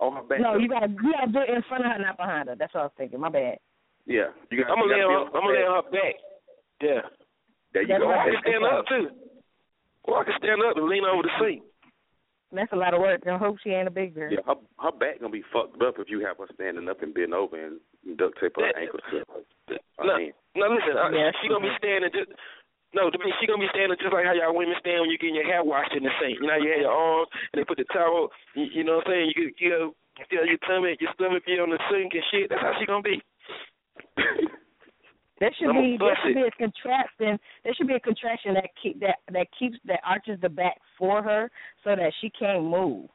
on 0.00 0.12
her 0.16 0.22
back. 0.22 0.40
No, 0.40 0.56
you 0.56 0.68
gotta 0.68 0.88
you 0.88 1.12
gotta 1.12 1.32
do 1.32 1.40
it 1.40 1.50
in 1.50 1.62
front 1.68 1.84
of 1.84 1.92
her, 1.92 1.98
not 1.98 2.16
behind 2.16 2.48
her. 2.48 2.56
That's 2.56 2.72
what 2.74 2.80
I 2.80 2.84
was 2.84 2.92
thinking. 2.96 3.20
My 3.20 3.28
bad. 3.28 3.58
Yeah. 4.06 4.30
You 4.50 4.62
got. 4.64 4.70
I'm 4.72 4.78
gonna 4.80 4.96
you 4.96 5.02
lay 5.02 5.02
gotta 5.02 5.18
on 5.18 5.26
be 5.26 5.36
I'm 5.36 5.42
gonna 5.42 5.52
lay 5.52 5.62
back. 5.62 5.68
on 5.68 5.84
her 5.84 5.90
back. 5.90 6.14
Yeah. 6.80 7.02
There 7.74 7.82
you 7.82 7.88
That's 7.88 8.00
go. 8.00 8.06
Or 8.08 8.14
I 8.14 8.16
right. 8.16 8.32
can 8.32 8.42
stand 8.46 8.64
up 8.64 8.86
too. 8.86 9.06
Or 10.08 10.20
I 10.20 10.24
can 10.24 10.34
stand 10.40 10.64
up 10.64 10.76
and 10.80 10.88
lean 10.88 11.04
over 11.04 11.20
the 11.22 11.34
seat. 11.36 11.60
That's 12.50 12.72
a 12.72 12.80
lot 12.80 12.96
of 12.96 13.04
work. 13.04 13.20
I 13.28 13.36
hope 13.36 13.60
she 13.60 13.76
ain't 13.76 13.88
a 13.88 13.92
big 13.92 14.16
girl. 14.16 14.32
Yeah, 14.32 14.40
her 14.48 14.56
her 14.80 14.92
back 14.96 15.20
gonna 15.20 15.28
be 15.30 15.44
fucked 15.52 15.82
up 15.84 16.00
if 16.00 16.08
you 16.08 16.24
have 16.24 16.40
her 16.40 16.48
standing 16.56 16.88
up 16.88 17.02
and 17.04 17.12
bend 17.12 17.34
over 17.36 17.52
and 17.60 17.76
duct 18.16 18.40
tape 18.40 18.56
her 18.56 18.64
That- 18.64 18.80
ankles 18.80 19.04
to 19.12 19.20
her. 19.28 19.76
No, 20.00 20.16
hand. 20.16 20.32
no, 20.56 20.66
listen. 20.72 20.96
Uh, 20.96 21.10
Yeah. 21.12 21.30
she 21.42 21.48
gonna 21.52 21.68
be 21.68 21.76
standing 21.76 22.08
just. 22.10 22.32
No, 22.96 23.10
to 23.12 23.18
me, 23.20 23.34
she 23.38 23.44
gonna 23.46 23.60
be 23.60 23.68
standing 23.68 23.98
just 24.00 24.14
like 24.16 24.24
how 24.24 24.32
y'all 24.32 24.56
women 24.56 24.74
stand 24.80 25.02
when 25.04 25.10
you 25.10 25.18
getting 25.20 25.34
your 25.36 25.44
hair 25.44 25.62
washed 25.62 25.92
in 25.92 26.04
the 26.04 26.10
sink. 26.18 26.40
You 26.40 26.46
know, 26.48 26.56
you 26.56 26.70
have 26.72 26.80
your 26.88 26.92
arms 26.92 27.28
and 27.52 27.60
they 27.60 27.64
put 27.68 27.76
the 27.76 27.84
towel. 27.92 28.32
You, 28.54 28.64
you 28.64 28.82
know 28.82 28.96
what 29.04 29.08
I'm 29.08 29.12
saying? 29.12 29.32
You 29.36 29.52
you 29.60 29.68
know, 29.68 29.94
feel 30.30 30.46
your 30.46 30.56
tummy, 30.64 30.96
your 30.98 31.12
stomach 31.12 31.44
be 31.44 31.60
on 31.60 31.68
the 31.68 31.78
sink 31.92 32.14
and 32.14 32.24
shit. 32.32 32.48
That's 32.48 32.62
how 32.62 32.72
she 32.80 32.86
gonna 32.86 33.02
be. 33.04 33.20
There 35.40 35.54
should 35.58 35.72
be 35.72 35.96
there 35.98 36.18
should 36.24 36.34
be 36.34 36.42
a 36.42 36.50
contraction. 36.58 37.38
There 37.62 37.74
should 37.74 37.86
be 37.86 37.94
a 37.94 38.00
contraction 38.00 38.54
that 38.54 38.70
keep 38.82 38.98
that 39.00 39.18
that 39.32 39.46
keeps 39.58 39.76
that 39.86 40.00
arches 40.04 40.38
the 40.42 40.48
back 40.48 40.78
for 40.98 41.22
her 41.22 41.50
so 41.84 41.94
that 41.94 42.12
she 42.20 42.30
can't 42.30 42.64
move. 42.64 43.06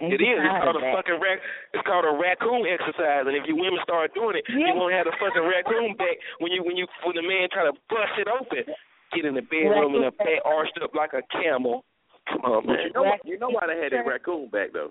And 0.00 0.12
It 0.12 0.20
you 0.20 0.34
is. 0.34 0.38
tie 0.42 0.58
It's 0.58 0.64
called 0.64 0.76
a 0.76 0.80
back. 0.80 0.94
fucking 0.94 1.18
rac. 1.22 1.38
It's 1.74 1.86
called 1.86 2.04
a 2.06 2.14
raccoon 2.18 2.66
exercise, 2.66 3.26
and 3.26 3.34
if 3.36 3.46
you 3.46 3.54
women 3.56 3.78
start 3.82 4.14
doing 4.14 4.36
it, 4.38 4.44
Yeah. 4.48 4.70
you 4.70 4.74
won't 4.74 4.92
have 4.94 5.06
the 5.06 5.14
fucking 5.18 5.42
raccoon 5.42 5.94
back 5.98 6.18
when 6.38 6.50
you 6.52 6.62
when 6.62 6.76
you 6.76 6.86
when 7.02 7.14
the 7.16 7.22
man 7.22 7.48
try 7.50 7.64
to 7.64 7.72
bust 7.90 8.14
it 8.18 8.28
open. 8.28 8.74
Get 9.14 9.24
in 9.24 9.34
the 9.34 9.42
bedroom 9.42 9.94
and 9.94 10.04
the 10.04 10.10
back 10.10 10.38
arched 10.44 10.78
up 10.82 10.94
like 10.94 11.14
a 11.14 11.22
camel. 11.30 11.84
Come 12.30 12.40
on, 12.42 12.66
man. 12.66 12.78
you 12.86 12.92
know 12.94 13.02
what? 13.02 13.20
You 13.24 13.38
know 13.38 13.50
why 13.50 13.66
they 13.66 13.78
had 13.82 13.92
that 13.92 14.06
raccoon 14.06 14.48
back 14.50 14.72
though? 14.72 14.90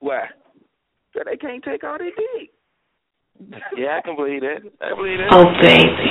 Why? 0.00 0.28
So 1.14 1.20
they 1.24 1.36
can't 1.36 1.64
take 1.64 1.84
all 1.84 1.96
their 1.98 2.10
dick. 2.12 2.50
Yeah, 3.76 3.98
I 3.98 4.00
can 4.02 4.16
believe 4.16 4.42
that. 4.42 4.60
I 4.82 4.94
believe 4.94 5.18
that. 5.18 5.30
Oh, 5.32 5.46
baby. 5.62 6.10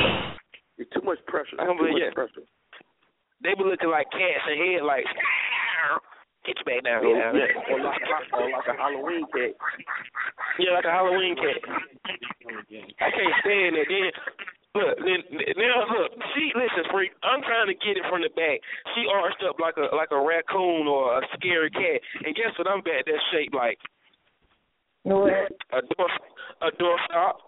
It's 0.78 0.92
too 0.94 1.02
much 1.04 1.20
pressure. 1.28 1.58
I 1.60 1.66
can 1.66 1.76
too 1.78 1.84
believe 1.84 2.00
much 2.00 2.12
it. 2.12 2.16
pressure. 2.16 2.46
They 3.44 3.54
be 3.54 3.64
looking 3.68 3.90
like 3.92 4.10
cats 4.10 4.46
and 4.50 4.58
headlights. 4.58 5.12
Get 6.46 6.56
your 6.64 6.66
back 6.66 6.82
down 6.88 7.04
Or, 7.04 7.12
here. 7.12 7.52
or 7.76 7.80
like 7.84 8.00
a, 8.00 8.18
or 8.40 8.48
like 8.50 8.68
a 8.72 8.76
Halloween 8.80 9.28
cat. 9.36 9.52
Yeah, 10.58 10.72
like 10.80 10.88
a 10.88 10.96
Halloween 10.96 11.36
cat. 11.36 11.60
I 13.04 13.10
can't 13.12 13.36
stand 13.44 13.76
it. 13.76 13.88
Then 13.92 14.08
look, 14.80 14.96
then 15.04 15.20
now 15.60 15.84
look, 15.92 16.16
she 16.34 16.56
listen, 16.56 16.88
freak. 16.90 17.12
I'm 17.22 17.44
trying 17.44 17.68
to 17.68 17.76
get 17.76 18.00
it 18.00 18.08
from 18.08 18.24
the 18.24 18.32
back. 18.32 18.64
She 18.96 19.04
arched 19.12 19.44
up 19.44 19.60
like 19.60 19.76
a 19.76 19.92
like 19.94 20.16
a 20.16 20.22
raccoon 20.24 20.88
or 20.88 21.20
a 21.20 21.22
scary 21.36 21.70
cat, 21.70 22.00
and 22.24 22.32
guess 22.34 22.56
what? 22.58 22.72
I'm 22.72 22.80
back 22.82 23.04
that 23.06 23.20
shaped 23.36 23.54
like 23.54 23.78
What? 25.08 25.32
a 25.72 25.80
door 25.96 26.10
a 26.62 26.72
door 26.76 26.98
stop. 27.08 27.40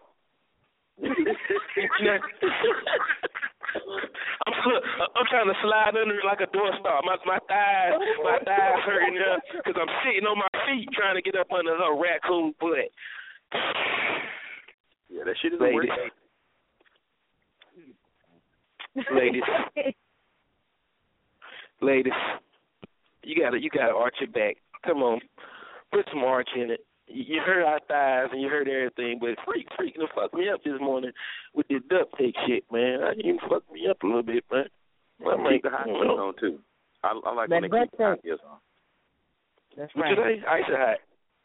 I'm 0.99 1.11
look, 4.63 4.83
I'm 5.15 5.27
trying 5.29 5.47
to 5.47 5.53
slide 5.61 5.95
under 5.99 6.15
it 6.15 6.25
like 6.25 6.39
a 6.39 6.47
doorstop. 6.55 7.03
My 7.03 7.17
my 7.25 7.39
thighs, 7.47 7.99
my 8.23 8.39
thighs 8.45 8.79
hurting 8.85 9.15
now 9.15 9.39
because 9.51 9.75
I'm 9.75 9.91
sitting 10.05 10.25
on 10.25 10.37
my 10.37 10.47
feet 10.67 10.87
trying 10.93 11.15
to 11.15 11.21
get 11.21 11.35
up 11.35 11.51
under 11.51 11.75
her 11.75 11.99
raccoon 11.99 12.53
butt. 12.61 12.91
Yeah, 15.09 15.23
that 15.25 15.35
shit 15.41 15.53
is 15.53 15.59
a 15.59 15.63
Ladies, 15.63 15.89
ladies, 19.13 19.43
ladies, 21.81 22.13
you 23.23 23.35
gotta 23.41 23.59
you 23.61 23.69
gotta 23.69 23.93
arch 23.93 24.15
your 24.21 24.29
back. 24.29 24.55
Come 24.85 25.03
on, 25.03 25.19
put 25.91 26.05
some 26.11 26.23
arch 26.23 26.49
in 26.55 26.71
it. 26.71 26.85
You 27.09 27.23
you 27.35 27.41
heard 27.45 27.63
our 27.65 27.79
thighs 27.87 28.29
and 28.31 28.41
you 28.41 28.49
heard 28.49 28.67
everything, 28.67 29.19
but 29.19 29.35
freak 29.45 29.67
freak 29.77 29.95
to 29.95 30.07
fuck 30.13 30.33
me 30.33 30.49
up 30.49 30.63
this 30.63 30.79
morning 30.79 31.11
with 31.53 31.67
this 31.67 31.81
duct 31.89 32.15
tape 32.17 32.35
shit, 32.47 32.63
man. 32.71 33.01
I 33.03 33.13
you 33.17 33.39
fuck 33.49 33.63
me 33.71 33.87
up 33.89 34.01
a 34.03 34.07
little 34.07 34.23
bit, 34.23 34.43
man. 34.51 34.65
I'm 35.25 35.37
Keep 35.39 35.45
like, 35.45 35.63
the 35.63 35.69
high 35.69 35.83
you 35.87 35.95
heels 35.95 36.19
on 36.19 36.33
too. 36.39 36.59
I, 37.03 37.19
I 37.25 37.33
like 37.33 37.49
That 37.49 37.61
when 37.61 37.71
they 37.71 37.79
keep 37.79 37.97
the 37.97 38.03
high 38.03 38.15
heels 38.23 38.39
on. 38.47 38.57
That's 39.77 39.91
right. 39.95 40.09
you 40.11 40.15
say? 40.15 40.45
Ice 40.47 40.63
it 40.67 40.77
hot. 40.77 40.99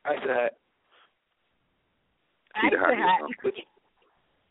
Ice 0.04 0.22
it 0.22 0.30
hot. 0.30 0.52
Keep 2.60 2.72
the 2.72 2.78
high 2.78 2.94
Ice 2.94 3.32
it 3.42 3.54
heels 3.54 3.66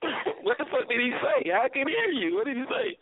what 0.43 0.57
the 0.57 0.65
fuck 0.67 0.89
did 0.89 0.99
he 0.99 1.11
say? 1.23 1.51
I 1.51 1.69
can 1.69 1.87
hear 1.87 2.11
you. 2.11 2.35
What 2.35 2.45
did 2.45 2.57
he 2.57 2.63
say? 2.67 2.97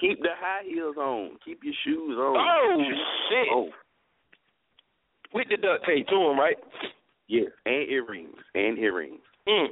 Keep 0.00 0.20
the 0.20 0.34
high 0.38 0.62
heels 0.68 0.96
on. 0.96 1.38
Keep 1.44 1.64
your 1.64 1.74
shoes 1.84 2.16
on. 2.18 2.36
Oh 2.36 2.82
shit! 3.30 3.48
Oh, 3.50 3.68
With 5.34 5.48
the 5.48 5.56
duct 5.56 5.86
tape 5.86 6.06
to 6.08 6.14
him, 6.14 6.38
right? 6.38 6.56
Yeah. 7.28 7.48
And 7.64 7.88
earrings. 7.90 8.36
And 8.54 8.78
earrings. 8.78 9.20
Mm. 9.48 9.66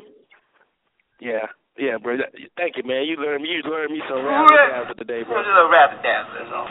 Yeah, 1.20 1.46
yeah, 1.78 1.96
bro. 2.02 2.18
Thank 2.56 2.76
you, 2.76 2.82
man. 2.84 3.04
You 3.06 3.16
learned 3.16 3.42
me. 3.42 3.50
You 3.50 3.62
learned 3.70 3.92
me 3.92 4.00
some 4.08 4.24
razzle 4.24 4.94
today, 4.96 5.22
bro. 5.22 5.36
a 5.40 5.70
rabbit 5.70 6.02
dance. 6.02 6.28
That's 6.36 6.50
all. 6.52 6.68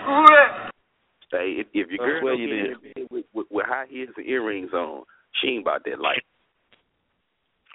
Hey, 1.32 1.56
if, 1.58 1.68
if 1.74 1.90
your 1.90 1.98
girl 1.98 2.20
swear 2.22 2.34
you 2.36 2.48
get 2.78 2.94
did. 2.96 3.08
with, 3.10 3.26
with, 3.34 3.48
with 3.50 3.66
high 3.68 3.86
heels 3.90 4.14
and 4.18 4.28
earrings 4.28 4.72
on, 4.72 5.04
she 5.42 5.48
ain't 5.48 5.64
about 5.64 5.84
that 5.86 6.00
life. 6.00 6.22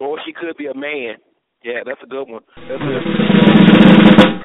Or 0.00 0.18
she 0.24 0.32
could 0.32 0.56
be 0.56 0.66
a 0.66 0.74
man. 0.74 1.16
Yeah, 1.64 1.80
that's 1.84 2.00
a 2.04 2.06
good 2.06 2.28
one. 2.28 2.42
That's 2.56 2.80
a, 2.80 4.44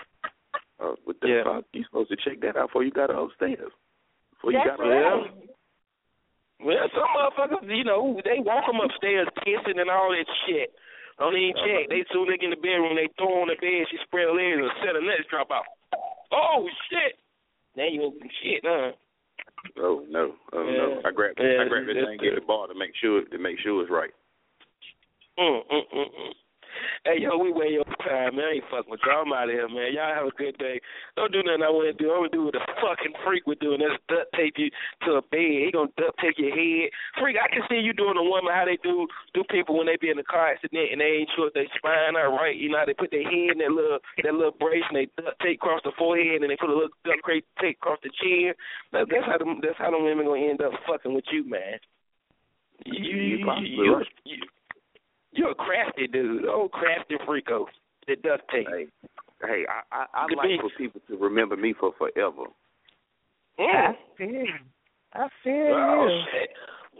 Uh, 0.84 0.95
what 1.06 1.15
the 1.22 1.27
Yeah. 1.27 1.44
fuck? 1.44 1.65
You 1.73 1.84
supposed 1.85 2.10
to 2.10 2.18
check 2.18 2.41
that 2.41 2.57
out 2.57 2.69
before 2.69 2.84
you 2.84 2.91
got 2.91 3.10
her 3.10 3.15
upstairs. 3.18 3.72
Before 4.31 4.52
you 4.52 4.60
That's 4.65 4.77
got 4.77 4.80
her 4.85 4.99
yeah. 4.99 5.31
Well, 6.64 6.88
some 6.95 7.11
motherfuckers, 7.11 7.68
you 7.68 7.84
know, 7.84 8.19
they 8.23 8.40
walk 8.40 8.65
them 8.65 8.80
upstairs 8.80 9.27
kissing 9.44 9.80
and 9.80 9.91
all 9.91 10.11
that 10.15 10.26
shit. 10.48 10.72
Don't 11.19 11.35
even 11.35 11.53
check. 11.61 11.91
They 11.91 12.07
soon 12.11 12.26
they 12.31 12.38
get 12.40 12.49
in 12.49 12.57
the 12.57 12.64
bedroom, 12.64 12.95
they 12.95 13.11
throw 13.19 13.44
on 13.44 13.52
the 13.52 13.60
bed, 13.60 13.85
she 13.91 13.99
spread 14.07 14.31
her 14.31 14.34
legs 14.34 14.64
and 14.64 14.72
set 14.81 14.95
her 14.95 15.03
nuts 15.03 15.27
drop 15.30 15.52
out. 15.52 15.68
Oh 16.31 16.65
shit! 16.90 17.19
Now 17.76 17.85
you 17.85 18.02
open 18.10 18.30
shit, 18.41 18.64
huh? 18.64 18.91
Oh 19.77 20.06
no, 20.10 20.34
oh 20.53 20.64
Yeah. 20.65 20.77
no! 20.77 21.02
I 21.06 21.11
grabbed 21.11 21.40
I 21.40 21.44
Yeah, 21.44 21.68
grabbed 21.69 21.88
this 21.90 21.95
that's 22.02 22.07
thing, 22.07 22.18
get 22.18 22.35
the 22.35 22.41
ball 22.41 22.68
to 22.68 22.73
make 22.73 22.95
sure 22.98 23.22
to 23.23 23.38
make 23.38 23.60
sure 23.60 23.81
it's 23.84 23.91
right. 23.91 24.10
Mm, 25.38 25.61
mm, 25.69 25.85
mm, 25.94 26.10
mm. 26.10 26.34
Hey, 27.06 27.20
yo, 27.20 27.38
we 27.38 27.52
way 27.52 27.78
over 27.78 27.95
time, 28.04 28.36
man. 28.38 28.45
I 28.45 28.52
ain't 28.60 28.70
fucking 28.72 28.90
with 28.90 29.04
y'all. 29.06 29.24
I'm 29.24 29.34
out 29.34 29.50
of 29.50 29.56
here, 29.56 29.70
man. 29.70 29.94
Y'all 29.94 30.14
have 30.14 30.28
a 30.28 30.36
good 30.36 30.58
day. 30.58 30.80
Don't 31.16 31.32
do 31.32 31.44
nothing 31.44 31.64
I 31.64 31.70
wouldn't 31.70 32.00
do. 32.00 32.12
I'm 32.12 32.26
going 32.26 32.32
to 32.32 32.38
do 32.38 32.44
what 32.48 32.56
the 32.58 32.66
fucking 32.82 33.16
freak 33.26 33.45
would 33.48 33.60
do, 33.60 33.74
and 33.74 33.82
that's 33.84 34.00
duct 34.08 34.32
tape 34.34 34.56
you 34.58 34.70
to 35.06 35.20
a 35.20 35.24
bed. 35.24 35.68
He 35.68 35.72
going 35.72 35.91
to 35.91 35.98
duct 36.00 36.20
tape 36.20 36.38
your 36.38 36.56
head. 36.56 36.90
Freak, 37.20 37.38
I 37.38 37.52
can 37.52 37.64
see 37.70 37.82
you 37.82 37.94
doing 37.94 38.18
a 38.18 38.24
woman 38.24 38.54
how 38.54 38.66
they 38.66 38.78
do 38.82 39.08
do 39.34 39.44
people 39.50 39.78
when 39.78 39.88
they 39.88 39.98
be 39.98 40.10
in 40.10 40.20
a 40.20 40.26
car 40.26 40.54
accident 40.54 40.91
and 40.91 41.02
they 41.02 41.24
ain't 41.24 41.32
sure 41.36 41.48
if 41.48 41.54
they 41.54 41.68
spine 41.78 42.16
are 42.16 42.32
right. 42.32 42.56
You 42.56 42.70
know 42.70 42.80
how 42.80 42.86
they 42.86 42.98
put 42.98 43.12
their 43.12 43.24
head 43.24 43.58
in 43.58 43.62
that 43.62 43.72
little 43.72 44.00
that 44.24 44.34
little 44.34 44.56
brace 44.56 44.86
and 44.90 44.98
they 44.98 45.08
duct 45.18 45.40
tape 45.41 45.60
across 45.62 45.82
the 45.84 45.91
forehead 45.98 46.41
and 46.41 46.50
they 46.50 46.58
put 46.58 46.70
a 46.70 46.76
little 46.76 46.94
duct 47.06 47.22
tape 47.60 47.78
across 47.82 48.00
the 48.04 48.12
chin. 48.22 48.54
That, 48.91 49.08
that's 49.10 49.26
how 49.26 49.38
them, 49.38 49.60
that's 49.62 49.78
how 49.78 49.91
them 49.91 50.04
women 50.04 50.26
going 50.26 50.44
to 50.44 50.50
end 50.50 50.62
up 50.62 50.74
fucking 50.88 51.14
with 51.14 51.26
you, 51.32 51.48
man. 51.48 51.80
You, 52.86 53.04
You 53.04 53.38
you, 53.38 53.48
right. 53.48 54.08
you, 54.26 54.38
You're 55.35 55.51
a 55.51 55.55
crafty 55.55 56.07
dude. 56.07 56.45
Oh, 56.45 56.69
crafty 56.72 57.15
freako. 57.27 57.65
The 58.07 58.15
duct 58.18 58.43
tape. 58.51 58.68
Hey, 58.69 58.85
hey, 59.41 59.64
I 59.68 59.81
I, 59.95 60.05
I 60.14 60.26
Could 60.27 60.38
like 60.38 60.47
be. 60.47 60.57
for 60.61 60.69
people 60.77 61.01
to 61.07 61.18
remember 61.18 61.55
me 61.57 61.73
for 61.80 61.91
forever. 61.97 62.47
Mm. 63.60 63.65
I 63.65 63.93
feel. 64.18 64.45
I 65.14 65.27
feel 65.43 65.73
Oh 65.73 66.07
you. 66.07 66.22
shit. 66.31 66.49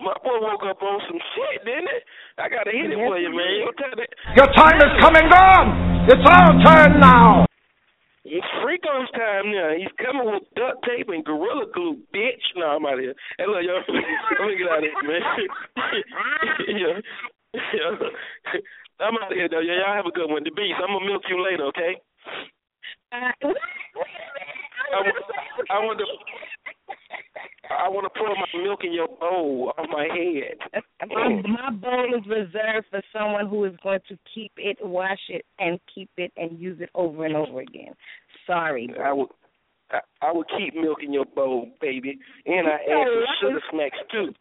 My 0.02 0.14
boy 0.24 0.42
woke 0.42 0.64
up 0.66 0.82
on 0.82 1.00
some 1.08 1.20
shit, 1.36 1.66
didn't 1.66 1.86
it? 1.90 2.04
I 2.38 2.50
gotta 2.50 2.72
hit 2.72 2.90
it 2.90 2.98
Yes, 2.98 3.06
for 3.08 3.18
you, 3.20 3.30
man. 3.30 3.38
did. 3.46 3.58
You 3.60 3.66
know, 3.66 3.72
tell 3.78 3.94
that. 3.98 4.10
Your 4.36 4.50
time 4.58 4.78
is 4.82 4.94
coming 5.02 5.28
gone. 5.30 5.70
It's 6.10 6.26
our 6.26 6.52
turn 6.66 7.00
now. 7.00 7.46
It's 8.26 8.48
Freako's 8.64 9.12
time 9.12 9.52
now. 9.52 9.76
He's 9.78 9.92
coming 10.00 10.32
with 10.32 10.44
duct 10.56 10.82
tape 10.88 11.10
and 11.10 11.24
gorilla 11.26 11.66
glue, 11.76 12.00
bitch. 12.16 12.42
No, 12.56 12.68
I'm 12.80 12.86
out 12.86 12.94
of 12.96 13.00
here. 13.02 13.14
Hey, 13.38 13.46
look, 13.46 13.62
yo, 13.62 13.76
let 14.40 14.48
me 14.48 14.56
get 14.58 14.72
out 14.72 14.80
of 14.80 14.90
here, 14.90 15.04
man. 15.04 15.22
yeah, 16.72 16.88
yeah. 16.88 16.98
I'm 19.00 19.18
out 19.22 19.32
of 19.32 19.38
here, 19.38 19.50
though. 19.50 19.60
Yeah, 19.60 19.86
y'all 19.86 19.96
have 19.96 20.06
a 20.06 20.12
good 20.12 20.30
one. 20.30 20.44
The 20.44 20.52
beast. 20.52 20.80
I'm 20.82 20.94
gonna 20.94 21.06
milk 21.06 21.24
you 21.30 21.44
later, 21.44 21.66
okay? 21.66 22.02
I 23.12 23.32
want, 23.44 23.58
I 25.70 25.80
want 25.80 26.00
to. 26.00 26.06
I 27.70 27.88
want 27.90 28.06
to 28.06 28.20
pour 28.20 28.30
my 28.30 28.64
milk 28.64 28.82
in 28.84 28.94
your 28.94 29.08
bowl 29.08 29.74
off 29.78 29.88
my 29.90 30.04
head. 30.04 30.58
My, 31.08 31.42
my 31.48 31.72
bowl 31.72 32.14
is 32.18 32.28
reserved 32.28 32.88
for 32.90 33.02
someone 33.12 33.48
who 33.48 33.66
is 33.66 33.74
going 33.82 34.02
to 34.10 34.18
keep 34.34 34.52
it, 34.58 34.78
wash 34.82 35.20
it, 35.30 35.46
and 35.60 35.80
keep 35.94 36.10
it 36.18 36.32
and 36.38 36.60
use 36.60 36.80
it 36.82 36.90
over 36.94 37.26
and 37.26 37.36
over 37.36 37.62
again. 37.62 37.94
Sorry, 38.46 38.88
bro. 38.88 39.04
I 39.04 39.14
will. 39.14 39.30
I, 39.92 40.00
I 40.22 40.32
will 40.32 40.46
keep 40.58 40.76
milk 40.76 41.00
in 41.04 41.14
your 41.14 41.26
bowl, 41.26 41.70
baby, 41.80 42.18
and 42.46 42.68
I 42.68 42.72
add 42.72 43.08
some 43.08 43.50
sugar 43.50 43.62
smacks 43.72 43.98
too. 44.12 44.34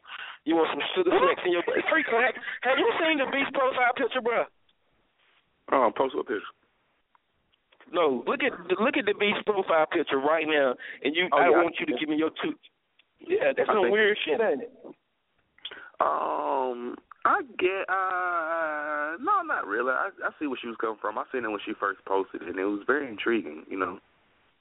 You 0.44 0.56
want 0.56 0.74
some 0.74 0.82
sugar 0.94 1.10
smacks 1.14 1.42
in 1.46 1.52
your 1.52 1.62
bowl? 1.62 1.78
Freako, 1.86 2.18
have, 2.18 2.34
have 2.66 2.78
you 2.78 2.90
seen 2.98 3.18
the 3.18 3.30
beast 3.30 3.54
profile 3.54 3.94
picture, 3.94 4.20
bro? 4.20 4.44
Um, 5.70 5.92
post 5.94 6.14
up 6.18 6.26
picture. 6.26 6.42
No, 7.92 8.24
look 8.26 8.40
at 8.42 8.52
look 8.80 8.96
at 8.96 9.04
the 9.04 9.14
beast 9.14 9.44
profile 9.46 9.86
picture 9.86 10.18
right 10.18 10.46
now, 10.48 10.74
and 11.04 11.14
you. 11.14 11.28
Oh, 11.30 11.36
I 11.36 11.50
yeah, 11.50 11.56
I 11.56 11.62
want 11.62 11.76
you 11.78 11.86
to 11.86 11.94
give 11.98 12.08
me 12.08 12.16
your 12.16 12.30
two. 12.42 12.54
Yeah, 13.20 13.52
that's 13.56 13.68
I 13.68 13.74
some 13.74 13.90
weird 13.90 14.16
shit, 14.24 14.40
ain't 14.40 14.62
it? 14.62 14.72
Um, 16.00 16.96
I 17.24 17.42
get 17.58 17.86
uh 17.88 19.16
no, 19.22 19.42
not 19.46 19.66
really. 19.66 19.92
I 19.92 20.10
I 20.24 20.30
see 20.38 20.46
where 20.46 20.58
she 20.60 20.68
was 20.68 20.76
coming 20.80 20.98
from. 21.00 21.18
I 21.18 21.24
seen 21.30 21.44
it 21.44 21.50
when 21.50 21.60
she 21.64 21.72
first 21.78 22.00
posted 22.04 22.42
it, 22.42 22.48
and 22.48 22.58
it 22.58 22.64
was 22.64 22.82
very 22.86 23.06
intriguing, 23.08 23.64
you 23.68 23.78
know. 23.78 23.98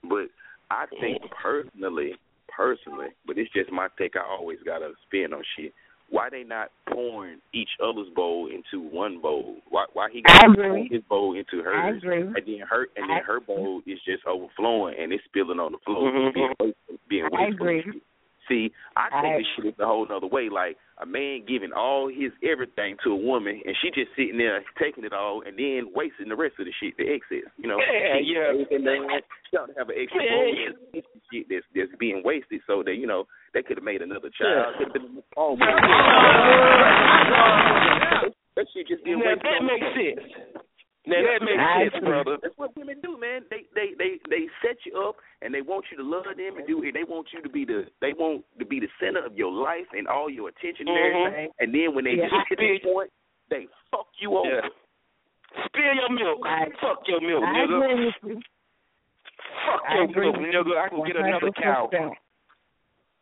But 0.03 0.29
I 0.69 0.85
think 0.99 1.21
personally, 1.41 2.13
personally, 2.55 3.07
but 3.25 3.37
it's 3.37 3.51
just 3.53 3.71
my 3.71 3.87
take. 3.97 4.15
I 4.15 4.21
always 4.27 4.59
got 4.65 4.79
to 4.79 4.91
spin 5.07 5.33
on 5.33 5.43
shit. 5.57 5.73
Why 6.09 6.29
they 6.29 6.43
not 6.43 6.71
pouring 6.91 7.37
each 7.53 7.69
other's 7.81 8.09
bowl 8.13 8.49
into 8.51 8.83
one 8.85 9.21
bowl? 9.21 9.55
Why 9.69 9.85
why 9.93 10.09
he 10.11 10.21
got 10.21 10.43
I 10.43 10.47
to 10.47 10.51
agree. 10.51 10.67
pour 10.67 10.95
his 10.97 11.03
bowl 11.07 11.35
into 11.37 11.61
I 11.61 11.63
hers, 11.91 11.97
agree. 12.03 12.21
and 12.21 12.35
then 12.35 12.59
her 12.69 12.87
and 12.97 13.09
then 13.09 13.17
I- 13.17 13.25
her 13.25 13.39
bowl 13.39 13.81
is 13.87 13.99
just 14.03 14.25
overflowing 14.27 14.95
and 14.99 15.13
it's 15.13 15.23
spilling 15.25 15.59
on 15.59 15.71
the 15.71 15.77
floor, 15.85 16.11
Mhm. 16.11 16.33
being 16.33 16.53
wasteful, 16.59 16.97
being 17.07 17.29
I 17.33 17.45
agree. 17.47 18.01
See, 18.49 18.73
I 18.97 19.09
think 19.21 19.35
I- 19.35 19.37
this 19.37 19.47
shit 19.55 19.75
a 19.79 19.85
whole 19.85 20.05
nother 20.05 20.27
way. 20.27 20.49
Like 20.49 20.75
a 21.01 21.05
man 21.05 21.43
giving 21.47 21.73
all 21.73 22.07
his 22.07 22.31
everything 22.45 22.95
to 23.03 23.11
a 23.11 23.15
woman, 23.15 23.59
and 23.65 23.75
she 23.81 23.89
just 23.89 24.11
sitting 24.15 24.37
there 24.37 24.61
taking 24.79 25.03
it 25.03 25.13
all, 25.13 25.41
and 25.45 25.57
then 25.57 25.89
wasting 25.95 26.29
the 26.29 26.35
rest 26.35 26.55
of 26.59 26.65
the 26.65 26.73
shit, 26.79 26.95
the 26.97 27.09
excess. 27.09 27.49
You 27.57 27.67
know, 27.67 27.79
Yeah, 27.91 28.17
She- 28.21 28.33
yeah. 28.37 28.53
And 28.77 28.85
then 28.85 29.07
she 29.49 29.57
ought 29.57 29.67
to 29.67 29.73
have 29.77 29.89
an 29.89 29.95
extra 29.97 30.21
Yeah, 30.23 30.45
yeah. 30.93 31.01
shit 31.33 31.45
that's 31.49 31.65
that's 31.75 31.91
being 31.99 32.21
wasted, 32.23 32.61
so 32.67 32.83
that 32.85 32.95
you 32.95 33.07
know 33.07 33.25
they 33.53 33.63
could 33.63 33.77
have 33.77 33.83
made 33.83 34.01
another 34.01 34.29
child. 34.29 34.75
Yeah. 34.77 34.77
Could 34.77 34.87
have 34.87 34.93
been 34.93 35.23
oh 35.37 35.57
That 38.55 38.67
shit 38.73 38.87
just 38.87 39.01
wasted. 39.05 39.39
that 39.41 39.63
makes 39.63 39.87
sense. 39.95 40.63
Now 41.05 41.17
Yeah, 41.17 41.39
that 41.39 41.41
makes 41.41 41.57
I 41.57 41.81
sense, 41.81 41.93
agree. 41.97 42.09
brother. 42.09 42.37
That's 42.41 42.57
what 42.57 42.75
women 42.77 43.01
do, 43.01 43.17
man. 43.17 43.41
They 43.49 43.65
they 43.73 43.93
they 43.97 44.19
they 44.29 44.45
set 44.61 44.77
you 44.85 45.01
up 45.01 45.15
and 45.41 45.49
they 45.53 45.61
want 45.61 45.85
you 45.89 45.97
to 45.97 46.03
love 46.03 46.25
them 46.25 46.57
and 46.57 46.67
do 46.67 46.83
it. 46.83 46.93
they 46.93 47.03
want 47.03 47.27
you 47.33 47.41
to 47.41 47.49
be 47.49 47.65
the 47.65 47.87
they 48.01 48.13
want 48.13 48.45
to 48.59 48.65
be 48.65 48.79
the 48.79 48.89
center 49.01 49.25
of 49.25 49.35
your 49.35 49.51
life 49.51 49.89
and 49.97 50.07
all 50.07 50.29
your 50.29 50.49
attention 50.49 50.87
and 50.87 50.97
Mhm. 50.97 51.25
everything. 51.25 51.49
And 51.59 51.73
then 51.73 51.95
when 51.95 52.05
they 52.05 52.15
Yeah, 52.21 52.29
get 52.29 52.47
to 52.49 52.55
this 52.55 52.79
point, 52.85 53.09
they 53.49 53.67
fuck 53.89 54.07
you 54.19 54.37
over. 54.37 54.47
Yeah. 54.47 54.69
Spill 55.65 55.93
your 55.95 56.09
milk. 56.09 56.39
Fuck 56.79 57.07
your 57.07 57.19
milk, 57.21 57.43
I 57.43 57.47
nigga. 57.47 57.75
agree 57.81 58.05
with 58.05 58.15
you. 58.23 58.41
Fuck 59.65 59.83
I 59.89 59.93
your 59.95 60.03
agree 60.05 60.31
milk, 60.31 60.35
nigga. 60.37 60.77
I 60.77 60.89
can 60.89 61.03
get 61.03 61.15
another 61.17 61.51
cow. 61.51 61.89
100%. 61.91 62.17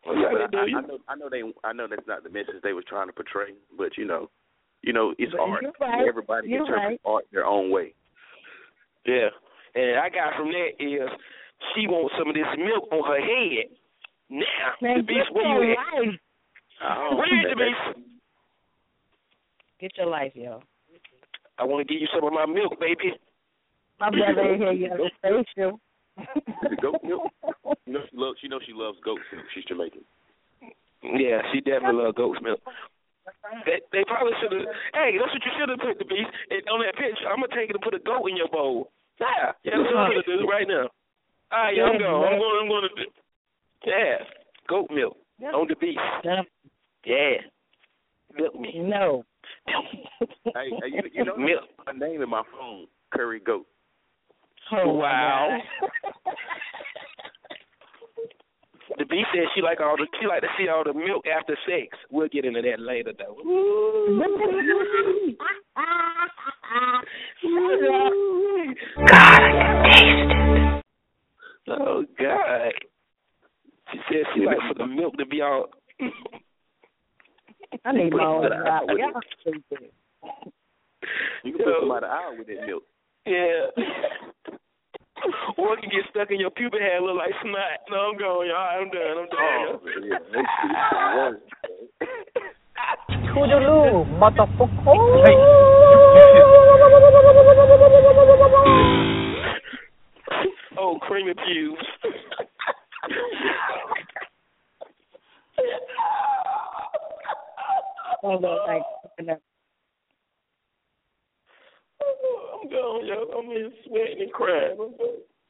Yeah, 0.06 0.30
but 0.32 0.52
do 0.52 0.58
I. 0.60 0.62
I 0.64 0.82
know 0.82 1.00
I 1.10 1.16
know 1.16 1.30
they 1.30 1.44
I 1.64 1.74
know 1.74 1.88
that's 1.88 2.08
not 2.08 2.24
the 2.24 2.30
message 2.30 2.62
they 2.62 2.74
was 2.74 2.86
trying 2.86 3.08
to 3.08 3.14
portray, 3.14 3.54
but 3.78 3.98
you 3.98 4.06
know, 4.06 4.30
you 4.82 4.94
know 4.94 5.14
it's 5.18 5.32
But 5.32 5.42
art. 5.42 5.64
right. 5.80 6.08
Everybody 6.08 6.50
You're 6.50 6.66
interprets 6.66 7.02
art 7.06 7.26
their 7.32 7.46
own 7.46 7.72
way. 7.72 7.94
Yeah. 9.06 9.30
And 9.76 10.00
I 10.00 10.10
got 10.10 10.36
from 10.38 10.52
that 10.52 10.72
is 10.80 11.10
she 11.76 11.88
wants 11.88 12.14
some 12.18 12.30
of 12.30 12.36
this 12.36 12.48
milk 12.58 12.88
on 12.92 13.04
her 13.08 13.20
head. 13.22 13.68
Now, 14.30 14.46
Man, 14.82 14.98
the 14.98 15.04
beast, 15.04 15.28
get 15.28 15.36
where 15.36 15.46
your 15.48 15.64
you 15.66 15.72
at? 15.74 16.04
life. 16.04 16.20
Oh, 16.84 17.16
Where 17.18 17.28
is 17.28 17.46
the 17.50 17.56
beast? 17.56 18.06
Get 19.82 19.92
your 19.98 20.08
life, 20.08 20.32
yo. 20.36 20.62
I 21.58 21.64
want 21.66 21.86
to 21.88 21.94
give 21.94 22.02
you 22.02 22.08
some 22.14 22.24
of 22.26 22.34
my 22.34 22.46
milk, 22.46 22.80
baby. 22.80 23.14
My 24.00 24.10
brother 24.10 24.54
in 24.54 24.60
here, 24.62 24.72
you 24.72 24.90
have 24.90 25.00
a 25.00 25.10
facial. 25.22 25.80
Goat 26.82 27.04
milk. 27.04 27.32
You 27.86 27.94
know 27.94 28.02
she 28.12 28.18
loves 28.18 28.38
she 28.42 28.48
knows 28.48 28.62
she 28.68 28.74
loves 28.74 28.98
goat 29.04 29.18
milk. 29.34 29.46
She's 29.56 29.64
Jamaican. 29.66 30.02
Yeah, 31.04 31.42
she 31.52 31.60
definitely 31.62 32.04
loves 32.04 32.16
goat's 32.18 32.40
milk. 32.44 32.60
They, 33.66 33.80
they 33.92 34.04
probably 34.06 34.34
should 34.42 34.54
have. 34.54 34.68
Hey, 34.94 35.18
that's 35.18 35.34
what 35.34 35.44
you 35.44 35.54
should 35.58 35.70
have 35.70 35.82
put 35.82 35.98
the 36.00 36.10
beast 36.10 36.32
and 36.50 36.64
on 36.70 36.82
that 36.86 36.96
picture. 36.96 37.28
I'm 37.28 37.42
gonna 37.42 37.54
take 37.54 37.70
it 37.70 37.78
and 37.78 37.84
put 37.84 37.98
a 37.98 38.04
goat 38.04 38.28
in 38.28 38.38
your 38.38 38.50
bowl. 38.50 38.92
Yeah, 39.20 39.52
yeah, 39.64 39.78
that's 39.78 39.90
what 39.92 40.00
I'm 40.00 40.12
gonna 40.14 40.28
do 40.28 40.48
right 40.56 40.68
now. 40.68 40.88
All 41.52 41.60
right, 41.60 41.76
yeah, 41.76 41.84
I'm 41.84 41.98
going. 41.98 42.24
I'm 42.28 42.40
going. 42.40 42.58
I'm 42.62 42.70
going 42.70 42.86
to. 42.88 42.94
Do, 42.96 43.06
yeah, 43.86 44.18
goat 44.68 44.88
milk 44.92 45.18
on 45.42 45.68
the 45.68 45.76
beast. 45.76 46.00
Yeah, 47.06 47.42
milk 48.38 48.60
me. 48.60 48.80
No. 48.80 49.24
hey, 49.68 50.70
hey, 50.70 50.90
you, 50.92 51.02
you 51.14 51.26
know 51.26 51.38
milk. 51.38 51.64
my 51.86 51.94
name 51.94 52.22
in 52.22 52.30
my 52.30 52.44
phone, 52.52 52.88
Curry 53.14 53.40
Goat. 53.40 53.66
Oh, 54.72 54.94
wow. 54.94 55.58
The 59.00 59.06
beast 59.06 59.28
said 59.34 59.44
she 59.56 59.62
like 59.62 59.80
all 59.80 59.96
the 59.96 60.06
she 60.20 60.28
like 60.28 60.42
to 60.42 60.50
see 60.58 60.68
all 60.68 60.84
the 60.84 60.94
milk 60.94 61.26
after 61.26 61.56
sex. 61.66 61.98
We'll 62.12 62.28
get 62.28 62.44
into 62.44 62.62
that 62.62 62.82
later 62.82 63.14
though. 63.18 63.38
God, 63.40 63.46
I 69.32 69.72
can 69.72 69.88
taste 69.88 70.36
it. 70.36 70.84
Oh 71.70 72.04
God. 72.20 72.74
She 73.94 74.00
said 74.10 74.26
she 74.36 74.42
like 74.46 74.58
for 74.68 74.74
the 74.78 74.86
milk 74.86 75.16
to 75.18 75.26
be 75.26 75.40
all 75.42 75.68
I 77.86 77.94
need 77.94 78.12
my 78.12 78.26
own 78.26 78.42
Put 78.44 78.52
an 78.52 78.68
hour 78.68 78.86
with 78.86 79.00
Y'all 79.00 79.22
it. 79.46 79.64
You 81.46 81.54
can 81.54 81.64
put 81.64 81.74
some 81.80 81.92
out 81.92 82.04
of 82.04 82.10
hour 82.10 82.36
with 82.38 82.48
that 82.48 82.66
milk. 82.68 82.84
Yeah. 83.26 83.68
or 85.58 85.74
it 85.74 85.82
can 85.82 85.90
get 85.90 86.06
stuck 86.10 86.32
in 86.32 86.40
your 86.40 86.52
pubic 86.52 86.82
hair 86.82 86.98
and 86.98 87.06
look 87.06 87.18
like 87.18 87.34
snot. 87.42 87.80
No, 87.90 88.12
I'm 88.12 88.18
going, 88.18 88.50
y'all. 88.50 88.82
I'm 88.82 88.90
done. 88.90 89.18
I'm 89.18 89.30
done. 89.30 89.40
Oh, 89.40 89.80
yeah, 90.04 90.20
that 90.32 90.46
shit 90.56 90.72
the 90.92 91.08
worst. 91.16 91.42
Toodaloo, 93.36 94.06
motherfucker. 94.20 94.70
oh, 100.78 101.00
creamy 101.02 101.34
pubes. 101.46 101.88
Hold 108.22 108.44
on, 108.44 108.68
like, 108.68 108.84
open 109.06 109.30
up. 109.30 109.40
I'm 112.54 112.70
going, 112.70 113.08
yo. 113.08 113.18
I'm 113.38 113.50
in 113.52 113.72
sweating 113.86 114.22
and 114.22 114.32
crying. 114.32 114.78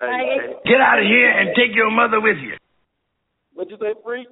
Hey, 0.01 0.07
hey, 0.37 0.53
Get 0.65 0.79
out 0.81 0.99
of 0.99 1.05
here 1.05 1.29
and 1.29 1.49
take 1.55 1.75
your 1.75 1.91
mother 1.91 2.21
with 2.21 2.37
you. 2.37 2.55
What 3.53 3.69
you 3.69 3.77
say, 3.81 3.93
freak? 4.03 4.27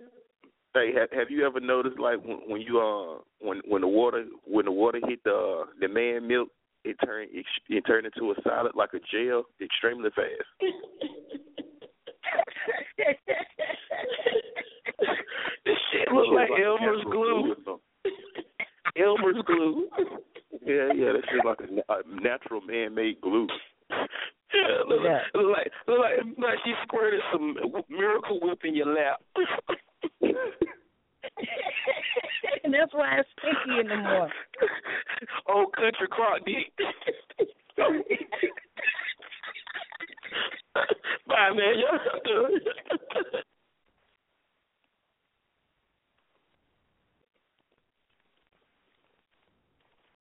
hey, 0.73 0.93
have, 0.93 1.09
have 1.11 1.29
you 1.31 1.45
ever 1.45 1.59
noticed 1.59 1.99
like 1.99 2.23
when, 2.23 2.37
when 2.47 2.61
you 2.61 2.79
uh 2.79 3.19
when 3.39 3.61
when 3.67 3.81
the 3.81 3.87
water 3.87 4.25
when 4.45 4.65
the 4.65 4.71
water 4.71 4.99
hit 5.07 5.23
the 5.23 5.63
the 5.81 5.87
man 5.87 6.27
milk, 6.27 6.49
it 6.83 6.95
turned 7.03 7.29
it, 7.33 7.45
it 7.69 7.81
turned 7.85 8.05
into 8.05 8.31
a 8.31 8.35
solid 8.43 8.73
like 8.75 8.91
a 8.93 8.99
gel 9.11 9.45
extremely 9.61 10.09
fast. 10.15 10.47
this 15.65 15.77
shit 15.91 16.11
look 16.13 16.27
like 16.33 16.49
It's 16.51 16.65
Elmer's 16.65 17.03
glue. 17.05 17.55
Elmer's 18.99 19.43
glue. 19.45 19.87
Yeah, 20.65 20.91
yeah, 20.95 21.11
that 21.13 21.23
shit 21.31 21.45
like 21.45 21.59
a, 21.61 21.93
a 21.93 22.21
natural 22.21 22.61
man-made 22.61 23.21
glue. 23.21 23.47
Yeah, 24.53 24.77
look, 24.87 25.01
Yeah. 25.03 25.19
look 25.35 25.49
like 25.57 25.71
look 25.89 25.99
like 25.99 26.19
like 26.37 26.57
she 26.63 26.73
squirted 26.83 27.19
some 27.33 27.57
miracle 27.89 28.39
whip 28.41 28.59
in 28.63 28.75
your 28.75 28.87
lap. 28.95 29.21
And 32.63 32.73
that's 32.73 32.93
why 32.93 33.19
it's 33.19 33.29
sticky 33.37 33.79
in 33.81 33.87
the 33.87 33.95
morning. 33.97 34.33
old 35.49 35.73
country 35.73 36.07
crock 36.09 36.39
dick. 36.45 36.71
Bye, 41.27 41.51
man. 41.53 41.75
Y'all 41.79 41.99